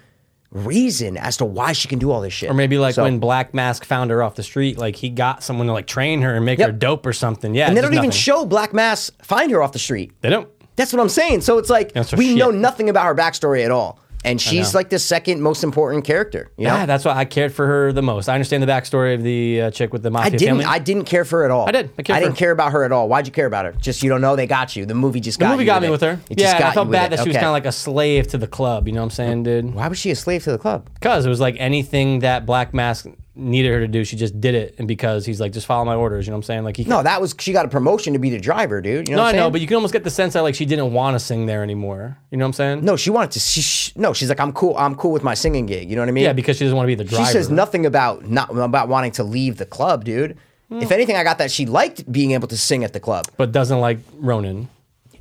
reason 0.54 1.18
as 1.18 1.38
to 1.38 1.46
why 1.46 1.74
she 1.74 1.88
can 1.88 2.00
do 2.00 2.12
all 2.12 2.22
this 2.22 2.34
shit? 2.34 2.50
Or 2.50 2.54
maybe 2.54 2.78
like 2.78 2.96
So- 2.96 3.04
when 3.04 3.20
Black 3.20 3.54
Mask 3.54 3.84
found 3.86 4.12
her 4.12 4.22
off 4.24 4.36
the 4.36 4.44
street, 4.44 4.78
like 4.78 4.96
he 4.96 5.10
got 5.10 5.44
someone 5.44 5.68
to 5.68 5.74
like 5.74 5.88
train 5.88 6.22
her 6.22 6.34
and 6.36 6.46
make 6.46 6.60
her 6.62 6.72
dope 6.72 7.06
or 7.06 7.14
something. 7.14 7.54
Yeah, 7.56 7.68
and 7.68 7.76
they 7.76 7.82
just 7.82 7.92
don't 7.92 7.94
even 7.98 8.08
nothing. 8.10 8.20
show 8.20 8.46
Black 8.46 8.74
Mask 8.74 9.14
find 9.24 9.52
her 9.52 9.62
off 9.62 9.72
the 9.72 9.80
street. 9.80 10.12
They 10.22 10.30
don't. 10.30 10.48
That's 10.76 10.92
what 10.94 11.02
I'm 11.02 11.10
saying. 11.10 11.42
So 11.42 11.58
it's 11.60 11.70
like 11.70 11.92
That's 11.94 12.12
her 12.12 12.18
we 12.18 12.30
shit. 12.30 12.38
know 12.38 12.50
nothing 12.52 12.90
about 12.90 13.06
her 13.06 13.14
backstory 13.16 13.64
at 13.64 13.72
all. 13.72 14.00
And 14.26 14.40
she's 14.40 14.74
like 14.74 14.90
the 14.90 15.00
second 15.00 15.42
most 15.42 15.64
important 15.64 16.06
character. 16.06 16.50
You 16.58 16.68
know? 16.68 16.76
Yeah, 16.76 16.86
that's 16.86 17.04
why 17.04 17.14
I 17.14 17.26
cared 17.26 17.54
for 17.54 17.68
her 17.68 17.92
the 17.92 18.02
most. 18.02 18.30
I 18.30 18.34
understand 18.36 18.64
the 18.64 18.68
backstory 18.68 19.16
of 19.16 19.24
the 19.24 19.62
uh, 19.64 19.72
chick 19.72 19.92
with 19.92 20.02
the 20.04 20.10
I 20.10 20.12
mafia 20.12 20.32
didn't. 20.32 20.48
family. 20.48 20.66
I 20.66 20.80
didn't 20.80 21.06
care 21.06 21.26
for 21.26 21.40
her 21.40 21.46
at 21.46 21.52
all. 21.52 21.68
I 21.68 21.72
did. 21.72 21.92
I 21.98 22.04
cared 22.04 22.18
for 22.18 22.20
didn't 22.22 22.32
her. 22.36 22.38
care 22.40 22.52
about 22.52 22.72
her 22.72 22.84
at 22.86 22.92
all. 22.92 23.10
Why'd 23.10 23.26
you 23.28 23.34
care 23.34 23.46
about 23.48 23.66
her? 23.66 23.74
Just 23.74 24.02
you 24.02 24.10
don't 24.10 24.22
know. 24.22 24.36
They 24.36 24.48
got 24.48 24.76
you. 24.76 24.86
The 24.86 24.94
movie 24.96 25.20
just 25.20 25.40
the 25.40 25.46
got 25.46 25.52
movie 25.52 25.64
you 25.64 25.68
got 25.68 25.82
me 25.82 25.90
it. 25.90 25.92
with 25.92 26.02
her. 26.02 26.20
It 26.30 26.40
yeah, 26.40 26.52
and 26.52 26.60
got 26.60 26.72
I 26.72 26.74
felt 26.74 26.86
you 26.86 26.90
with 26.92 26.96
bad 26.98 27.06
it. 27.14 27.18
that 27.18 27.24
she 27.24 27.30
was 27.30 27.36
Okay. 27.36 27.42
kind 27.44 27.48
of 27.48 27.54
like 27.54 27.66
a 27.66 27.72
slave 27.72 28.28
to 28.30 28.38
the 28.38 28.48
club. 28.48 28.88
You 28.88 28.94
know 28.94 29.02
what 29.02 29.06
I'm 29.06 29.10
saying, 29.12 29.44
dude? 29.44 29.74
Why 29.74 29.88
was 29.90 29.98
she 29.98 30.12
a 30.12 30.16
slave 30.16 30.44
to 30.46 30.52
the 30.52 30.58
club? 30.58 30.90
Because 30.94 31.26
it 31.26 31.30
was 31.30 31.40
like 31.42 31.56
anything 31.60 32.20
that 32.20 32.46
Black 32.46 32.74
Mask 32.74 33.06
needed 33.36 33.70
her 33.70 33.80
to 33.80 33.88
do, 33.88 34.04
she 34.04 34.16
just 34.16 34.40
did 34.40 34.56
it. 34.56 34.76
And 34.78 34.88
because 34.88 35.26
he's 35.26 35.42
like, 35.42 35.52
just 35.52 35.66
follow 35.66 35.86
my 35.86 35.96
orders. 35.96 36.26
You 36.26 36.32
know 36.32 36.38
what 36.38 36.44
I'm 36.44 36.44
saying? 36.44 36.64
Like 36.64 36.78
he. 36.78 36.84
No, 36.84 37.02
that 37.04 37.20
was 37.20 37.36
she 37.40 37.52
got 37.52 37.66
a 37.66 37.70
promotion 37.70 38.14
to 38.14 38.20
be 38.20 38.30
the 38.30 38.40
driver, 38.40 38.82
dude. 38.82 39.08
You 39.10 39.16
know 39.16 39.24
no, 39.24 39.28
I 39.28 39.32
know, 39.32 39.50
but 39.50 39.62
you 39.62 39.68
can 39.68 39.76
almost 39.76 39.94
get 39.94 40.04
the 40.04 40.10
sense 40.10 40.34
that 40.34 40.42
like 40.42 40.56
she 40.56 40.66
didn't 40.66 40.94
want 40.94 41.16
to 41.16 41.20
sing 41.20 41.46
there 41.46 41.64
anymore. 41.64 42.18
You 42.32 42.38
know 42.38 42.46
what 42.46 42.50
I'm 42.50 42.54
saying? 42.54 42.86
No, 42.86 42.96
she 42.96 43.10
wanted 43.10 43.32
to. 43.32 43.40
She, 43.40 43.62
sh 43.62 43.96
no, 43.96 44.14
she's 44.14 44.30
like, 44.30 44.40
I'm 44.40 44.54
cool. 44.54 44.78
I'm 44.78 44.96
cool 44.96 45.12
with 45.12 45.24
my 45.24 45.34
singing 45.34 45.66
gig. 45.66 45.90
You 45.90 45.96
know 45.96 46.02
what 46.02 46.10
I 46.10 46.14
mean? 46.14 46.24
Yeah, 46.26 46.34
because 46.34 46.58
she 46.58 46.66
doesn't 46.66 46.76
want 46.76 46.86
to 46.86 46.96
be 46.96 46.96
the 46.96 47.04
driver. 47.04 47.26
she 47.26 47.32
says 47.32 47.50
nothing 47.50 47.86
about 47.86 48.28
not 48.30 48.56
about 48.56 48.88
wanting 48.88 49.12
to 49.14 49.24
leave 49.24 49.58
the 49.58 49.66
club, 49.66 50.04
dude. 50.04 50.38
Hmm. 50.70 50.82
If 50.82 50.92
anything, 50.92 51.16
I 51.16 51.24
got 51.24 51.38
that 51.40 51.52
she 51.52 51.66
liked 51.66 52.10
being 52.12 52.32
able 52.32 52.48
to 52.48 52.58
sing 52.58 52.84
at 52.84 52.94
the 52.94 53.00
club. 53.00 53.26
but 53.38 53.52
doesn't 53.52 53.80
like 53.80 54.00
Roman. 54.16 54.70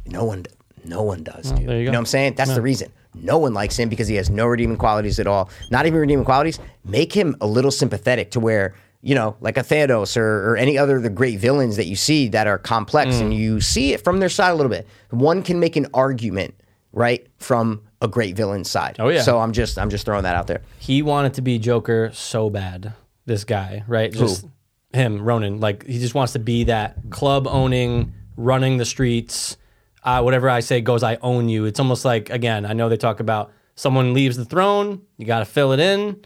No 0.07 0.25
one, 0.25 0.47
no 0.85 1.03
one 1.03 1.23
does, 1.23 1.53
dude. 1.53 1.69
there 1.69 1.79
you 1.79 1.85
go. 1.85 1.93
know 1.93 1.99
what 1.99 2.01
I'm 2.01 2.07
saying? 2.07 2.35
That's 2.35 2.55
the 2.55 2.63
reason. 2.63 2.91
No 3.15 3.39
one 3.39 3.53
likes 3.55 3.79
him 3.79 3.89
because 3.89 4.09
he 4.09 4.15
has 4.17 4.31
no 4.31 4.47
redeeming 4.47 4.77
qualities 4.79 5.19
at 5.21 5.27
all. 5.27 5.51
Not 5.71 5.87
even 5.87 5.99
redeeming 6.01 6.25
qualities. 6.25 6.59
Make 6.85 7.13
him 7.13 7.37
a 7.41 7.47
little 7.47 7.71
sympathetic 7.71 8.31
to 8.33 8.41
where 8.41 8.75
you 9.05 9.17
know, 9.17 9.37
like 9.41 9.57
a 9.57 9.63
Thanos 9.63 10.17
or, 10.17 10.51
or 10.53 10.57
any 10.57 10.79
other 10.79 10.99
of 10.99 11.03
the 11.03 11.11
great 11.11 11.41
villains 11.41 11.75
that 11.75 11.87
you 11.87 11.97
see 11.97 12.29
that 12.29 12.47
are 12.47 12.57
complex, 12.57 13.17
Hmm. 13.17 13.23
and 13.23 13.35
you 13.35 13.61
see 13.61 13.93
it 13.93 14.05
from 14.05 14.21
their 14.21 14.29
side 14.29 14.51
a 14.51 14.55
little 14.55 14.71
bit. 14.71 14.87
One 15.11 15.43
can 15.43 15.59
make 15.59 15.75
an 15.75 15.89
argument, 15.93 16.55
right, 16.93 17.27
from 17.39 17.83
a 18.01 18.07
great 18.07 18.37
villain's 18.37 18.71
side. 18.71 18.95
Oh, 19.01 19.09
yeah. 19.09 19.23
So 19.23 19.41
I'm 19.41 19.51
just, 19.51 19.77
I'm 19.77 19.91
just 19.91 20.05
throwing 20.05 20.23
that 20.23 20.37
out 20.37 20.47
there. 20.47 20.63
He 20.79 21.03
wanted 21.03 21.35
to 21.35 21.43
be 21.43 21.59
Joker 21.59 22.13
so 22.15 22.49
bad. 22.49 22.93
This 23.27 23.43
guy, 23.43 23.83
right? 23.89 24.13
Just 24.13 24.47
him, 24.95 25.21
Roman. 25.21 25.59
Like 25.59 25.85
he 25.85 25.99
just 25.99 26.15
wants 26.15 26.35
to 26.35 26.39
be 26.39 26.63
that 26.65 26.97
club 27.11 27.49
owning, 27.49 28.13
running 28.37 28.77
the 28.77 28.85
streets. 28.85 29.57
Uh, 30.05 30.21
whatever 30.23 30.51
I 30.51 30.61
say 30.61 30.81
goes. 30.81 31.03
I 31.03 31.17
own 31.23 31.49
you. 31.49 31.65
It's 31.65 31.79
almost 31.81 32.05
like 32.05 32.31
again. 32.31 32.67
I 32.67 32.73
know 32.73 32.89
they 32.89 32.97
talk 32.97 33.21
about 33.21 33.53
someone 33.77 34.15
leaves 34.15 34.37
the 34.37 34.45
throne. 34.45 35.03
You 35.17 35.27
got 35.27 35.39
to 35.41 35.45
fill 35.45 35.73
it 35.73 35.81
in. 35.81 36.25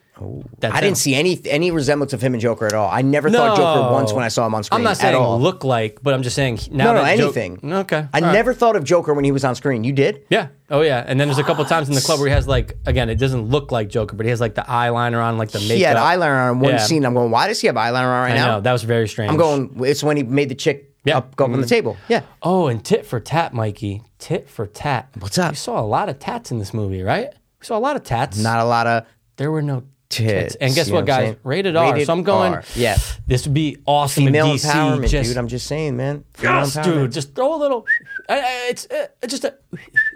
That's 0.61 0.75
I 0.75 0.81
didn't 0.81 0.97
see 0.97 1.15
any 1.15 1.39
any 1.45 1.71
resemblance 1.71 2.15
of 2.15 2.23
him 2.23 2.33
and 2.33 2.41
Joker 2.41 2.65
at 2.65 2.73
all. 2.73 2.89
I 2.91 3.03
never 3.03 3.29
thought 3.29 3.55
Joker 3.59 3.93
once 3.93 4.15
when 4.15 4.25
I 4.25 4.29
saw 4.29 4.47
him 4.47 4.55
on 4.55 4.65
screen. 4.65 4.79
I'm 4.79 4.83
not 4.83 4.97
saying 4.97 5.15
look 5.15 5.63
like, 5.63 5.99
but 6.03 6.15
I'm 6.15 6.23
just 6.23 6.35
saying 6.35 6.59
now 6.71 6.87
No, 6.87 6.95
no, 6.95 7.03
that 7.05 7.19
Jo- 7.19 7.25
anything. 7.25 7.61
okay, 7.71 8.09
I 8.15 8.21
all 8.21 8.25
right. 8.25 8.33
never 8.33 8.55
thought 8.55 8.77
of 8.77 8.85
Joker 8.85 9.13
when 9.13 9.27
he 9.27 9.31
was 9.33 9.45
on 9.45 9.55
screen. 9.57 9.85
You 9.85 9.93
did? 9.93 10.25
Yeah. 10.31 10.49
Oh 10.71 10.81
yeah. 10.81 11.05
And 11.07 11.21
then 11.21 11.29
there's 11.29 11.37
a 11.37 11.45
couple 11.45 11.63
times 11.67 11.91
in 11.91 11.95
the 11.95 12.01
club 12.01 12.19
where 12.19 12.29
he 12.29 12.35
has 12.35 12.49
like 12.49 12.79
again, 12.87 13.11
it 13.11 13.17
doesn't 13.17 13.51
look 13.51 13.71
like 13.73 13.91
Joker, 13.91 14.17
but 14.17 14.25
he 14.25 14.31
has 14.31 14.41
like 14.41 14.55
the 14.55 14.63
eyeliner 14.63 15.23
on, 15.23 15.37
like 15.37 15.51
the 15.51 15.59
makeup. 15.59 15.77
He 15.77 15.83
had 15.83 15.99
eyeliner 15.99 16.51
on 16.51 16.61
one 16.61 16.71
Yeah. 16.73 16.79
scene. 16.79 17.05
I'm 17.05 17.13
going, 17.13 17.31
why 17.31 17.47
does 17.49 17.61
he 17.61 17.67
have 17.67 17.77
eyeliner 17.77 18.07
on 18.07 18.23
right 18.23 18.33
I 18.33 18.37
now? 18.37 18.47
know 18.55 18.61
that 18.63 18.73
was 18.73 18.85
very 18.85 19.09
strange. 19.09 19.31
I'm 19.31 19.37
going. 19.37 19.85
It's 19.85 20.03
when 20.03 20.17
he 20.17 20.23
made 20.23 20.49
the 20.49 20.55
chick 20.55 20.95
Yeah. 21.07 21.19
up 21.19 21.37
go 21.37 21.45
up 21.47 21.53
on 21.53 21.61
the 21.61 21.67
table. 21.67 21.97
Yeah. 22.09 22.23
Oh, 22.43 22.67
and 22.67 22.85
tit 22.85 23.07
for 23.07 23.21
tat, 23.21 23.55
Mikey. 23.55 24.03
Tit 24.19 24.49
for 24.51 24.67
tat. 24.67 25.09
What's 25.19 25.39
up? 25.39 25.53
We 25.53 25.57
saw 25.57 25.81
a 25.81 25.87
lot 25.87 26.09
of 26.09 26.19
tats 26.19 26.51
in 26.51 26.59
this 26.59 26.75
movie, 26.75 27.03
right? 27.03 27.29
We 27.61 27.67
saw 27.67 27.79
a 27.79 27.81
lot 27.81 27.97
of 27.97 28.03
tats. 28.05 28.39
Not 28.39 28.61
a 28.61 28.65
lot 28.65 28.87
of. 28.87 29.07
there 29.37 29.51
were 29.51 29.63
no 29.63 29.85
tits. 30.09 30.55
And 30.57 30.73
guess 30.75 30.87
You 30.87 30.93
know 30.93 30.97
what, 30.97 31.01
I'm 31.03 31.07
guys? 31.07 31.25
saying? 31.25 31.37
Rated 31.43 31.77
R. 31.77 32.01
So 32.05 32.13
I'm 32.13 32.23
going. 32.23 32.55
R. 32.55 32.63
Yeah. 32.75 32.97
This 33.27 33.45
would 33.47 33.55
be 33.55 33.79
awesome. 33.87 34.25
Female 34.27 34.47
in 34.53 34.57
DC, 34.57 34.71
empowerment, 34.71 35.09
just, 35.09 35.29
dude. 35.31 35.37
I'm 35.37 35.49
just 35.49 35.67
saying, 35.67 35.97
man. 35.97 36.25
Female 36.35 36.55
yes, 36.61 36.77
empowerment. 36.77 36.85
dude. 36.85 37.13
Just 37.13 37.35
throw 37.35 37.55
a 37.55 37.59
little. 37.59 37.87
I- 38.29 38.39
I- 38.41 38.67
It's 38.71 38.87
uh, 38.91 39.07
just 39.27 39.45
a 39.45 39.55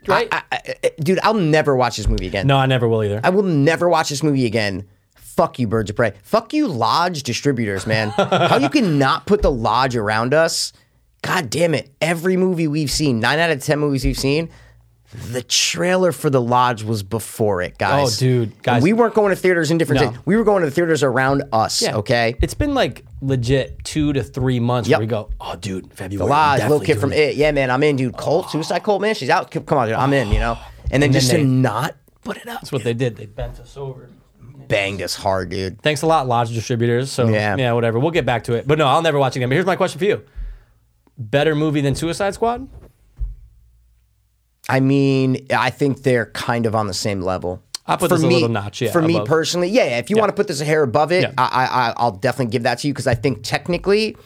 right. 0.07 0.29
I, 0.33 0.43
I, 0.53 0.75
I- 0.85 0.91
dude, 1.01 1.19
I'll 1.23 1.35
never 1.35 1.75
watch 1.77 1.97
this 1.97 2.09
movie 2.09 2.27
again. 2.27 2.47
no, 2.47 2.57
I 2.57 2.67
never 2.67 2.89
will 2.89 3.03
either. 3.05 3.21
I 3.25 3.31
will 3.31 3.43
never 3.43 3.89
watch 3.89 4.09
this 4.11 4.23
movie 4.23 4.47
again. 4.47 4.89
Fuck 5.37 5.59
you, 5.59 5.67
Birds 5.67 5.91
of 5.91 5.97
Prey. 5.97 6.13
Fuck 6.23 6.53
you, 6.53 6.67
Lodge 6.67 7.23
distributors, 7.23 7.87
man. 7.87 8.11
How 8.11 8.57
you 8.59 8.69
can 8.69 8.99
not 8.99 9.27
put 9.27 9.43
the 9.43 9.51
Lodge 9.51 9.97
around 9.97 10.35
us? 10.35 10.73
God 11.23 11.51
damn 11.51 11.75
it. 11.75 11.91
Every 12.01 12.37
movie 12.37 12.67
we've 12.69 12.91
seen, 12.91 13.21
nine 13.21 13.39
out 13.39 13.51
of 13.51 13.63
10 13.63 13.79
movies 13.79 14.05
we've 14.05 14.19
seen, 14.19 14.51
the 15.33 15.43
trailer 15.43 16.13
for 16.13 16.31
the 16.31 16.41
Lodge 16.41 16.83
was 16.83 17.03
before 17.03 17.63
it, 17.63 17.79
guys. 17.79 18.17
Oh, 18.17 18.21
dude, 18.21 18.63
guys. 18.63 18.83
we 18.83 18.93
weren't 18.93 19.13
going 19.15 19.31
to 19.31 19.37
theaters 19.37 19.71
in 19.71 19.79
different 19.79 20.03
No. 20.03 20.11
days. 20.13 20.21
We 20.25 20.37
were 20.37 20.45
going 20.45 20.61
to 20.63 20.67
the 20.69 20.75
theaters 20.75 21.03
around 21.03 21.43
us, 21.53 21.83
Yeah. 21.83 21.97
okay? 21.97 22.37
It's 22.41 22.55
been 22.55 22.75
like 22.75 23.05
legit 23.21 23.83
two 23.85 24.13
to 24.13 24.23
three 24.23 24.61
months 24.61 24.89
Yep. 24.89 24.99
where 24.99 25.07
we 25.07 25.11
go, 25.11 25.31
oh, 25.41 25.57
dude, 25.57 25.93
February. 25.93 26.17
The 26.17 26.25
Lodge, 26.31 26.59
definitely 26.61 26.79
little 26.79 26.87
kid 26.95 27.01
from 27.01 27.11
doing 27.11 27.23
it. 27.31 27.35
Yeah, 27.37 27.51
man, 27.53 27.71
I'm 27.71 27.83
in, 27.83 27.97
dude. 27.97 28.17
Colt, 28.17 28.51
Suicide 28.51 28.83
Colt, 28.83 29.03
man. 29.03 29.15
She's 29.15 29.31
out. 29.31 29.51
Come 29.51 29.79
on, 29.79 29.89
dude. 29.89 29.97
I'm 29.97 30.13
in, 30.13 30.29
you 30.29 30.39
know? 30.39 30.57
And 30.91 31.03
then 31.03 31.09
And 31.09 31.15
then 31.15 31.21
just 31.21 31.31
they- 31.33 31.39
to 31.39 31.45
not 31.45 31.97
put 32.25 32.37
it 32.37 32.47
up, 32.49 32.61
That's 32.61 32.71
what 32.73 32.85
they 32.85 32.95
did. 32.95 33.17
They 33.17 33.27
bent 33.27 33.59
us 33.59 33.77
over. 33.77 34.11
Banged 34.71 35.03
us 35.03 35.15
hard, 35.15 35.51
dude. 35.51 35.83
Thanks 35.83 36.01
a 36.03 36.07
lot, 36.07 36.27
Lodge 36.27 36.55
distributors. 36.55 37.11
So 37.13 37.29
Yeah. 37.29 37.57
yeah, 37.57 37.73
whatever. 37.73 37.99
We'll 37.99 38.11
get 38.13 38.25
back 38.25 38.45
to 38.45 38.55
it. 38.55 38.67
But 38.67 38.79
no, 38.79 38.87
I'll 38.87 39.03
never 39.03 39.19
watch 39.19 39.37
it 39.37 39.41
again. 39.41 39.49
But 39.51 39.55
here's 39.57 39.67
my 39.67 39.77
question 39.77 39.99
for 39.99 40.05
you: 40.07 40.23
Better 41.19 41.55
movie 41.55 41.81
than 41.83 41.95
Suicide 41.95 42.33
Squad? 42.35 42.67
I 44.69 44.81
mean, 44.81 45.47
I 45.55 45.71
think 45.71 46.03
they're 46.03 46.27
kind 46.27 46.67
of 46.67 46.75
on 46.75 46.87
the 46.87 46.95
same 46.95 47.21
level. 47.23 47.63
I'll 47.87 47.97
put 47.97 48.09
for 48.11 48.17
this 48.17 48.25
a 48.25 48.29
me, 48.29 48.35
little 48.35 48.49
notch, 48.51 48.81
yeah, 48.83 48.93
for 48.93 49.03
me 49.03 49.21
personally, 49.25 49.69
yeah, 49.69 49.85
yeah. 49.85 49.99
If 49.99 50.11
you 50.11 50.17
want 50.17 50.29
to 50.29 50.35
put 50.35 50.47
this 50.47 50.61
a 50.61 50.65
hair 50.65 50.83
above 50.85 51.11
it, 51.11 51.23
Yeah. 51.23 51.33
I, 51.37 51.45
I, 51.45 51.65
I, 51.89 51.95
I'll 51.97 52.13
definitely 52.13 52.53
give 52.53 52.63
that 52.63 52.79
to 52.81 52.87
you 52.87 52.93
because 52.93 53.09
I 53.09 53.15
think 53.17 53.41
technically 53.43 54.17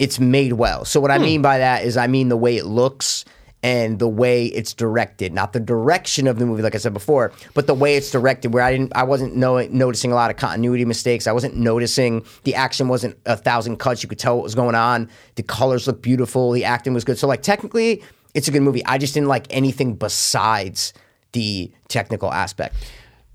it's 0.00 0.18
made 0.18 0.54
well. 0.54 0.84
So 0.84 0.98
Hmm. 0.98 1.02
what 1.02 1.10
I 1.12 1.18
mean 1.18 1.40
by 1.42 1.58
that 1.58 1.84
is, 1.84 1.96
I 1.96 2.08
mean 2.08 2.28
the 2.28 2.36
way 2.36 2.56
it 2.56 2.66
looks 2.66 3.24
and 3.62 3.98
the 3.98 4.08
way 4.08 4.46
it's 4.46 4.72
directed, 4.72 5.32
not 5.32 5.52
the 5.52 5.60
direction 5.60 6.26
of 6.28 6.38
the 6.38 6.46
movie, 6.46 6.62
like 6.62 6.74
I 6.74 6.78
said 6.78 6.94
before, 6.94 7.32
but 7.54 7.66
the 7.66 7.74
way 7.74 7.96
it's 7.96 8.10
directed. 8.10 8.54
Where 8.54 8.62
I 8.62 8.70
didn't, 8.70 8.92
I 8.94 9.02
wasn't 9.02 9.34
noticing 9.36 10.12
a 10.12 10.14
lot 10.14 10.30
of 10.30 10.36
continuity 10.36 10.84
mistakes. 10.84 11.26
I 11.26 11.32
wasn't 11.32 11.56
noticing 11.56 12.24
the 12.44 12.54
action 12.54 12.88
wasn't 12.88 13.18
a 13.26 13.36
thousand 13.36 13.78
cuts. 13.78 14.02
You 14.02 14.08
could 14.08 14.18
tell 14.18 14.36
what 14.36 14.44
was 14.44 14.54
going 14.54 14.76
on. 14.76 15.10
The 15.34 15.42
colors 15.42 15.86
looked 15.86 16.02
beautiful. 16.02 16.52
The 16.52 16.64
acting 16.64 16.94
was 16.94 17.04
good. 17.04 17.18
So 17.18 17.26
like 17.26 17.42
technically, 17.42 18.02
it's 18.34 18.46
a 18.46 18.52
good 18.52 18.62
movie. 18.62 18.84
I 18.86 18.98
just 18.98 19.14
didn't 19.14 19.28
like 19.28 19.46
anything 19.50 19.94
besides 19.94 20.92
the 21.32 21.72
technical 21.88 22.32
aspect. 22.32 22.76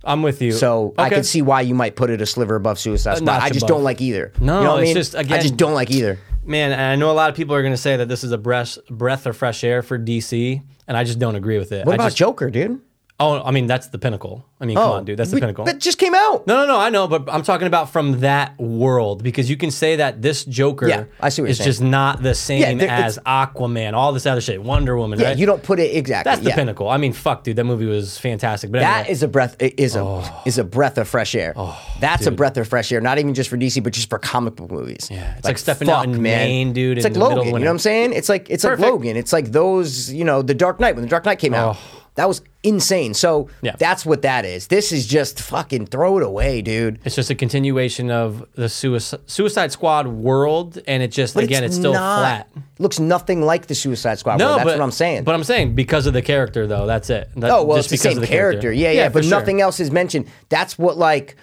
I'm 0.03 0.21
with 0.21 0.41
you. 0.41 0.51
So 0.51 0.93
I 0.97 1.07
Okay. 1.07 1.15
could 1.15 1.25
see 1.25 1.41
why 1.41 1.61
you 1.61 1.73
might 1.75 1.95
put 1.95 2.09
it 2.09 2.21
a 2.21 2.25
sliver 2.25 2.55
above 2.55 2.77
Suicide 2.79 3.11
uh, 3.11 3.15
Squad. 3.17 3.25
notch 3.25 3.41
I 3.43 3.47
just 3.49 3.59
above. 3.59 3.69
don't 3.69 3.83
like 3.83 4.01
either. 4.01 4.31
No, 4.41 4.57
you 4.59 4.63
know 4.65 4.71
what 4.71 4.79
I 4.79 4.81
it's 4.81 4.87
mean? 4.89 4.95
just, 4.95 5.15
I 5.15 5.21
again- 5.21 5.41
just 5.41 5.57
don't 5.57 5.73
like 5.73 5.91
either. 5.91 6.19
Man, 6.45 6.73
and 6.73 6.81
I 6.81 6.95
know 6.97 7.09
a 7.09 7.13
lot 7.13 7.29
of 7.29 7.37
people 7.37 7.55
are 7.55 7.61
going 7.61 7.73
to 7.73 7.77
say 7.77 7.95
that 7.95 8.09
this 8.09 8.21
is 8.25 8.33
a 8.33 8.37
breath, 8.37 8.77
breath 8.89 9.25
of 9.25 9.37
fresh 9.37 9.63
air 9.63 9.81
for 9.81 9.97
DC, 9.97 10.61
and 10.89 10.97
I 10.97 11.05
just 11.05 11.17
don't 11.17 11.35
agree 11.35 11.57
with 11.57 11.71
it. 11.71 11.85
What 11.85 11.93
I 11.93 11.95
about 11.95 12.03
just, 12.07 12.17
Joker, 12.17 12.49
dude? 12.49 12.81
Oh, 13.23 13.43
I 13.43 13.51
mean, 13.51 13.67
that's 13.67 13.87
the 13.87 13.97
pinnacle. 13.97 14.45
I 14.59 14.65
mean, 14.65 14.75
come 14.77 14.89
oh, 14.89 14.93
on, 14.93 15.05
dude. 15.05 15.17
That's 15.17 15.29
the 15.29 15.35
We- 15.35 15.41
pinnacle. 15.41 15.65
That 15.65 15.79
just 15.79 15.97
came 15.97 16.15
out. 16.15 16.45
No, 16.47 16.55
no, 16.57 16.67
no. 16.67 16.79
I 16.79 16.89
know, 16.89 17.07
but 17.07 17.27
I'm 17.31 17.43
talking 17.43 17.67
about 17.67 17.89
from 17.89 18.19
that 18.21 18.57
world 18.59 19.23
because 19.23 19.49
you 19.49 19.57
can 19.57 19.71
say 19.71 19.97
that 19.97 20.21
this 20.21 20.45
Joker 20.45 20.87
Yeah, 20.87 21.03
I 21.19 21.29
see 21.29 21.41
what 21.41 21.47
you're 21.47 21.51
is 21.51 21.57
saying. 21.57 21.65
just 21.65 21.81
not 21.81 22.21
the 22.23 22.33
same 22.35 22.77
there- 22.77 22.89
as 22.89 23.19
Aquaman, 23.25 23.93
all 23.93 24.13
this 24.13 24.25
other 24.25 24.41
shit, 24.41 24.61
Wonder 24.61 24.95
Woman, 24.97 25.19
Yeah, 25.19 25.29
right? 25.29 25.37
you 25.37 25.45
don't 25.45 25.61
put 25.63 25.79
it 25.79 25.95
exactly. 25.95 26.29
That's 26.29 26.41
the 26.43 26.49
yeah. 26.49 26.55
pinnacle. 26.55 26.89
I 26.89 26.97
mean, 26.97 27.13
fuck, 27.13 27.43
dude, 27.43 27.55
that 27.57 27.63
movie 27.65 27.85
was 27.85 28.17
fantastic. 28.17 28.71
But 28.71 28.79
That 28.79 28.99
anyway, 29.01 29.11
is 29.11 29.23
a 29.23 29.27
breath 29.27 29.55
is 29.59 29.95
a 29.95 30.01
Oh. 30.01 30.41
is 30.45 30.57
a 30.57 30.63
breath 30.63 30.97
of 30.97 31.07
fresh 31.07 31.35
air. 31.35 31.53
Oh, 31.55 31.77
that's 31.99 32.25
a 32.25 32.31
breath 32.31 32.57
of 32.57 32.67
fresh 32.67 32.91
air, 32.91 33.01
not 33.01 33.17
even 33.19 33.33
just 33.33 33.49
for 33.49 33.57
DC, 33.57 33.81
but 33.83 33.93
just 33.93 34.09
for 34.09 34.19
comic 34.19 34.55
book 34.55 34.71
movies. 34.71 35.09
Yeah, 35.11 35.35
it's 35.37 35.45
like 35.45 35.57
stepping 35.57 35.89
out 35.89 36.05
in 36.05 36.21
Maine, 36.21 36.73
dude, 36.73 36.97
It's 36.97 37.05
in 37.05 37.11
like 37.11 37.13
the 37.13 37.19
middle 37.19 37.31
of 37.31 37.37
Logan. 37.37 37.47
You 37.47 37.53
winter. 37.53 37.65
know 37.65 37.71
what 37.71 37.75
I'm 37.75 37.79
saying? 37.79 38.13
It's 38.13 38.29
like 38.29 38.49
it's 38.49 38.63
Perfect. 38.63 38.81
like 38.81 38.91
Logan. 38.91 39.17
It's 39.17 39.33
like 39.33 39.51
those. 39.51 40.11
You 40.11 40.23
know, 40.25 40.41
the 40.41 40.53
Dark 40.53 40.79
Knight 40.79 40.95
when 40.95 41.03
the 41.03 41.09
Dark 41.09 41.25
Knight 41.25 41.39
came 41.39 41.53
oh. 41.53 41.57
out. 41.57 41.77
That 42.15 42.27
was 42.27 42.41
insane. 42.61 43.13
So 43.15 43.49
Yeah. 43.61 43.75
that's 43.79 44.05
what 44.05 44.21
that 44.21 44.45
is. 44.45 44.67
This 44.67 44.91
is 44.91 45.07
just 45.07 45.41
fucking 45.41 45.87
throw 45.87 46.17
it 46.17 46.23
away, 46.23 46.61
dude. 46.61 46.99
it's 47.03 47.15
just 47.15 47.29
a 47.31 47.35
continuation 47.35 48.11
of 48.11 48.45
the 48.53 48.69
Suicide, 48.69 49.19
Suicide 49.25 49.71
Squad 49.71 50.07
world, 50.07 50.79
and 50.87 51.01
it 51.01 51.11
just 51.11 51.35
again, 51.35 51.63
it's, 51.63 51.75
still 51.75 51.93
not- 51.93 52.19
flat. 52.19 52.49
Looks 52.79 52.99
nothing 52.99 53.41
like 53.41 53.65
the 53.67 53.75
Suicide 53.75 54.19
Squad. 54.19 54.37
No, 54.37 54.45
world. 54.45 54.59
that's 54.59 54.65
but, 54.69 54.77
what 54.79 54.83
I'm 54.83 54.91
saying. 54.91 55.23
But 55.23 55.33
I'm 55.35 55.43
saying 55.43 55.73
because 55.75 56.05
of 56.05 56.13
the 56.13 56.21
character, 56.21 56.67
though. 56.67 56.85
That's 56.85 57.09
it. 57.09 57.29
That- 57.35 57.49
Oh 57.51 57.63
well, 57.63 57.77
just 57.77 57.91
it's 57.91 58.01
the 58.03 58.09
because 58.09 58.15
same 58.17 58.23
of 58.23 58.29
character. 58.29 58.71
Yeah, 58.71 58.91
yeah, 58.91 59.07
for 59.09 59.15
but 59.15 59.23
sure. 59.25 59.39
nothing 59.39 59.61
else 59.61 59.79
is 59.79 59.89
mentioned. 59.91 60.27
That's 60.49 60.77
what 60.77 60.97
like, 60.97 61.35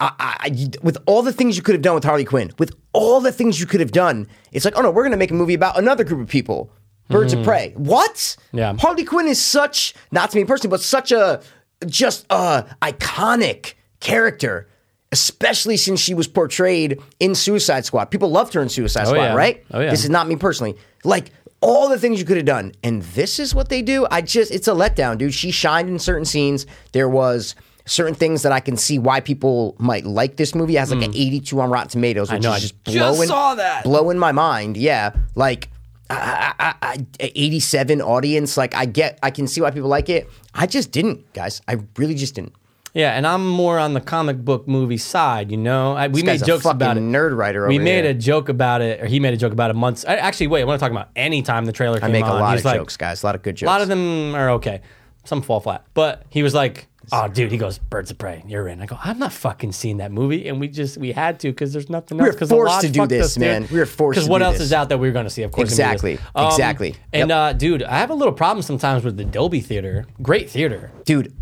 I, 0.00 0.12
I, 0.18 0.68
with 0.82 0.96
all 1.06 1.22
the 1.22 1.32
things 1.32 1.56
you 1.56 1.62
could 1.62 1.74
have 1.74 1.82
done 1.82 1.94
with 1.94 2.04
Harley 2.04 2.24
Quinn, 2.24 2.52
with 2.58 2.72
all 2.92 3.20
the 3.20 3.32
things 3.32 3.58
you 3.58 3.66
could 3.66 3.80
have 3.80 3.90
done, 3.92 4.28
it's 4.52 4.64
like, 4.64 4.74
oh 4.76 4.82
no, 4.82 4.90
we're 4.90 5.02
gonna 5.02 5.16
make 5.16 5.30
a 5.30 5.34
movie 5.34 5.54
about 5.54 5.76
another 5.78 6.04
group 6.04 6.20
of 6.20 6.28
people, 6.28 6.70
Birds 7.08 7.32
of 7.32 7.42
Prey. 7.44 7.72
What? 7.76 8.14
Mm-hmm. 8.14 8.58
Yeah. 8.58 8.74
Harley 8.78 9.04
Quinn 9.04 9.26
is 9.26 9.40
such, 9.40 9.94
not 10.10 10.30
to 10.30 10.36
me 10.36 10.44
personally, 10.44 10.70
but 10.70 10.80
such 10.82 11.10
a 11.12 11.40
just 11.86 12.26
a 12.30 12.64
iconic 12.82 13.74
character. 14.00 14.68
Especially 15.10 15.78
since 15.78 16.00
she 16.00 16.12
was 16.12 16.28
portrayed 16.28 17.00
in 17.18 17.34
Suicide 17.34 17.86
Squad. 17.86 18.06
People 18.06 18.30
loved 18.30 18.52
her 18.52 18.60
in 18.60 18.68
Suicide 18.68 19.06
Squad, 19.06 19.22
yeah. 19.22 19.34
right? 19.34 19.64
Oh, 19.70 19.80
yeah. 19.80 19.90
This 19.90 20.04
is 20.04 20.10
not 20.10 20.28
me 20.28 20.36
personally. 20.36 20.76
Like 21.02 21.30
all 21.62 21.88
the 21.88 21.98
things 21.98 22.18
you 22.20 22.26
could 22.26 22.36
have 22.36 22.44
done, 22.44 22.72
and 22.82 23.00
this 23.02 23.38
is 23.38 23.54
what 23.54 23.70
they 23.70 23.80
do. 23.80 24.06
I 24.10 24.20
just, 24.20 24.50
it's 24.50 24.68
a 24.68 24.72
letdown, 24.72 25.16
dude. 25.16 25.32
She 25.32 25.50
shined 25.50 25.88
in 25.88 25.98
certain 25.98 26.26
scenes. 26.26 26.66
There 26.92 27.08
was 27.08 27.54
certain 27.86 28.14
things 28.14 28.42
that 28.42 28.52
I 28.52 28.60
can 28.60 28.76
see 28.76 28.98
why 28.98 29.20
people 29.20 29.74
might 29.78 30.04
like 30.04 30.36
this 30.36 30.54
movie. 30.54 30.76
It 30.76 30.80
has 30.80 30.92
like 30.92 31.02
an 31.02 31.14
82 31.14 31.58
on 31.58 31.70
Rotten 31.70 31.88
Tomatoes, 31.88 32.30
which 32.30 32.40
Hmm. 32.40 32.42
know, 32.42 32.50
is 32.50 32.56
I 32.56 32.60
just 32.60 32.84
just 32.84 32.98
blowing, 32.98 33.28
saw 33.28 33.54
that. 33.54 33.84
blowing 33.84 34.18
my 34.18 34.32
mind. 34.32 34.76
Yeah, 34.76 35.12
like. 35.34 35.70
I, 36.10 36.54
I, 36.58 36.74
I, 36.82 37.06
87 37.20 38.00
audience 38.00 38.56
like 38.56 38.74
i 38.74 38.86
get 38.86 39.18
i 39.22 39.30
can 39.30 39.46
see 39.46 39.60
why 39.60 39.70
people 39.70 39.88
like 39.90 40.08
it 40.08 40.28
i 40.54 40.66
just 40.66 40.90
didn't 40.90 41.30
guys 41.34 41.60
i 41.68 41.76
really 41.96 42.14
just 42.14 42.34
didn't 42.34 42.54
Yeah, 42.94 43.12
and 43.12 43.26
I'm 43.26 43.46
more 43.46 43.78
on 43.78 43.92
the 43.92 44.00
comic 44.00 44.38
book 44.44 44.66
movie 44.66 44.96
side. 44.96 45.50
You 45.50 45.58
know, 45.58 45.92
I, 45.92 46.08
we 46.08 46.22
made 46.22 46.40
a 46.42 46.44
jokes 46.44 46.64
about 46.64 46.96
it. 46.96 47.02
nerd 47.02 47.36
writer 47.36 47.68
We 47.68 47.78
made 47.78 48.04
here. 48.04 48.12
a 48.12 48.14
joke 48.14 48.48
about 48.48 48.80
it, 48.80 49.00
or 49.02 49.06
he 49.06 49.20
made 49.20 49.34
a 49.34 49.36
joke 49.36 49.52
about 49.52 49.70
it 49.70 49.74
months. 49.76 50.06
I, 50.08 50.16
actually, 50.16 50.48
wait, 50.48 50.62
I 50.62 50.64
want 50.64 50.80
to 50.80 50.82
talk 50.84 50.90
about 50.90 51.10
any 51.14 51.42
time 51.42 51.66
the 51.66 51.72
trailer 51.72 51.98
i 51.98 52.00
came 52.00 52.12
make 52.12 52.24
a 52.24 52.28
on. 52.32 52.40
lot 52.40 52.52
he's 52.52 52.62
of 52.62 52.64
like, 52.64 52.80
jokes 52.80 52.96
guys 52.96 53.22
a 53.22 53.26
lot 53.26 53.34
of 53.34 53.42
good 53.42 53.56
jokes. 53.56 53.68
A 53.68 53.70
lot 53.72 53.82
of 53.82 53.88
them 53.88 54.34
are 54.34 54.50
okay. 54.58 54.80
Some 55.24 55.42
fall 55.42 55.60
flat. 55.60 55.84
But 55.92 56.24
he 56.30 56.42
was 56.42 56.54
like, 56.54 56.88
"Oh, 57.12 57.28
dude," 57.28 57.50
he 57.52 57.58
goes, 57.58 57.78
"Birds 57.78 58.10
of 58.10 58.18
Prey, 58.18 58.42
you're 58.46 58.68
in." 58.68 58.80
I 58.80 58.86
go, 58.86 58.98
"I'm 59.02 59.18
not 59.18 59.32
fucking 59.32 59.72
seeing 59.72 59.96
that 59.98 60.12
movie," 60.12 60.48
and 60.48 60.60
we 60.60 60.68
just 60.68 60.98
we 60.98 61.12
had 61.12 61.38
to 61.40 61.48
because 61.48 61.72
there's 61.72 61.88
nothing 61.90 62.20
else. 62.20 62.28
were 62.32 62.38
'cause 62.38 62.48
the 62.48 62.54
forced 62.54 62.80
to 62.82 62.88
do 62.90 63.06
this, 63.06 63.26
us, 63.26 63.38
man. 63.38 63.66
We 63.72 63.78
were 63.78 63.86
forced 63.86 64.16
Because 64.16 64.28
what 64.28 64.42
else 64.42 64.54
this. 64.58 64.66
is 64.66 64.72
out 64.72 64.88
that 64.90 64.98
we 64.98 65.08
were 65.08 65.12
going 65.12 65.24
to 65.26 65.30
see? 65.30 65.42
Of 65.42 65.52
course, 65.52 65.68
it's 65.70 65.78
gonna 65.78 65.90
be 65.90 65.94
Exactly. 65.94 66.18
Um, 66.34 66.46
Exactly. 66.48 66.94
And 67.12 67.30
uh, 67.32 67.52
dude, 67.52 67.82
I 67.82 67.98
have 67.98 68.10
a 68.10 68.14
little 68.14 68.32
problem 68.34 68.62
sometimes 68.62 69.04
with 69.04 69.16
the 69.16 69.24
Dolby 69.24 69.60
Theater. 69.60 70.06
Great 70.22 70.50
theater. 70.50 70.90
Dude, 71.04 71.32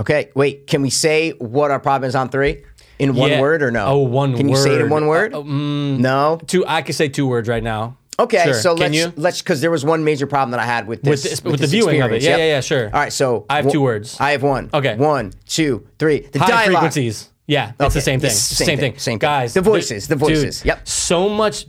okay, 0.00 0.30
wait. 0.34 0.66
Can 0.66 0.82
we 0.82 0.90
say 0.90 1.30
what 1.32 1.70
our 1.70 1.80
problem 1.80 2.08
is 2.08 2.14
on 2.14 2.28
three 2.28 2.62
in 2.98 3.14
one 3.14 3.30
Yeah. 3.30 3.40
word 3.40 3.62
or 3.62 3.70
no? 3.70 3.86
Oh, 3.86 3.98
one 3.98 4.36
Can 4.36 4.48
you 4.48 4.56
say 4.56 4.74
it 4.74 4.80
in 4.80 4.90
one 4.90 5.06
word? 5.06 5.34
Uh, 5.34 5.38
mm, 5.38 5.98
no. 5.98 6.38
Two. 6.46 6.64
I 6.66 6.82
could 6.82 6.94
say 6.94 7.08
two 7.08 7.26
words 7.26 7.48
right 7.48 7.62
now. 7.62 7.96
Okay, 8.20 8.42
Sure. 8.44 8.54
so 8.54 8.74
Can 8.74 8.92
let's 8.92 8.94
you? 8.96 9.12
let's 9.16 9.42
because 9.42 9.60
there 9.60 9.70
was 9.70 9.84
one 9.84 10.04
major 10.04 10.26
problem 10.26 10.50
that 10.52 10.60
I 10.60 10.66
had 10.66 10.86
with 10.86 11.02
this 11.02 11.22
this- 11.22 11.42
with 11.44 11.54
the 11.54 11.58
this 11.66 11.70
viewing 11.70 12.02
of 12.02 12.12
it. 12.12 12.22
Yeah, 12.22 12.30
Yep. 12.30 12.38
yeah, 12.38 12.44
yeah, 12.46 12.60
sure. 12.60 12.84
All 12.92 13.00
right, 13.00 13.12
so 13.12 13.46
I 13.48 13.56
have 13.56 13.66
wh- 13.66 13.70
two 13.72 13.80
words. 13.80 14.16
I 14.20 14.32
have 14.32 14.42
one. 14.42 14.70
Okay. 14.72 14.94
one, 14.96 15.32
two, 15.48 15.86
three. 15.98 16.20
The 16.32 16.38
high 16.38 16.46
dialogue. 16.48 16.66
frequencies. 16.82 17.28
Yeah, 17.46 17.72
it's 17.80 17.94
the 17.94 18.00
same 18.00 18.20
thing. 18.20 18.30
It's 18.30 18.38
same 18.38 18.78
thing. 18.78 18.94
same. 18.98 19.18
Guys, 19.18 19.54
The 19.54 19.60
voices, 19.60 20.06
the 20.06 20.14
dude, 20.14 20.20
voices. 20.20 20.64
Yep. 20.64 20.86
So 20.86 21.28
much 21.28 21.66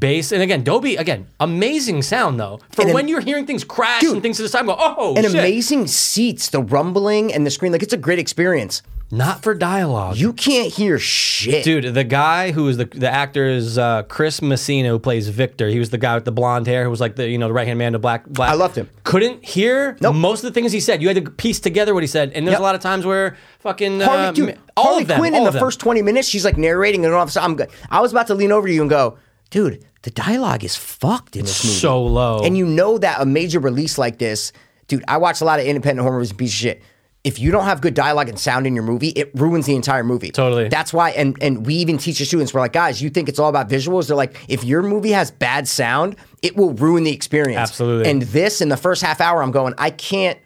bass, 0.00 0.32
and 0.32 0.42
again, 0.42 0.64
Dolby. 0.64 0.96
Again, 0.96 1.26
amazing 1.38 2.02
sound 2.02 2.40
though. 2.40 2.58
For 2.72 2.82
And 2.82 2.90
am- 2.90 2.94
when 2.94 3.06
you're 3.08 3.20
hearing 3.20 3.46
things 3.46 3.62
crash 3.62 4.00
Dude. 4.00 4.14
and 4.14 4.22
things 4.22 4.40
at 4.40 4.42
the 4.42 4.48
side, 4.48 4.66
go, 4.66 4.74
oh, 4.76 5.14
And 5.14 5.24
shit. 5.24 5.34
amazing 5.34 5.86
seats, 5.86 6.48
the 6.48 6.60
rumbling 6.60 7.32
and 7.32 7.46
the 7.46 7.50
screen. 7.50 7.70
Like 7.70 7.84
it's 7.84 7.92
a 7.92 7.96
great 7.98 8.18
experience. 8.18 8.82
Not 9.14 9.42
for 9.42 9.52
dialogue. 9.52 10.16
You 10.16 10.32
can't 10.32 10.72
hear 10.72 10.98
shit. 10.98 11.64
Dude, 11.64 11.92
the 11.92 12.02
guy 12.02 12.50
who 12.52 12.66
is 12.68 12.78
the 12.78 12.86
the 12.86 13.10
actor 13.10 13.46
is 13.46 13.76
uh, 13.76 14.04
Chris 14.04 14.40
Messina, 14.40 14.88
who 14.88 14.98
plays 14.98 15.28
Victor. 15.28 15.68
He 15.68 15.78
was 15.78 15.90
the 15.90 15.98
guy 15.98 16.14
with 16.14 16.24
the 16.24 16.32
blonde 16.32 16.66
hair, 16.66 16.82
who 16.84 16.88
was 16.90 16.98
like 16.98 17.16
the 17.16 17.28
you 17.28 17.36
know 17.36 17.46
the 17.48 17.52
right 17.52 17.66
hand 17.66 17.78
man 17.78 17.92
to 17.92 17.98
Black 17.98 18.26
Black. 18.26 18.48
I 18.50 18.54
loved 18.54 18.74
him. 18.74 18.88
Couldn't 19.04 19.44
hear 19.44 19.98
Nope. 20.00 20.14
most 20.14 20.42
of 20.44 20.50
the 20.52 20.58
things 20.58 20.72
he 20.72 20.80
said. 20.80 21.02
You 21.02 21.08
had 21.08 21.22
to 21.22 21.30
piece 21.30 21.60
together 21.60 21.92
what 21.92 22.02
he 22.02 22.06
said, 22.06 22.32
and 22.34 22.46
there's 22.46 22.54
Yep. 22.54 22.60
a 22.60 22.62
lot 22.62 22.74
of 22.74 22.80
times 22.80 23.04
where 23.04 23.36
fucking 23.58 24.00
Harley, 24.00 24.22
uh, 24.24 24.32
dude, 24.32 24.58
all 24.78 24.84
Harley 24.84 25.02
of 25.02 25.08
them, 25.08 25.18
Quinn 25.18 25.34
in 25.34 25.44
the 25.44 25.52
first 25.52 25.78
20 25.78 26.00
minutes, 26.00 26.26
she's 26.26 26.46
like 26.46 26.56
narrating, 26.56 27.04
and 27.04 27.12
all 27.12 27.22
of 27.22 27.28
a 27.28 27.32
sudden, 27.32 27.50
I'm, 27.50 27.56
go- 27.56 27.66
I 27.90 28.00
was 28.00 28.12
about 28.12 28.28
to 28.28 28.34
lean 28.34 28.50
over 28.50 28.66
to 28.66 28.72
you 28.72 28.80
and 28.80 28.88
go, 28.88 29.18
dude, 29.50 29.84
the 30.04 30.10
dialogue 30.10 30.64
is 30.64 30.74
fucked 30.74 31.36
in 31.36 31.44
this 31.44 31.62
movie. 31.62 31.76
so 31.76 32.02
low. 32.02 32.40
And 32.42 32.56
you 32.56 32.64
know 32.66 32.96
that 32.96 33.20
a 33.20 33.26
major 33.26 33.60
release 33.60 33.98
like 33.98 34.16
this, 34.18 34.52
dude, 34.88 35.04
I 35.06 35.18
watch 35.18 35.42
a 35.42 35.44
lot 35.44 35.60
of 35.60 35.66
independent 35.66 36.02
horror 36.02 36.16
movies 36.16 36.30
and 36.30 36.38
piece 36.38 36.50
of 36.52 36.56
shit. 36.56 36.82
If 37.24 37.38
you 37.38 37.52
don't 37.52 37.64
have 37.64 37.80
good 37.80 37.94
dialogue 37.94 38.28
and 38.28 38.36
sound 38.38 38.66
in 38.66 38.74
your 38.74 38.82
movie, 38.82 39.10
it 39.10 39.30
ruins 39.34 39.66
the 39.66 39.76
entire 39.76 40.02
movie. 40.02 40.30
Totally. 40.32 40.68
That's 40.68 40.92
why, 40.92 41.10
and 41.10 41.36
and 41.40 41.64
we 41.64 41.74
even 41.76 41.96
teach 41.98 42.18
the 42.18 42.24
students, 42.24 42.52
we're 42.52 42.60
like, 42.60 42.72
guys, 42.72 43.00
you 43.00 43.10
think 43.10 43.28
it's 43.28 43.38
all 43.38 43.48
about 43.48 43.68
visuals? 43.68 44.08
They're 44.08 44.16
like, 44.16 44.36
if 44.48 44.64
your 44.64 44.82
movie 44.82 45.12
has 45.12 45.30
bad 45.30 45.68
sound, 45.68 46.16
it 46.42 46.56
will 46.56 46.72
ruin 46.74 47.04
the 47.04 47.12
experience. 47.12 47.58
Absolutely. 47.60 48.10
And 48.10 48.22
this 48.22 48.60
in 48.60 48.70
the 48.70 48.76
first 48.76 49.02
half 49.02 49.20
hour, 49.20 49.40
I'm 49.42 49.52
going, 49.52 49.72
I 49.78 49.90
can't 49.90 50.36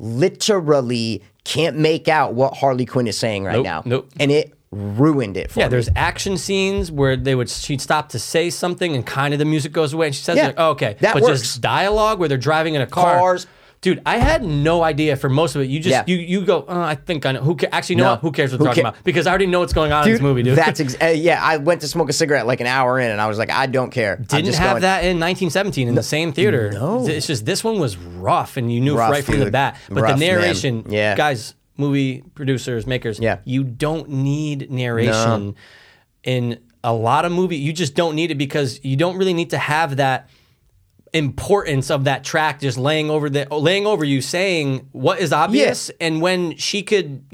literally 0.00 1.22
can't 1.44 1.76
make 1.78 2.08
out 2.08 2.34
what 2.34 2.56
Harley 2.56 2.86
Quinn 2.86 3.06
is 3.06 3.18
saying 3.18 3.44
right 3.44 3.54
Nope, 3.56 3.64
now. 3.64 3.82
nope. 3.84 4.10
And 4.18 4.30
it 4.32 4.54
ruined 4.72 5.36
it 5.36 5.50
for 5.50 5.58
me. 5.58 5.62
Yeah, 5.62 5.66
me. 5.68 5.70
there's 5.72 5.88
action 5.94 6.36
scenes 6.38 6.90
where 6.90 7.16
they 7.16 7.34
would 7.34 7.48
she'd 7.50 7.80
stop 7.80 8.08
to 8.10 8.18
say 8.18 8.50
something 8.50 8.94
and 8.94 9.06
kind 9.06 9.34
of 9.34 9.38
the 9.38 9.44
music 9.44 9.72
goes 9.72 9.92
away 9.92 10.06
and 10.06 10.14
she 10.14 10.22
says 10.22 10.36
Yeah, 10.36 10.46
like, 10.48 10.54
oh, 10.58 10.70
okay. 10.70 10.96
that 11.00 11.12
but 11.14 11.22
works. 11.22 11.42
just 11.42 11.60
dialogue 11.60 12.18
where 12.18 12.28
they're 12.28 12.38
driving 12.38 12.74
in 12.74 12.80
a 12.80 12.86
car. 12.86 13.18
Cars. 13.18 13.46
Dude, 13.84 14.00
I 14.06 14.16
had 14.16 14.42
no 14.42 14.82
idea 14.82 15.14
for 15.14 15.28
most 15.28 15.54
of 15.56 15.60
it. 15.62 15.66
You 15.68 15.78
just 15.78 15.90
Yeah. 15.92 16.04
you 16.06 16.16
you 16.16 16.40
go, 16.44 16.64
oh, 16.66 16.80
I 16.80 16.94
think 16.94 17.26
I 17.26 17.32
know. 17.32 17.42
Who 17.42 17.54
ca- 17.54 17.68
actually 17.70 17.96
know 17.96 18.14
No. 18.14 18.16
Who 18.16 18.32
cares 18.32 18.50
what 18.50 18.58
Who 18.58 18.64
they're 18.64 18.70
talking 18.72 18.82
ca- 18.84 18.88
about? 18.88 19.04
Because 19.04 19.26
I 19.26 19.30
already 19.30 19.46
know 19.46 19.60
what's 19.60 19.74
going 19.74 19.92
on 19.92 20.04
in 20.06 20.12
this 20.12 20.22
movie, 20.22 20.42
dude. 20.42 20.56
That's 20.56 20.80
ex- 20.80 20.96
uh, 21.02 21.08
yeah. 21.08 21.38
I 21.42 21.58
went 21.58 21.82
to 21.82 21.88
smoke 21.88 22.08
a 22.08 22.14
cigarette 22.14 22.46
like 22.46 22.60
an 22.62 22.66
hour 22.66 22.98
in, 22.98 23.10
and 23.10 23.20
I 23.20 23.26
was 23.26 23.36
like, 23.38 23.50
I 23.50 23.66
don't 23.66 23.90
care. 23.90 24.16
I'm 24.18 24.24
didn't 24.24 24.46
just 24.46 24.58
have 24.58 24.70
going- 24.72 24.82
that 24.82 25.04
in 25.04 25.18
1917 25.20 25.86
in 25.86 25.94
the 25.94 26.02
same 26.02 26.32
theater. 26.32 26.72
no. 26.72 27.06
It's 27.06 27.26
just 27.26 27.44
this 27.44 27.62
one 27.62 27.78
was 27.78 27.96
rough 27.98 28.56
and 28.56 28.72
you 28.72 28.80
knew 28.80 28.96
Rough, 28.96 29.10
right 29.10 29.22
from 29.24 29.38
the 29.38 29.44
dude. 29.44 29.52
bat. 29.52 29.76
But 29.90 30.02
Rough, 30.02 30.12
the 30.18 30.26
man. 30.26 30.36
narration, 30.40 30.84
Yeah. 30.88 31.14
guys, 31.14 31.54
movie 31.76 32.22
producers, 32.34 32.86
makers, 32.86 33.18
Yeah. 33.20 33.36
you 33.44 33.64
don't 33.64 34.08
need 34.08 34.70
narration 34.70 35.56
in 36.22 36.58
a 36.82 36.92
lot 36.92 37.24
of 37.24 37.32
movie. 37.32 37.56
You 37.56 37.72
just 37.72 37.94
don't 37.94 38.14
need 38.14 38.30
it 38.30 38.36
because 38.36 38.80
you 38.82 38.96
don't 38.96 39.16
really 39.16 39.34
need 39.34 39.50
to 39.50 39.58
have 39.58 39.96
that 39.96 40.28
importance 41.14 41.90
of 41.90 42.04
that 42.04 42.24
track 42.24 42.60
just 42.60 42.76
laying 42.76 43.08
over 43.08 43.30
the 43.30 43.46
laying 43.54 43.86
over 43.86 44.04
you 44.04 44.20
saying 44.20 44.88
what 44.92 45.20
is 45.20 45.32
obvious 45.32 45.88
and 46.00 46.20
when 46.20 46.56
she 46.56 46.82
could 46.82 47.24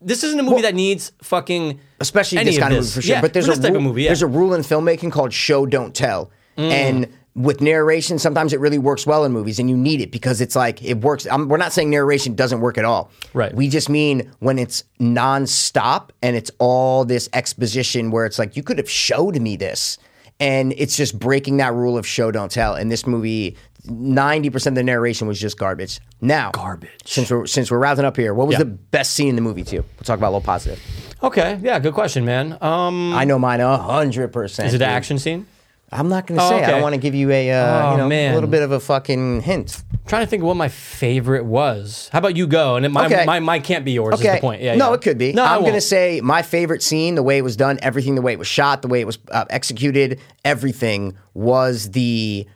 this 0.00 0.22
isn't 0.22 0.38
a 0.38 0.42
movie 0.42 0.62
that 0.62 0.74
needs 0.74 1.12
fucking 1.22 1.80
especially 2.00 2.42
this 2.44 2.58
kind 2.58 2.72
of 2.72 2.78
this. 2.78 2.94
movie 2.94 2.94
for 2.94 3.06
sure. 3.06 3.16
Yeah, 3.16 3.20
but 3.20 3.32
there's 3.32 3.48
a 3.48 3.60
rule, 3.60 3.76
of 3.76 3.82
movie. 3.82 4.02
Yeah. 4.02 4.06
Mm. 4.06 4.10
there's 4.10 4.22
a 4.22 4.26
rule 4.26 4.54
in 4.54 4.60
filmmaking 4.60 5.10
called 5.10 5.32
show 5.32 5.66
don't 5.66 5.94
tell, 5.94 6.30
and 6.56 7.08
with 7.34 7.60
narration, 7.60 8.18
sometimes 8.18 8.52
it 8.52 8.60
really 8.60 8.78
works 8.78 9.06
well 9.06 9.24
in 9.24 9.32
movies, 9.32 9.58
and 9.58 9.68
you 9.68 9.76
need 9.76 10.00
it 10.00 10.12
because 10.12 10.40
it's 10.40 10.54
like 10.54 10.82
it 10.84 11.00
works. 11.00 11.26
I'm, 11.28 11.48
we're 11.48 11.56
not 11.56 11.72
saying 11.72 11.90
narration 11.90 12.34
doesn't 12.34 12.60
work 12.60 12.78
at 12.78 12.84
all. 12.84 13.10
Right. 13.32 13.52
We 13.52 13.68
just 13.68 13.88
mean 13.88 14.30
when 14.38 14.58
it's 14.58 14.84
nonstop 15.00 16.10
and 16.22 16.36
it's 16.36 16.50
all 16.58 17.04
this 17.04 17.28
exposition 17.32 18.10
where 18.10 18.24
it's 18.24 18.38
like 18.38 18.56
you 18.56 18.62
could 18.62 18.78
have 18.78 18.90
showed 18.90 19.40
me 19.40 19.56
this. 19.56 19.98
And 20.40 20.74
it's 20.76 20.96
just 20.96 21.18
breaking 21.18 21.58
that 21.58 21.72
rule 21.74 21.96
of 21.96 22.06
show 22.06 22.30
don't 22.30 22.50
tell. 22.50 22.74
And 22.74 22.90
this 22.90 23.06
movie, 23.06 23.56
ninety 23.84 24.50
percent 24.50 24.74
of 24.74 24.76
the 24.76 24.82
narration 24.82 25.28
was 25.28 25.38
just 25.40 25.56
garbage. 25.58 26.00
Now, 26.20 26.50
Garbage. 26.50 26.90
Since 27.04 27.30
we're 27.30 27.46
since 27.46 27.70
we're 27.70 27.78
rounding 27.78 28.04
up 28.04 28.16
here, 28.16 28.34
what 28.34 28.46
was 28.48 28.54
Yeah. 28.54 28.60
the 28.60 28.64
best 28.66 29.14
scene 29.14 29.28
in 29.28 29.36
the 29.36 29.42
movie 29.42 29.62
too? 29.62 29.84
We'll 29.96 30.04
talk 30.04 30.18
about 30.18 30.28
a 30.28 30.34
little 30.36 30.40
positive. 30.40 30.80
okay 31.22 31.58
yeah 31.62 31.78
good 31.78 31.94
question 31.94 32.24
man 32.24 32.58
um 32.60 33.14
I 33.14 33.24
know 33.24 33.38
mine 33.38 33.60
a 33.60 33.78
hundred 33.78 34.32
percent. 34.32 34.68
is 34.68 34.74
it 34.74 34.82
an 34.82 34.88
action 34.90 35.18
scene 35.18 35.46
I'm 35.94 36.08
not 36.08 36.26
going 36.26 36.38
to 36.38 36.44
Oh, 36.44 36.48
say. 36.50 36.64
I 36.64 36.72
don't 36.72 36.82
want 36.82 36.94
to 36.94 37.00
give 37.00 37.14
you 37.14 37.30
a 37.30 37.50
uh, 37.52 37.86
Oh, 37.88 37.90
you 37.92 37.98
know 37.98 38.08
man. 38.08 38.32
a 38.32 38.34
little 38.34 38.50
bit 38.50 38.62
of 38.62 38.72
a 38.72 38.80
fucking 38.80 39.42
hint. 39.42 39.82
trying 40.06 40.24
to 40.24 40.26
think 40.28 40.42
of 40.42 40.46
what 40.48 40.56
my 40.56 40.68
favorite 40.68 41.44
was. 41.44 42.10
How 42.12 42.18
about 42.18 42.36
you 42.36 42.46
go? 42.48 42.74
And 42.76 42.84
it, 42.84 42.88
my, 42.90 43.06
Okay. 43.06 43.24
my, 43.24 43.38
my 43.40 43.58
can't 43.60 43.84
be 43.84 43.92
yours 43.92 44.14
Okay. 44.16 44.28
is 44.28 44.34
the 44.34 44.40
point. 44.40 44.60
Yeah, 44.60 44.74
no, 44.74 44.88
yeah. 44.88 44.94
it 44.94 45.02
could 45.02 45.18
be. 45.18 45.32
No, 45.32 45.44
I'm 45.44 45.60
going 45.62 45.72
to 45.74 45.80
say 45.80 46.20
my 46.20 46.42
favorite 46.42 46.82
scene, 46.82 47.14
the 47.14 47.22
way 47.22 47.38
it 47.38 47.42
was 47.42 47.56
done, 47.56 47.78
everything, 47.80 48.16
the 48.16 48.22
way 48.22 48.32
it 48.32 48.38
was 48.38 48.48
shot, 48.48 48.82
the 48.82 48.88
way 48.88 49.00
it 49.00 49.06
was 49.06 49.18
uh, 49.30 49.44
executed, 49.50 50.20
everything 50.44 51.16
was 51.32 51.92
the 51.92 52.46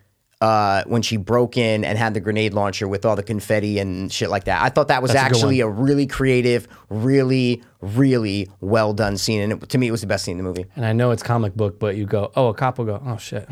uh, 0.40 0.84
when 0.86 1.02
she 1.02 1.16
broke 1.16 1.56
in 1.56 1.84
and 1.84 1.98
had 1.98 2.14
the 2.14 2.20
grenade 2.20 2.54
launcher 2.54 2.86
with 2.86 3.04
all 3.04 3.16
the 3.16 3.22
confetti 3.24 3.78
and 3.80 4.12
shit 4.12 4.30
like 4.30 4.44
that. 4.44 4.62
I 4.62 4.68
thought 4.68 4.86
that 4.88 5.02
was 5.02 5.12
That's 5.12 5.24
actually 5.34 5.62
one. 5.64 5.72
a 5.72 5.82
really 5.82 6.06
creative, 6.06 6.68
really, 6.88 7.62
really 7.80 8.48
well 8.60 8.92
done 8.92 9.16
scene, 9.16 9.40
and 9.40 9.52
it, 9.54 9.68
to 9.70 9.78
me, 9.78 9.88
it 9.88 9.90
was 9.90 10.00
the 10.00 10.06
best 10.06 10.24
scene 10.24 10.38
in 10.38 10.44
the 10.44 10.48
movie. 10.48 10.66
And 10.76 10.84
I 10.86 10.92
know 10.92 11.10
it's 11.10 11.22
comic 11.24 11.54
book, 11.56 11.80
but 11.80 11.96
you 11.96 12.06
go, 12.06 12.30
oh, 12.36 12.48
a 12.48 12.54
cop 12.54 12.78
will 12.78 12.84
go, 12.84 13.02
oh 13.04 13.16
shit. 13.16 13.48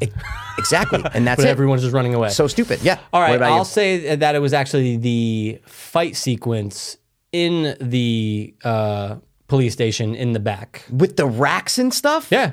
It- 0.00 0.12
exactly, 0.58 1.02
and 1.14 1.26
that's 1.26 1.36
But 1.42 1.46
it. 1.46 1.50
everyone's 1.50 1.82
just 1.82 1.94
running 1.94 2.14
away. 2.14 2.30
so 2.30 2.46
stupid. 2.48 2.80
Yeah. 2.82 2.98
All 3.12 3.20
right, 3.20 3.40
I'll 3.40 3.58
you? 3.58 3.64
say 3.64 4.16
that 4.16 4.34
it 4.34 4.40
was 4.40 4.52
actually 4.52 4.96
the 4.96 5.60
fight 5.66 6.16
sequence 6.16 6.96
in 7.32 7.76
the 7.80 8.54
uh, 8.64 9.16
police 9.46 9.74
station 9.74 10.14
in 10.16 10.32
the 10.32 10.40
back. 10.40 10.84
with 10.90 11.16
the 11.16 11.26
racks 11.26 11.78
and 11.78 11.94
stuff. 11.94 12.28
Yeah. 12.32 12.52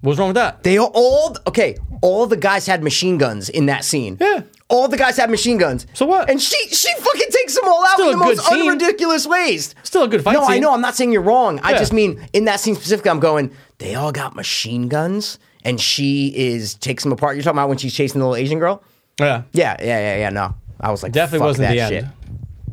What's 0.00 0.18
wrong 0.18 0.28
with 0.28 0.36
that? 0.36 0.62
They 0.62 0.78
all, 0.78 0.90
all 0.94 1.36
okay. 1.48 1.76
All 2.02 2.26
the 2.26 2.36
guys 2.36 2.66
had 2.66 2.82
machine 2.82 3.18
guns 3.18 3.48
in 3.48 3.66
that 3.66 3.84
scene. 3.84 4.16
Yeah. 4.20 4.42
All 4.68 4.86
the 4.86 4.96
guys 4.96 5.16
had 5.16 5.30
machine 5.30 5.58
guns. 5.58 5.86
So 5.94 6.06
what? 6.06 6.30
And 6.30 6.40
she 6.40 6.56
she 6.68 6.92
fucking 6.94 7.28
takes 7.30 7.54
them 7.56 7.64
all 7.66 7.84
out 7.84 7.94
Still 7.94 8.10
in 8.12 8.18
the 8.18 8.24
a 8.24 8.28
good 8.28 8.36
most 8.36 8.48
scene. 8.48 8.62
unridiculous 8.70 9.26
ways. 9.26 9.74
Still 9.82 10.04
a 10.04 10.08
good 10.08 10.22
fight 10.22 10.34
No, 10.34 10.44
I 10.44 10.52
scene. 10.54 10.62
know. 10.62 10.72
I'm 10.72 10.80
not 10.80 10.94
saying 10.94 11.10
you're 11.10 11.22
wrong. 11.22 11.58
I 11.62 11.72
Yeah. 11.72 11.78
just 11.78 11.92
mean 11.92 12.24
in 12.32 12.44
that 12.44 12.60
scene 12.60 12.74
specifically, 12.76 13.10
I'm 13.10 13.18
going. 13.20 13.50
They 13.78 13.94
all 13.96 14.12
got 14.12 14.36
machine 14.36 14.88
guns, 14.88 15.38
and 15.64 15.80
she 15.80 16.28
is 16.36 16.74
takes 16.74 17.02
them 17.02 17.10
apart. 17.12 17.34
You're 17.36 17.42
talking 17.42 17.58
about 17.58 17.68
when 17.70 17.78
she's 17.78 17.94
chasing 17.94 18.20
the 18.20 18.26
little 18.26 18.36
Asian 18.40 18.58
girl. 18.58 18.82
Yeah. 19.18 19.42
Yeah, 19.52 19.76
yeah, 19.80 19.98
yeah, 19.98 20.16
yeah. 20.18 20.30
No, 20.30 20.54
I 20.80 20.90
was 20.92 21.02
like, 21.02 21.10
Definitely 21.12 21.38
fuck 21.40 21.46
wasn't 21.48 21.68
that 21.68 21.74
the 21.74 21.80
end. 21.80 21.90
shit. 21.90 22.04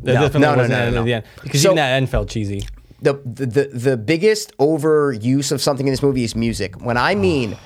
That 0.04 0.14
No, 0.14 0.22
definitely 0.22 0.40
no, 0.42 0.52
no, 0.52 0.58
wasn't 0.58 0.70
no, 0.72 0.76
the 0.76 0.82
no, 0.82 0.86
end 0.88 0.96
no. 0.96 1.04
the 1.06 1.14
end. 1.14 1.24
Because 1.42 1.62
So- 1.64 1.70
even 1.70 1.76
that 1.78 1.90
end 1.94 2.10
felt 2.10 2.30
cheesy. 2.30 2.68
The, 3.14 3.44
the 3.46 3.70
the 3.74 3.98
biggest 3.98 4.58
overuse 4.58 5.52
of 5.52 5.62
something 5.62 5.88
in 5.88 5.94
this 5.94 6.02
movie 6.04 6.24
is 6.24 6.36
music. 6.36 6.82
When 6.82 6.98
I 6.98 7.16
mean 7.16 7.58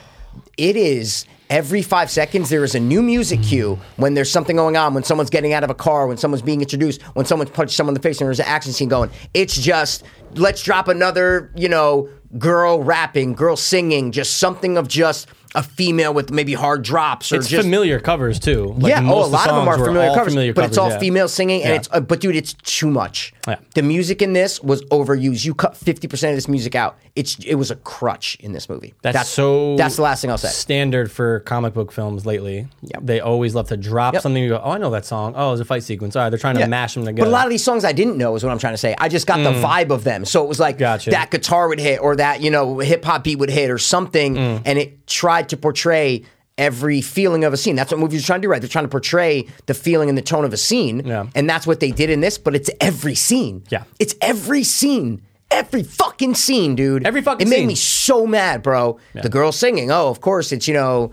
it 0.57 0.75
is 0.75 1.25
every 1.49 1.81
five 1.81 2.11
seconds 2.11 2.49
there 2.49 2.63
is 2.63 2.75
a 2.75 2.79
new 2.79 3.01
music 3.01 3.41
cue 3.41 3.79
when 3.97 4.13
there's 4.13 4.31
something 4.31 4.55
going 4.55 4.77
on, 4.77 4.93
when 4.93 5.03
someone's 5.03 5.29
getting 5.31 5.53
out 5.53 5.63
of 5.63 5.69
a 5.69 5.75
car, 5.75 6.05
when 6.07 6.17
someone's 6.17 6.43
being 6.43 6.61
introduced, 6.61 7.01
when 7.15 7.25
someone's 7.25 7.49
punched 7.49 7.75
someone 7.75 7.95
in 7.95 8.01
the 8.01 8.07
face 8.07 8.19
and 8.21 8.27
there's 8.27 8.39
an 8.39 8.45
action 8.45 8.71
scene 8.71 8.89
going. 8.89 9.09
It's 9.33 9.57
just 9.59 10.03
let's 10.35 10.61
drop 10.61 10.87
another, 10.87 11.51
you 11.55 11.69
know, 11.69 12.09
girl 12.37 12.83
rapping, 12.83 13.33
girl 13.33 13.55
singing, 13.55 14.11
just 14.11 14.37
something 14.37 14.77
of 14.77 14.87
just 14.87 15.27
a 15.55 15.63
female 15.63 16.13
with 16.13 16.29
maybe 16.31 16.53
hard 16.53 16.83
drops 16.83 17.31
or 17.31 17.37
It's 17.37 17.47
just 17.47 17.63
familiar 17.63 17.99
covers 17.99 18.39
too. 18.39 18.65
Like 18.77 18.91
yeah, 18.91 19.01
oh, 19.03 19.25
a 19.25 19.27
lot 19.27 19.49
of, 19.49 19.55
them 19.55 19.67
are 19.67 19.77
familiar 19.83 20.13
covers, 20.13 20.33
familiar 20.33 20.53
but 20.53 20.65
it's 20.65 20.77
all 20.77 20.89
yeah. 20.89 20.99
female 20.99 21.27
singing, 21.27 21.63
and 21.63 21.69
Yeah. 21.71 21.75
it's 21.77 21.89
uh, 21.91 22.01
but 22.01 22.19
dude, 22.21 22.35
it's 22.35 22.53
too 22.53 22.91
much. 22.91 23.33
Yeah. 23.49 23.59
The 23.75 23.81
music 23.83 24.21
in 24.21 24.33
this 24.33 24.61
was 24.61 24.83
overused. 24.85 25.45
You 25.45 25.53
cut 25.53 25.75
fifty 25.75 26.07
percent 26.07 26.31
of 26.31 26.37
this 26.37 26.47
music 26.47 26.75
out. 26.75 26.97
It's 27.15 27.37
it 27.45 27.55
was 27.55 27.71
a 27.71 27.75
crutch 27.75 28.35
in 28.39 28.51
this 28.53 28.69
movie. 28.69 28.93
That's, 29.01 29.27
so. 29.29 29.75
That's 29.75 29.95
the 29.97 30.01
last 30.03 30.21
thing 30.21 30.31
I'll 30.31 30.37
say. 30.37 30.49
Standard 30.49 31.11
for 31.11 31.41
comic 31.41 31.73
book 31.73 31.91
films 31.91 32.25
lately. 32.25 32.67
Yep. 32.81 33.01
They 33.03 33.19
always 33.19 33.55
love 33.55 33.67
to 33.69 33.77
drop 33.77 34.13
Yep. 34.13 34.21
something. 34.23 34.41
You 34.41 34.49
go, 34.49 34.61
oh, 34.63 34.71
I 34.71 34.77
know 34.77 34.89
that 34.91 35.05
song. 35.05 35.33
Oh, 35.35 35.51
it's 35.53 35.61
a 35.61 35.65
fight 35.65 35.83
sequence. 35.83 36.15
All 36.15 36.23
right, 36.23 36.29
they're 36.29 36.39
trying 36.39 36.55
to 36.55 36.61
Yeah. 36.61 36.67
mash 36.67 36.93
them 36.93 37.03
together. 37.05 37.25
But 37.25 37.29
a 37.29 37.35
lot 37.37 37.45
of 37.45 37.49
these 37.49 37.63
songs 37.63 37.83
I 37.83 37.91
didn't 37.91 38.17
know 38.17 38.35
is 38.35 38.43
what 38.43 38.51
I'm 38.51 38.59
trying 38.59 38.73
to 38.73 38.77
say. 38.77 38.95
I 38.97 39.09
just 39.09 39.27
got 39.27 39.37
the 39.37 39.51
vibe 39.51 39.89
of 39.91 40.03
them. 40.03 40.23
So 40.25 40.43
it 40.43 40.47
was 40.47 40.59
like 40.59 40.75
Mm. 40.77 40.79
Gotcha. 40.79 41.09
that 41.11 41.31
guitar 41.31 41.67
would 41.67 41.79
hit 41.79 41.99
or 42.01 42.15
that, 42.15 42.41
you 42.41 42.51
know, 42.51 42.79
hip 42.79 43.03
hop 43.03 43.23
beat 43.23 43.37
would 43.39 43.49
hit 43.49 43.69
or 43.69 43.77
something. 43.77 44.35
Mm. 44.35 44.61
And 44.65 44.79
it 44.79 45.07
tried 45.07 45.49
to 45.49 45.57
portray 45.57 46.23
every 46.59 47.01
feeling 47.01 47.43
of 47.43 47.53
a 47.53 47.57
scene. 47.57 47.75
That's 47.75 47.91
what 47.91 47.99
movies 47.99 48.23
are 48.23 48.27
trying 48.27 48.41
to 48.41 48.45
do, 48.47 48.51
right? 48.51 48.61
They're 48.61 48.69
trying 48.69 48.85
to 48.85 48.89
portray 48.89 49.47
the 49.65 49.73
feeling 49.73 50.09
and 50.09 50.17
the 50.17 50.21
tone 50.21 50.45
of 50.45 50.53
a 50.53 50.57
scene. 50.57 51.01
Yeah. 51.05 51.25
And 51.33 51.49
that's 51.49 51.65
what 51.65 51.79
they 51.79 51.89
did 51.91 52.11
in 52.11 52.19
this, 52.21 52.37
but 52.37 52.55
it's 52.55 52.69
every 52.79 53.15
scene. 53.15 53.63
Yeah. 53.69 53.85
It's 53.99 54.13
every 54.21 54.63
scene. 54.63 55.23
Every 55.51 55.81
fucking 55.81 56.35
scene, 56.35 56.75
dude. 56.75 57.07
Every 57.07 57.23
fucking 57.23 57.47
It 57.47 57.49
made 57.49 57.57
scene. 57.57 57.67
me 57.67 57.73
so 57.75 58.27
mad, 58.27 58.61
bro. 58.61 58.99
The 59.15 59.29
girl 59.29 59.51
singing. 59.51 59.89
Oh, 59.89 60.09
of 60.09 60.21
course, 60.21 60.51
it's 60.51 60.67
you 60.67 60.75
know 60.75 61.11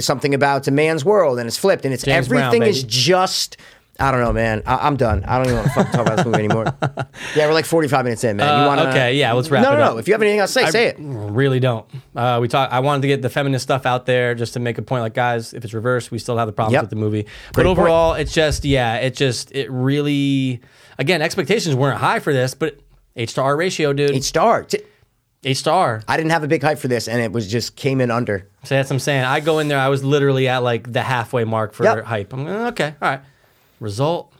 something 0.00 0.32
about 0.32 0.66
a 0.66 0.70
man's 0.70 1.04
world, 1.04 1.38
and 1.38 1.46
it's 1.46 1.58
flipped, 1.58 1.84
and 1.84 1.92
it's 1.92 2.02
James 2.02 2.28
Brown, 2.28 2.44
everything 2.44 2.66
is 2.66 2.82
baby. 2.82 2.88
just. 2.90 3.58
I 4.00 4.10
don't 4.10 4.20
know, 4.20 4.32
man. 4.32 4.62
I, 4.66 4.76
I'm 4.86 4.96
done. 4.96 5.24
I 5.24 5.36
don't 5.38 5.46
even 5.46 5.56
want 5.58 5.68
to 5.68 5.74
fucking 5.74 5.92
talk 5.92 6.06
about 6.06 6.16
this 6.16 6.26
movie 6.26 6.38
anymore. 6.38 6.66
Yeah, 7.36 7.46
we're 7.46 7.54
like 7.54 7.64
45 7.64 8.04
minutes 8.04 8.24
in, 8.24 8.36
man. 8.36 8.48
Uh, 8.48 8.60
you 8.62 8.66
want 8.66 8.80
to? 8.80 8.88
okay, 8.90 9.14
yeah, 9.14 9.32
let's 9.32 9.48
wrap 9.50 9.62
no, 9.62 9.72
it 9.72 9.76
no, 9.76 9.82
up. 9.82 9.92
No, 9.92 9.98
If 9.98 10.08
you 10.08 10.14
have 10.14 10.22
anything 10.22 10.40
else 10.40 10.52
to 10.54 10.60
say, 10.60 10.64
I 10.66 10.70
say 10.70 10.86
it. 10.88 10.96
Really 10.98 11.58
don't. 11.60 11.86
Uh, 12.14 12.38
we 12.40 12.48
talk. 12.48 12.70
I 12.72 12.80
wanted 12.80 13.02
to 13.02 13.08
get 13.08 13.22
the 13.22 13.28
feminist 13.30 13.62
stuff 13.62 13.86
out 13.86 14.06
there 14.06 14.34
just 14.34 14.54
to 14.54 14.60
make 14.60 14.78
a 14.78 14.82
point. 14.82 15.02
Like, 15.02 15.14
guys, 15.14 15.52
if 15.54 15.64
it's 15.64 15.74
reversed, 15.74 16.10
we 16.10 16.18
still 16.18 16.36
have 16.38 16.46
the 16.46 16.52
problems 16.52 16.74
Yep. 16.74 16.82
with 16.82 16.90
the 16.90 16.96
movie. 16.96 17.22
Great 17.22 17.32
but 17.54 17.64
point. 17.64 17.78
overall, 17.78 18.14
it's 18.14 18.32
just 18.32 18.64
yeah, 18.64 18.96
it 18.96 19.14
just 19.14 19.52
it 19.52 19.70
really. 19.70 20.60
Again, 20.98 21.22
expectations 21.22 21.74
weren't 21.74 21.98
high 21.98 22.18
for 22.20 22.32
this, 22.32 22.54
but 22.54 22.78
H 23.16 23.34
to 23.34 23.42
R 23.42 23.56
ratio, 23.56 23.92
dude. 23.92 24.10
H 24.12 24.24
star. 24.24 24.64
T- 24.64 24.78
H 25.44 25.62
to 25.64 26.02
I 26.08 26.16
didn't 26.16 26.30
have 26.32 26.42
a 26.42 26.48
big 26.48 26.62
hype 26.62 26.78
for 26.78 26.88
this, 26.88 27.06
and 27.06 27.20
it 27.20 27.32
was 27.32 27.50
just 27.50 27.76
came 27.76 28.00
in 28.00 28.10
under. 28.10 28.48
So 28.64 28.74
that's 28.74 28.88
what 28.90 28.96
I'm 28.96 29.00
saying. 29.00 29.24
I 29.24 29.40
go 29.40 29.58
in 29.58 29.68
there. 29.68 29.78
I 29.78 29.88
was 29.88 30.02
literally 30.02 30.48
at 30.48 30.58
like 30.62 30.92
the 30.92 31.02
halfway 31.02 31.44
mark 31.44 31.74
for 31.74 31.84
Yep. 31.84 32.04
hype. 32.04 32.32
I'm 32.32 32.46
uh, 32.46 32.68
okay. 32.68 32.94
All 33.00 33.08
right. 33.10 33.20
Result. 33.84 34.32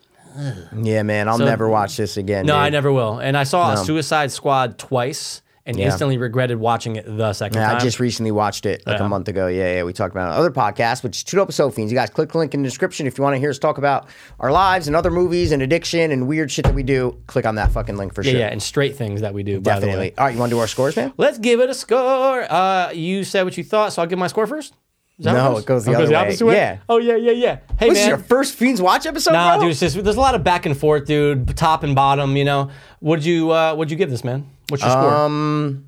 Yeah, 0.76 1.02
man. 1.04 1.28
I'll 1.28 1.38
So- 1.38 1.44
never 1.44 1.68
watch 1.68 1.96
this 1.96 2.16
again. 2.16 2.46
No, 2.46 2.54
dude. 2.54 2.62
I 2.62 2.68
never 2.70 2.92
will. 2.92 3.18
And 3.18 3.36
I 3.36 3.44
saw 3.44 3.74
No. 3.74 3.82
Suicide 3.84 4.32
Squad 4.32 4.78
twice 4.78 5.42
and 5.66 5.78
Yeah. 5.78 5.86
instantly 5.86 6.18
regretted 6.18 6.58
watching 6.58 6.96
it 6.96 7.04
the 7.06 7.32
second 7.32 7.58
Yeah, 7.58 7.68
time. 7.68 7.76
I 7.76 7.80
just 7.80 8.00
recently 8.00 8.32
watched 8.32 8.66
it 8.66 8.82
like 8.84 8.98
Yeah. 8.98 9.06
a 9.06 9.08
month 9.08 9.28
ago. 9.28 9.46
Yeah, 9.46 9.76
yeah. 9.76 9.82
We 9.84 9.92
talked 9.92 10.12
about 10.12 10.32
other 10.32 10.50
podcasts, 10.50 11.04
which 11.04 11.18
is 11.18 11.22
Two 11.24 11.36
Dope 11.36 11.52
Soul 11.52 11.70
Fiends. 11.70 11.92
You 11.92 11.96
guys 11.98 12.10
click 12.10 12.32
the 12.32 12.38
link 12.38 12.52
in 12.52 12.62
the 12.62 12.68
description 12.68 13.06
if 13.06 13.16
you 13.16 13.22
want 13.22 13.34
to 13.34 13.38
hear 13.38 13.50
us 13.50 13.58
talk 13.58 13.78
about 13.78 14.06
our 14.40 14.50
lives 14.50 14.88
and 14.88 14.96
other 14.96 15.10
movies 15.10 15.52
and 15.52 15.62
addiction 15.62 16.10
and 16.10 16.26
weird 16.26 16.50
shit 16.50 16.64
that 16.64 16.74
we 16.74 16.82
do. 16.82 17.16
Click 17.28 17.46
on 17.46 17.54
that 17.54 17.70
fucking 17.70 17.96
link 17.96 18.12
for 18.12 18.22
sure. 18.24 18.32
yeah, 18.34 18.48
and 18.48 18.60
straight 18.62 18.96
things 18.96 19.20
that 19.20 19.32
we 19.34 19.42
do. 19.44 19.60
By 19.60 19.78
the 19.78 19.86
way. 19.86 19.92
Definitely. 19.92 20.14
All 20.18 20.24
right, 20.26 20.34
you 20.34 20.40
want 20.40 20.50
to 20.50 20.56
do 20.56 20.60
our 20.60 20.66
scores, 20.66 20.96
man? 20.96 21.12
Let's 21.16 21.38
give 21.38 21.60
it 21.60 21.70
a 21.70 21.74
score. 21.74 22.50
Uh, 22.50 22.90
you 22.92 23.22
said 23.24 23.44
what 23.44 23.56
you 23.56 23.62
thought, 23.62 23.92
so 23.92 24.02
I'll 24.02 24.08
give 24.08 24.18
my 24.18 24.26
score 24.26 24.46
first. 24.48 24.74
No, 25.18 25.56
it 25.58 25.66
goes 25.66 25.84
the 25.84 25.92
Oh, 25.92 26.02
other 26.02 26.08
way. 26.08 26.14
opposite 26.16 26.44
way. 26.46 26.56
Yeah. 26.56 26.78
Oh 26.88 26.98
yeah, 26.98 27.14
yeah, 27.16 27.30
yeah. 27.32 27.58
Hey 27.78 27.88
This 27.90 27.98
is 27.98 28.04
man. 28.04 28.08
your 28.08 28.18
first 28.18 28.54
Fiends 28.56 28.82
Watch 28.82 29.06
episode, 29.06 29.32
Nah, 29.32 29.54
bro? 29.56 29.62
dude, 29.62 29.70
it's 29.70 29.80
just 29.80 30.02
there's 30.02 30.16
a 30.16 30.20
lot 30.20 30.34
of 30.34 30.42
back 30.42 30.66
and 30.66 30.76
forth, 30.76 31.06
dude. 31.06 31.56
Top 31.56 31.84
and 31.84 31.94
bottom, 31.94 32.36
you 32.36 32.44
know. 32.44 32.70
Would 33.00 33.24
you 33.24 33.52
uh, 33.52 33.74
would 33.76 33.90
you 33.90 33.96
give 33.96 34.10
this 34.10 34.24
man? 34.24 34.50
What's 34.70 34.82
your 34.82 34.90
score? 34.90 35.14
Um, 35.14 35.86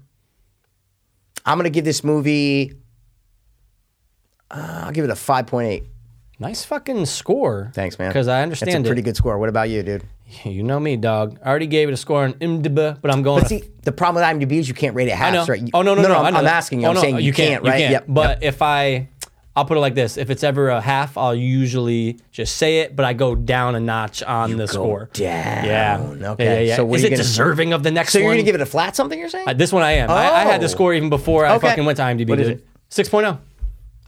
I'm 1.45 1.59
gonna 1.59 1.71
give 1.71 1.85
this 1.85 2.05
movie. 2.05 2.75
Uh, 4.51 4.83
I'll 4.85 4.93
give 4.93 5.05
it 5.05 5.11
a 5.11 5.17
five 5.17 5.47
point 5.47 5.67
eight. 5.69 5.85
nice 6.39 6.65
fucking 6.65 7.07
score. 7.07 7.71
Thanks, 7.75 7.99
man. 7.99 8.11
Because 8.11 8.29
I 8.29 8.43
understand 8.43 8.71
That's 8.73 8.85
a 8.85 8.89
pretty 8.89 9.01
it. 9.01 9.05
good 9.05 9.17
score. 9.17 9.39
What 9.39 9.49
about 9.49 9.69
you, 9.71 9.83
dude? 9.83 10.05
You 10.45 10.65
know 10.65 10.81
me, 10.81 10.97
dog. 10.97 11.39
I 11.45 11.49
already 11.49 11.69
gave 11.69 11.89
it 11.89 11.93
a 11.93 11.97
score 11.97 12.25
on 12.25 12.33
IMDb, 12.35 13.01
but 13.01 13.13
I'm 13.13 13.23
going. 13.23 13.43
But 13.43 13.49
to- 13.49 13.61
see, 13.61 13.71
the 13.85 13.93
problem 13.93 14.17
with 14.17 14.25
IMDb 14.49 14.59
is 14.59 14.67
you 14.69 14.75
can't 14.75 14.97
rate 14.97 15.07
it 15.07 15.15
halves, 15.15 15.49
right? 15.49 15.61
You- 15.61 15.69
oh 15.73 15.83
no, 15.83 15.95
no, 15.95 16.03
no. 16.03 16.15
I 16.17 16.27
I'm, 16.29 16.37
I'm 16.37 16.47
asking 16.49 16.81
you. 16.81 16.87
Oh, 16.87 16.91
I'm 16.91 16.95
no, 16.97 17.01
saying 17.01 17.21
you, 17.21 17.33
can't, 17.33 17.63
right? 17.63 17.75
You 17.75 17.79
can't. 17.81 17.93
Yep. 17.93 18.05
But 18.09 18.43
yep. 18.43 18.55
if 18.55 18.61
I, 18.61 19.09
I'll 19.57 19.65
put 19.65 19.79
it 19.79 19.81
like 19.81 19.95
this: 19.95 20.17
if 20.19 20.29
it's 20.29 20.45
ever 20.45 20.69
a 20.69 20.81
half, 20.83 21.17
I'll 21.17 21.35
usually 21.35 22.21
just 22.31 22.57
say 22.57 22.81
it, 22.81 22.95
but 22.95 23.05
I 23.07 23.15
go 23.15 23.35
down 23.35 23.75
a 23.75 23.81
notch 23.81 24.23
on 24.23 24.51
the 24.53 24.67
go 24.67 24.73
score. 24.73 25.11
down. 25.15 25.65
Yeah. 25.65 25.99
Okay. 26.33 26.45
Yeah, 26.45 26.53
yeah, 26.55 26.61
yeah. 26.61 26.77
So 26.77 26.85
what 26.85 26.99
is 27.01 27.05
are 27.05 27.09
you 27.09 27.15
it 27.15 27.17
gonna- 27.17 27.23
deserving 27.23 27.73
of 27.73 27.83
the 27.83 27.91
next 27.91 28.13
so 28.13 28.19
you're 28.19 28.29
one? 28.29 28.37
gonna 28.37 28.45
give 28.45 28.55
it 28.55 28.61
a 28.61 28.67
flat 28.67 28.95
something? 28.95 29.19
You're 29.19 29.31
saying? 29.31 29.49
Uh, 29.49 29.55
this 29.55 29.73
one 29.73 29.83
I 29.83 29.93
am. 29.93 30.11
I, 30.11 30.31
I 30.31 30.41
had 30.45 30.61
the 30.61 30.67
Oh. 30.67 30.69
score 30.69 30.93
even 30.95 31.09
before 31.09 31.47
I 31.47 31.55
Okay. 31.55 31.69
fucking 31.69 31.85
went 31.87 31.97
to 31.97 32.03
IMDb. 32.03 32.29
What 32.29 32.39
is 32.41 32.49
dude. 32.49 32.59
it? 32.59 32.67
6.0. 32.91 33.39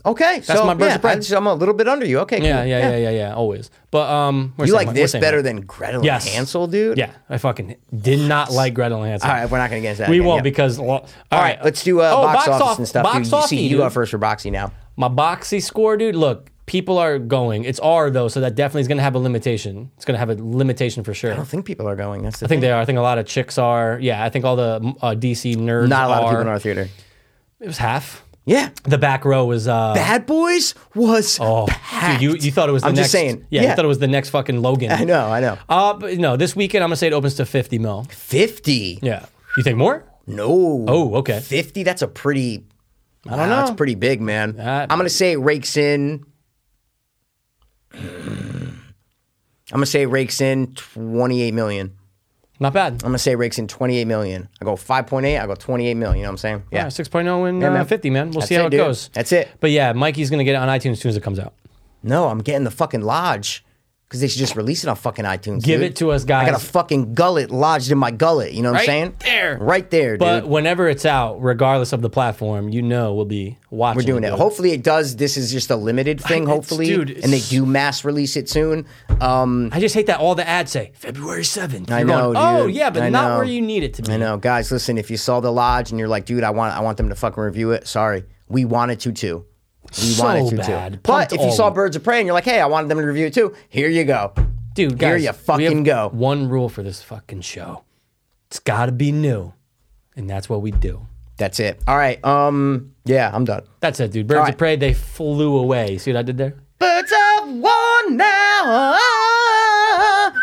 okay. 0.07 0.40
so 0.42 0.64
my 0.64 0.74
Birds 0.74 0.90
yeah, 0.90 0.94
of 0.96 1.01
Prey. 1.01 1.12
I 1.12 1.14
just- 1.16 1.32
I'm 1.32 1.46
a 1.46 1.55
little 1.55 1.74
bit 1.74 1.88
under 1.88 2.05
you. 2.07 2.20
Okay. 2.20 2.40
Yeah, 2.42 2.61
cool. 2.61 2.68
yeah, 2.68 2.90
yeah, 2.90 2.96
yeah, 2.96 3.11
yeah, 3.11 3.34
Always. 3.34 3.70
But 3.90 4.09
um, 4.11 4.53
we're 4.57 4.66
You 4.66 4.72
saying 4.72 4.76
like 4.76 4.86
what- 4.88 4.96
this 4.96 5.12
saying 5.12 5.20
better 5.22 5.38
what. 5.38 5.44
than 5.44 5.61
Gretel 5.62 6.05
Yes. 6.05 6.26
and 6.26 6.34
Hansel, 6.36 6.66
dude? 6.66 6.99
Yeah, 6.99 7.11
I 7.30 7.38
fucking 7.38 7.74
did 7.99 8.20
not 8.20 8.53
like 8.53 8.74
Gretel 8.74 9.03
and 9.03 9.11
Hansel. 9.11 9.28
All 9.30 9.34
right, 9.36 9.51
we're 9.51 9.59
not 9.59 9.70
gonna 9.70 9.80
get 9.82 9.90
into 9.92 10.03
that. 10.03 10.11
we 10.11 10.18
again. 10.18 10.26
won't 10.28 10.38
Yep. 10.38 10.44
because. 10.44 10.78
All 10.78 10.86
All 10.88 11.09
right, 11.32 11.59
let's 11.64 11.82
do 11.82 12.01
uh, 12.01 12.12
Oh, 12.14 12.22
box, 12.22 12.49
office 12.49 12.78
and 12.78 12.88
stuff. 12.88 13.12
Dude. 13.12 13.26
You 13.32 13.42
see, 13.46 13.66
you 13.66 13.78
go 13.78 13.88
first 13.90 14.11
for 14.11 14.18
boxy 14.18 14.53
now. 14.53 14.72
My 14.99 15.09
boxy 15.09 15.62
score, 15.62 15.96
dude. 15.96 16.16
Look, 16.16 16.51
people 16.66 16.99
are 16.99 17.18
going. 17.20 17.64
It's 17.64 17.78
R 17.78 18.11
though, 18.11 18.26
so 18.26 18.40
that 18.40 18.57
definitely 18.57 18.80
is 18.82 18.88
going 18.88 18.99
to 18.99 19.03
have 19.05 19.14
a 19.14 19.18
limitation. 19.20 19.92
It's 19.96 20.05
going 20.05 20.16
to 20.16 20.18
have 20.18 20.28
a 20.28 20.34
limitation 20.34 21.05
for 21.05 21.14
sure. 21.14 21.32
I 21.32 21.36
don't 21.36 21.46
think 21.46 21.64
people 21.64 21.88
are 21.88 21.94
going. 21.94 22.22
That's 22.22 22.40
the 22.40 22.46
I 22.46 22.49
think 22.49 22.61
thing. 22.61 22.68
they 22.68 22.72
are. 22.72 22.80
I 22.80 22.84
think 22.84 22.99
a 22.99 23.03
lot 23.03 23.16
of 23.18 23.24
chicks 23.26 23.59
are. 23.59 23.96
Yeah, 24.01 24.24
I 24.24 24.28
think 24.28 24.44
all 24.44 24.57
the 24.57 24.94
uh, 25.01 25.14
DC 25.14 25.55
nerds 25.57 25.88
Not 25.88 26.07
a 26.07 26.09
lot 26.09 26.22
are. 26.22 26.24
of 26.24 26.30
people 26.30 26.40
in 26.42 26.49
our 26.49 26.59
theater. 26.59 26.88
It 27.61 27.66
was 27.68 27.78
half. 27.78 28.24
Yeah. 28.44 28.70
The 28.84 28.99
back 28.99 29.24
row 29.24 29.44
was. 29.44 29.68
Uh, 29.68 29.94
Bad 29.94 30.26
Boys 30.26 30.74
was 30.96 31.38
oh, 31.40 31.66
packed. 31.68 32.20
dude, 32.20 32.42
you 32.42 32.46
you 32.46 32.51
thought 32.51 32.68
it 32.68 32.72
was 32.72 32.82
the 32.82 32.88
I'm 32.88 32.94
next. 32.94 33.07
just 33.07 33.12
saying. 33.12 33.46
Yeah, 33.51 33.62
you 33.62 33.68
thought 33.76 33.84
it 33.84 33.88
was 33.88 33.99
the 34.01 34.09
next 34.09 34.30
fucking 34.30 34.62
Logan. 34.62 34.90
I 34.90 35.05
know. 35.05 35.28
I 35.28 35.40
know. 35.40 35.59
Uh, 35.68 35.94
but 35.94 36.16
no, 36.18 36.36
this 36.36 36.57
weekend 36.57 36.82
I'm 36.82 36.88
gonna 36.88 36.96
say 36.96 37.07
it 37.07 37.12
opens 37.12 37.34
to 37.36 37.46
50 37.46 37.78
mil. 37.78 38.05
Fifty. 38.11 38.99
Yeah. 39.03 39.26
You 39.57 39.62
think 39.62 39.76
more? 39.78 40.05
No. 40.26 40.84
Oh, 40.88 41.14
okay. 41.16 41.40
Fifty. 41.40 41.82
That's 41.82 42.03
a 42.03 42.09
pretty. 42.09 42.64
I 43.31 43.37
don't 43.37 43.49
That's 43.49 43.70
know. 43.70 43.76
pretty 43.76 43.95
big, 43.95 44.20
man. 44.20 44.57
That- 44.57 44.91
I'm 44.91 44.99
gonna 44.99 45.09
say 45.11 45.33
it 45.33 45.37
rakes 45.37 45.76
in. 45.76 46.24
I'm 47.95 48.81
gonna 49.72 49.87
say 49.87 50.03
it 50.03 50.07
rakes 50.07 50.41
in 50.41 50.74
28 50.74 51.53
million. 51.53 51.95
Not 52.61 52.72
bad. 52.72 52.95
I'm 52.95 52.99
gonna 52.99 53.18
say 53.18 53.33
it 53.33 53.37
rakes 53.37 53.59
in 53.59 53.68
28 53.68 54.07
million. 54.07 54.49
I 54.61 54.64
go 54.64 54.74
5.8. 54.76 55.41
I 55.41 55.47
go 55.47 55.55
28 55.55 55.95
million. 55.95 56.16
You 56.18 56.22
know 56.22 56.29
what 56.29 56.33
I'm 56.33 56.37
saying? 56.39 56.62
Yeah, 56.72 56.87
6.0 56.87 57.49
and 57.49 57.61
Yeah, 57.61 57.72
uh, 57.72 57.85
50, 57.85 58.11
man. 58.11 58.31
We'll 58.31 58.41
That's 58.41 58.49
see 58.49 58.55
how 58.57 58.66
it, 58.66 58.74
it 58.74 58.79
goes. 58.79 59.11
That's 59.12 59.31
it. 59.33 59.49
But 59.61 59.70
yeah, 59.70 59.93
Mikey's 59.93 60.31
gonna 60.31 60.45
get 60.45 60.55
it 60.55 60.59
on 60.59 60.68
iTunes 60.68 60.93
as 60.93 61.01
soon 61.01 61.11
as 61.11 61.16
it 61.16 61.22
comes 61.22 61.39
out. 61.39 61.55
No, 62.03 62.29
I'm 62.29 62.39
getting 62.41 62.64
the 62.64 62.70
fucking 62.70 63.03
lodge 63.03 63.64
because 64.09 64.20
they 64.22 64.28
should 64.28 64.38
just 64.38 64.56
release 64.56 64.82
it 64.84 64.88
on 64.88 64.96
fucking 64.96 65.26
iTunes. 65.26 65.62
Give 65.62 65.80
dude. 65.80 65.90
it 65.90 65.96
to 65.96 66.12
us, 66.12 66.24
guys. 66.24 66.48
I 66.48 66.50
got 66.50 66.62
a 66.62 66.64
fucking 66.64 67.12
gullet 67.12 67.50
lodged 67.50 67.90
in 67.90 67.98
my 67.98 68.11
gullet. 68.11 68.52
You 68.54 68.62
know 68.62 68.70
what 68.72 68.78
Right 68.78 68.82
I'm 68.82 68.86
saying? 68.86 69.16
there. 69.22 69.59
Right 69.61 69.90
there, 69.90 70.16
But 70.16 70.40
dude. 70.40 70.50
whenever 70.50 70.88
it's 70.88 71.04
out, 71.04 71.42
regardless 71.42 71.92
of 71.92 72.00
the 72.00 72.09
platform, 72.09 72.70
you 72.70 72.80
know 72.80 73.12
we'll 73.14 73.26
be 73.26 73.59
watching. 73.70 73.96
We're 73.98 74.06
doing 74.06 74.24
it. 74.24 74.30
dude. 74.30 74.38
Hopefully, 74.38 74.72
it 74.72 74.82
does. 74.82 75.16
This 75.16 75.36
is 75.36 75.52
just 75.52 75.70
a 75.70 75.76
limited 75.76 76.20
thing. 76.22 76.44
it's- 76.44 76.54
hopefully, 76.56 76.86
dude, 76.86 77.11
and 77.11 77.24
they 77.32 77.36
it's- 77.36 77.50
do 77.50 77.66
mass 77.66 78.02
release 78.04 78.36
it 78.36 78.48
soon. 78.48 78.86
Um, 79.20 79.68
I 79.72 79.80
just 79.80 79.94
hate 79.94 80.06
that 80.06 80.20
all 80.20 80.34
the 80.34 80.48
ads 80.48 80.72
say 80.72 80.92
February 80.94 81.42
7th. 81.44 81.90
I 81.90 82.02
know, 82.02 82.32
oh 82.34 82.66
dude. 82.66 82.76
yeah, 82.76 82.88
but 82.90 83.02
I 83.02 83.11
not 83.11 83.28
know. 83.30 83.36
where 83.36 83.44
you 83.44 83.61
need 83.61 83.82
it 83.82 83.94
to 83.94 84.02
be. 84.02 84.12
I 84.12 84.16
know, 84.16 84.38
guys. 84.38 84.72
Listen, 84.72 84.96
if 84.96 85.11
you 85.11 85.16
saw 85.18 85.40
the 85.40 85.52
lodge 85.52 85.90
and 85.90 85.98
you're 85.98 86.09
like, 86.09 86.24
dude, 86.24 86.44
I 86.44 86.50
want, 86.50 86.74
I 86.74 86.80
want 86.80 86.96
them 86.96 87.09
to 87.11 87.14
fucking 87.14 87.42
review 87.42 87.72
it. 87.72 87.86
Sorry, 87.86 88.24
we 88.48 88.64
wanted 88.64 89.00
to 89.00 89.12
too. 89.12 89.44
We 89.93 90.05
So 90.09 90.24
wanted 90.24 90.51
to 90.51 90.57
bad. 90.57 91.03
But 91.03 91.32
if 91.32 91.41
you 91.41 91.47
all 91.47 91.53
saw 91.53 91.70
Birds 91.70 91.97
of 91.97 92.05
Prey 92.05 92.18
and 92.18 92.26
you're 92.26 92.34
like, 92.34 92.45
hey, 92.45 92.61
I 92.61 92.66
wanted 92.66 92.89
them 92.89 92.99
to 92.99 93.05
review 93.05 93.26
it 93.26 93.34
too. 93.34 93.55
Here 93.68 93.89
you 93.89 94.05
go. 94.05 94.32
Dude, 94.74 94.93
Here 95.01 95.14
guys, 95.14 95.24
you 95.24 95.30
we 95.30 95.36
fucking 95.36 95.76
have 95.78 95.84
go. 95.84 96.09
One 96.16 96.49
rule 96.49 96.68
for 96.68 96.82
this 96.82 97.03
fucking 97.03 97.41
show: 97.41 97.84
it's 98.47 98.61
got 98.61 98.86
to 98.86 98.93
be 98.93 99.11
new, 99.12 99.53
and 100.14 100.28
that's 100.30 100.49
what 100.49 100.62
we 100.62 100.70
do. 100.70 101.07
That's 101.36 101.59
it. 101.61 101.80
All 101.89 101.97
right. 101.97 102.24
Um. 102.24 102.95
Yeah, 103.05 103.30
I'm 103.32 103.45
done. 103.45 103.62
That's 103.80 103.99
it, 104.01 104.12
dude. 104.12 104.26
Birds 104.26 104.51
of 104.51 104.59
prey, 104.59 104.76
they 104.76 104.93
flew 104.95 105.57
away. 105.57 105.99
See 105.99 106.12
what 106.12 106.18
I 106.18 106.22
did 106.22 106.36
there? 106.36 106.55
Birds 106.78 107.12
of 107.41 107.49
war 107.55 108.11
now 108.11 109.11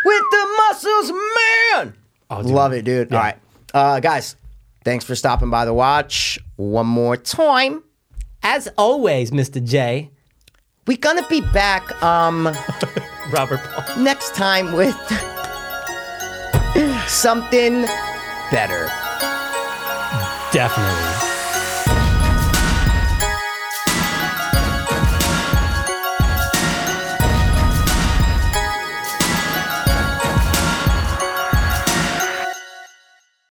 with 0.04 0.22
the 0.30 0.46
muscles, 0.58 1.12
man. 1.12 1.94
Oh, 2.28 2.42
dude. 2.42 2.50
Love 2.50 2.72
it, 2.72 2.84
dude. 2.84 3.12
All 3.12 3.20
right, 3.20 3.38
uh, 3.72 4.00
guys. 4.00 4.36
Thanks 4.84 5.04
for 5.04 5.14
stopping 5.14 5.50
by 5.50 5.64
the 5.64 5.74
watch 5.74 6.38
one 6.56 6.86
more 6.86 7.16
time. 7.16 7.82
As 8.48 8.68
always, 8.78 9.32
Mr. 9.32 9.60
J. 9.62 10.08
We're 10.86 10.98
gonna 10.98 11.26
be 11.26 11.40
back 11.40 12.00
um 12.00 12.46
Robert 13.32 13.58
Paul. 13.58 14.04
next 14.04 14.36
time 14.36 14.72
with 14.72 14.94
something 17.08 17.82
better. 18.52 18.86
Definitely. 20.52 21.25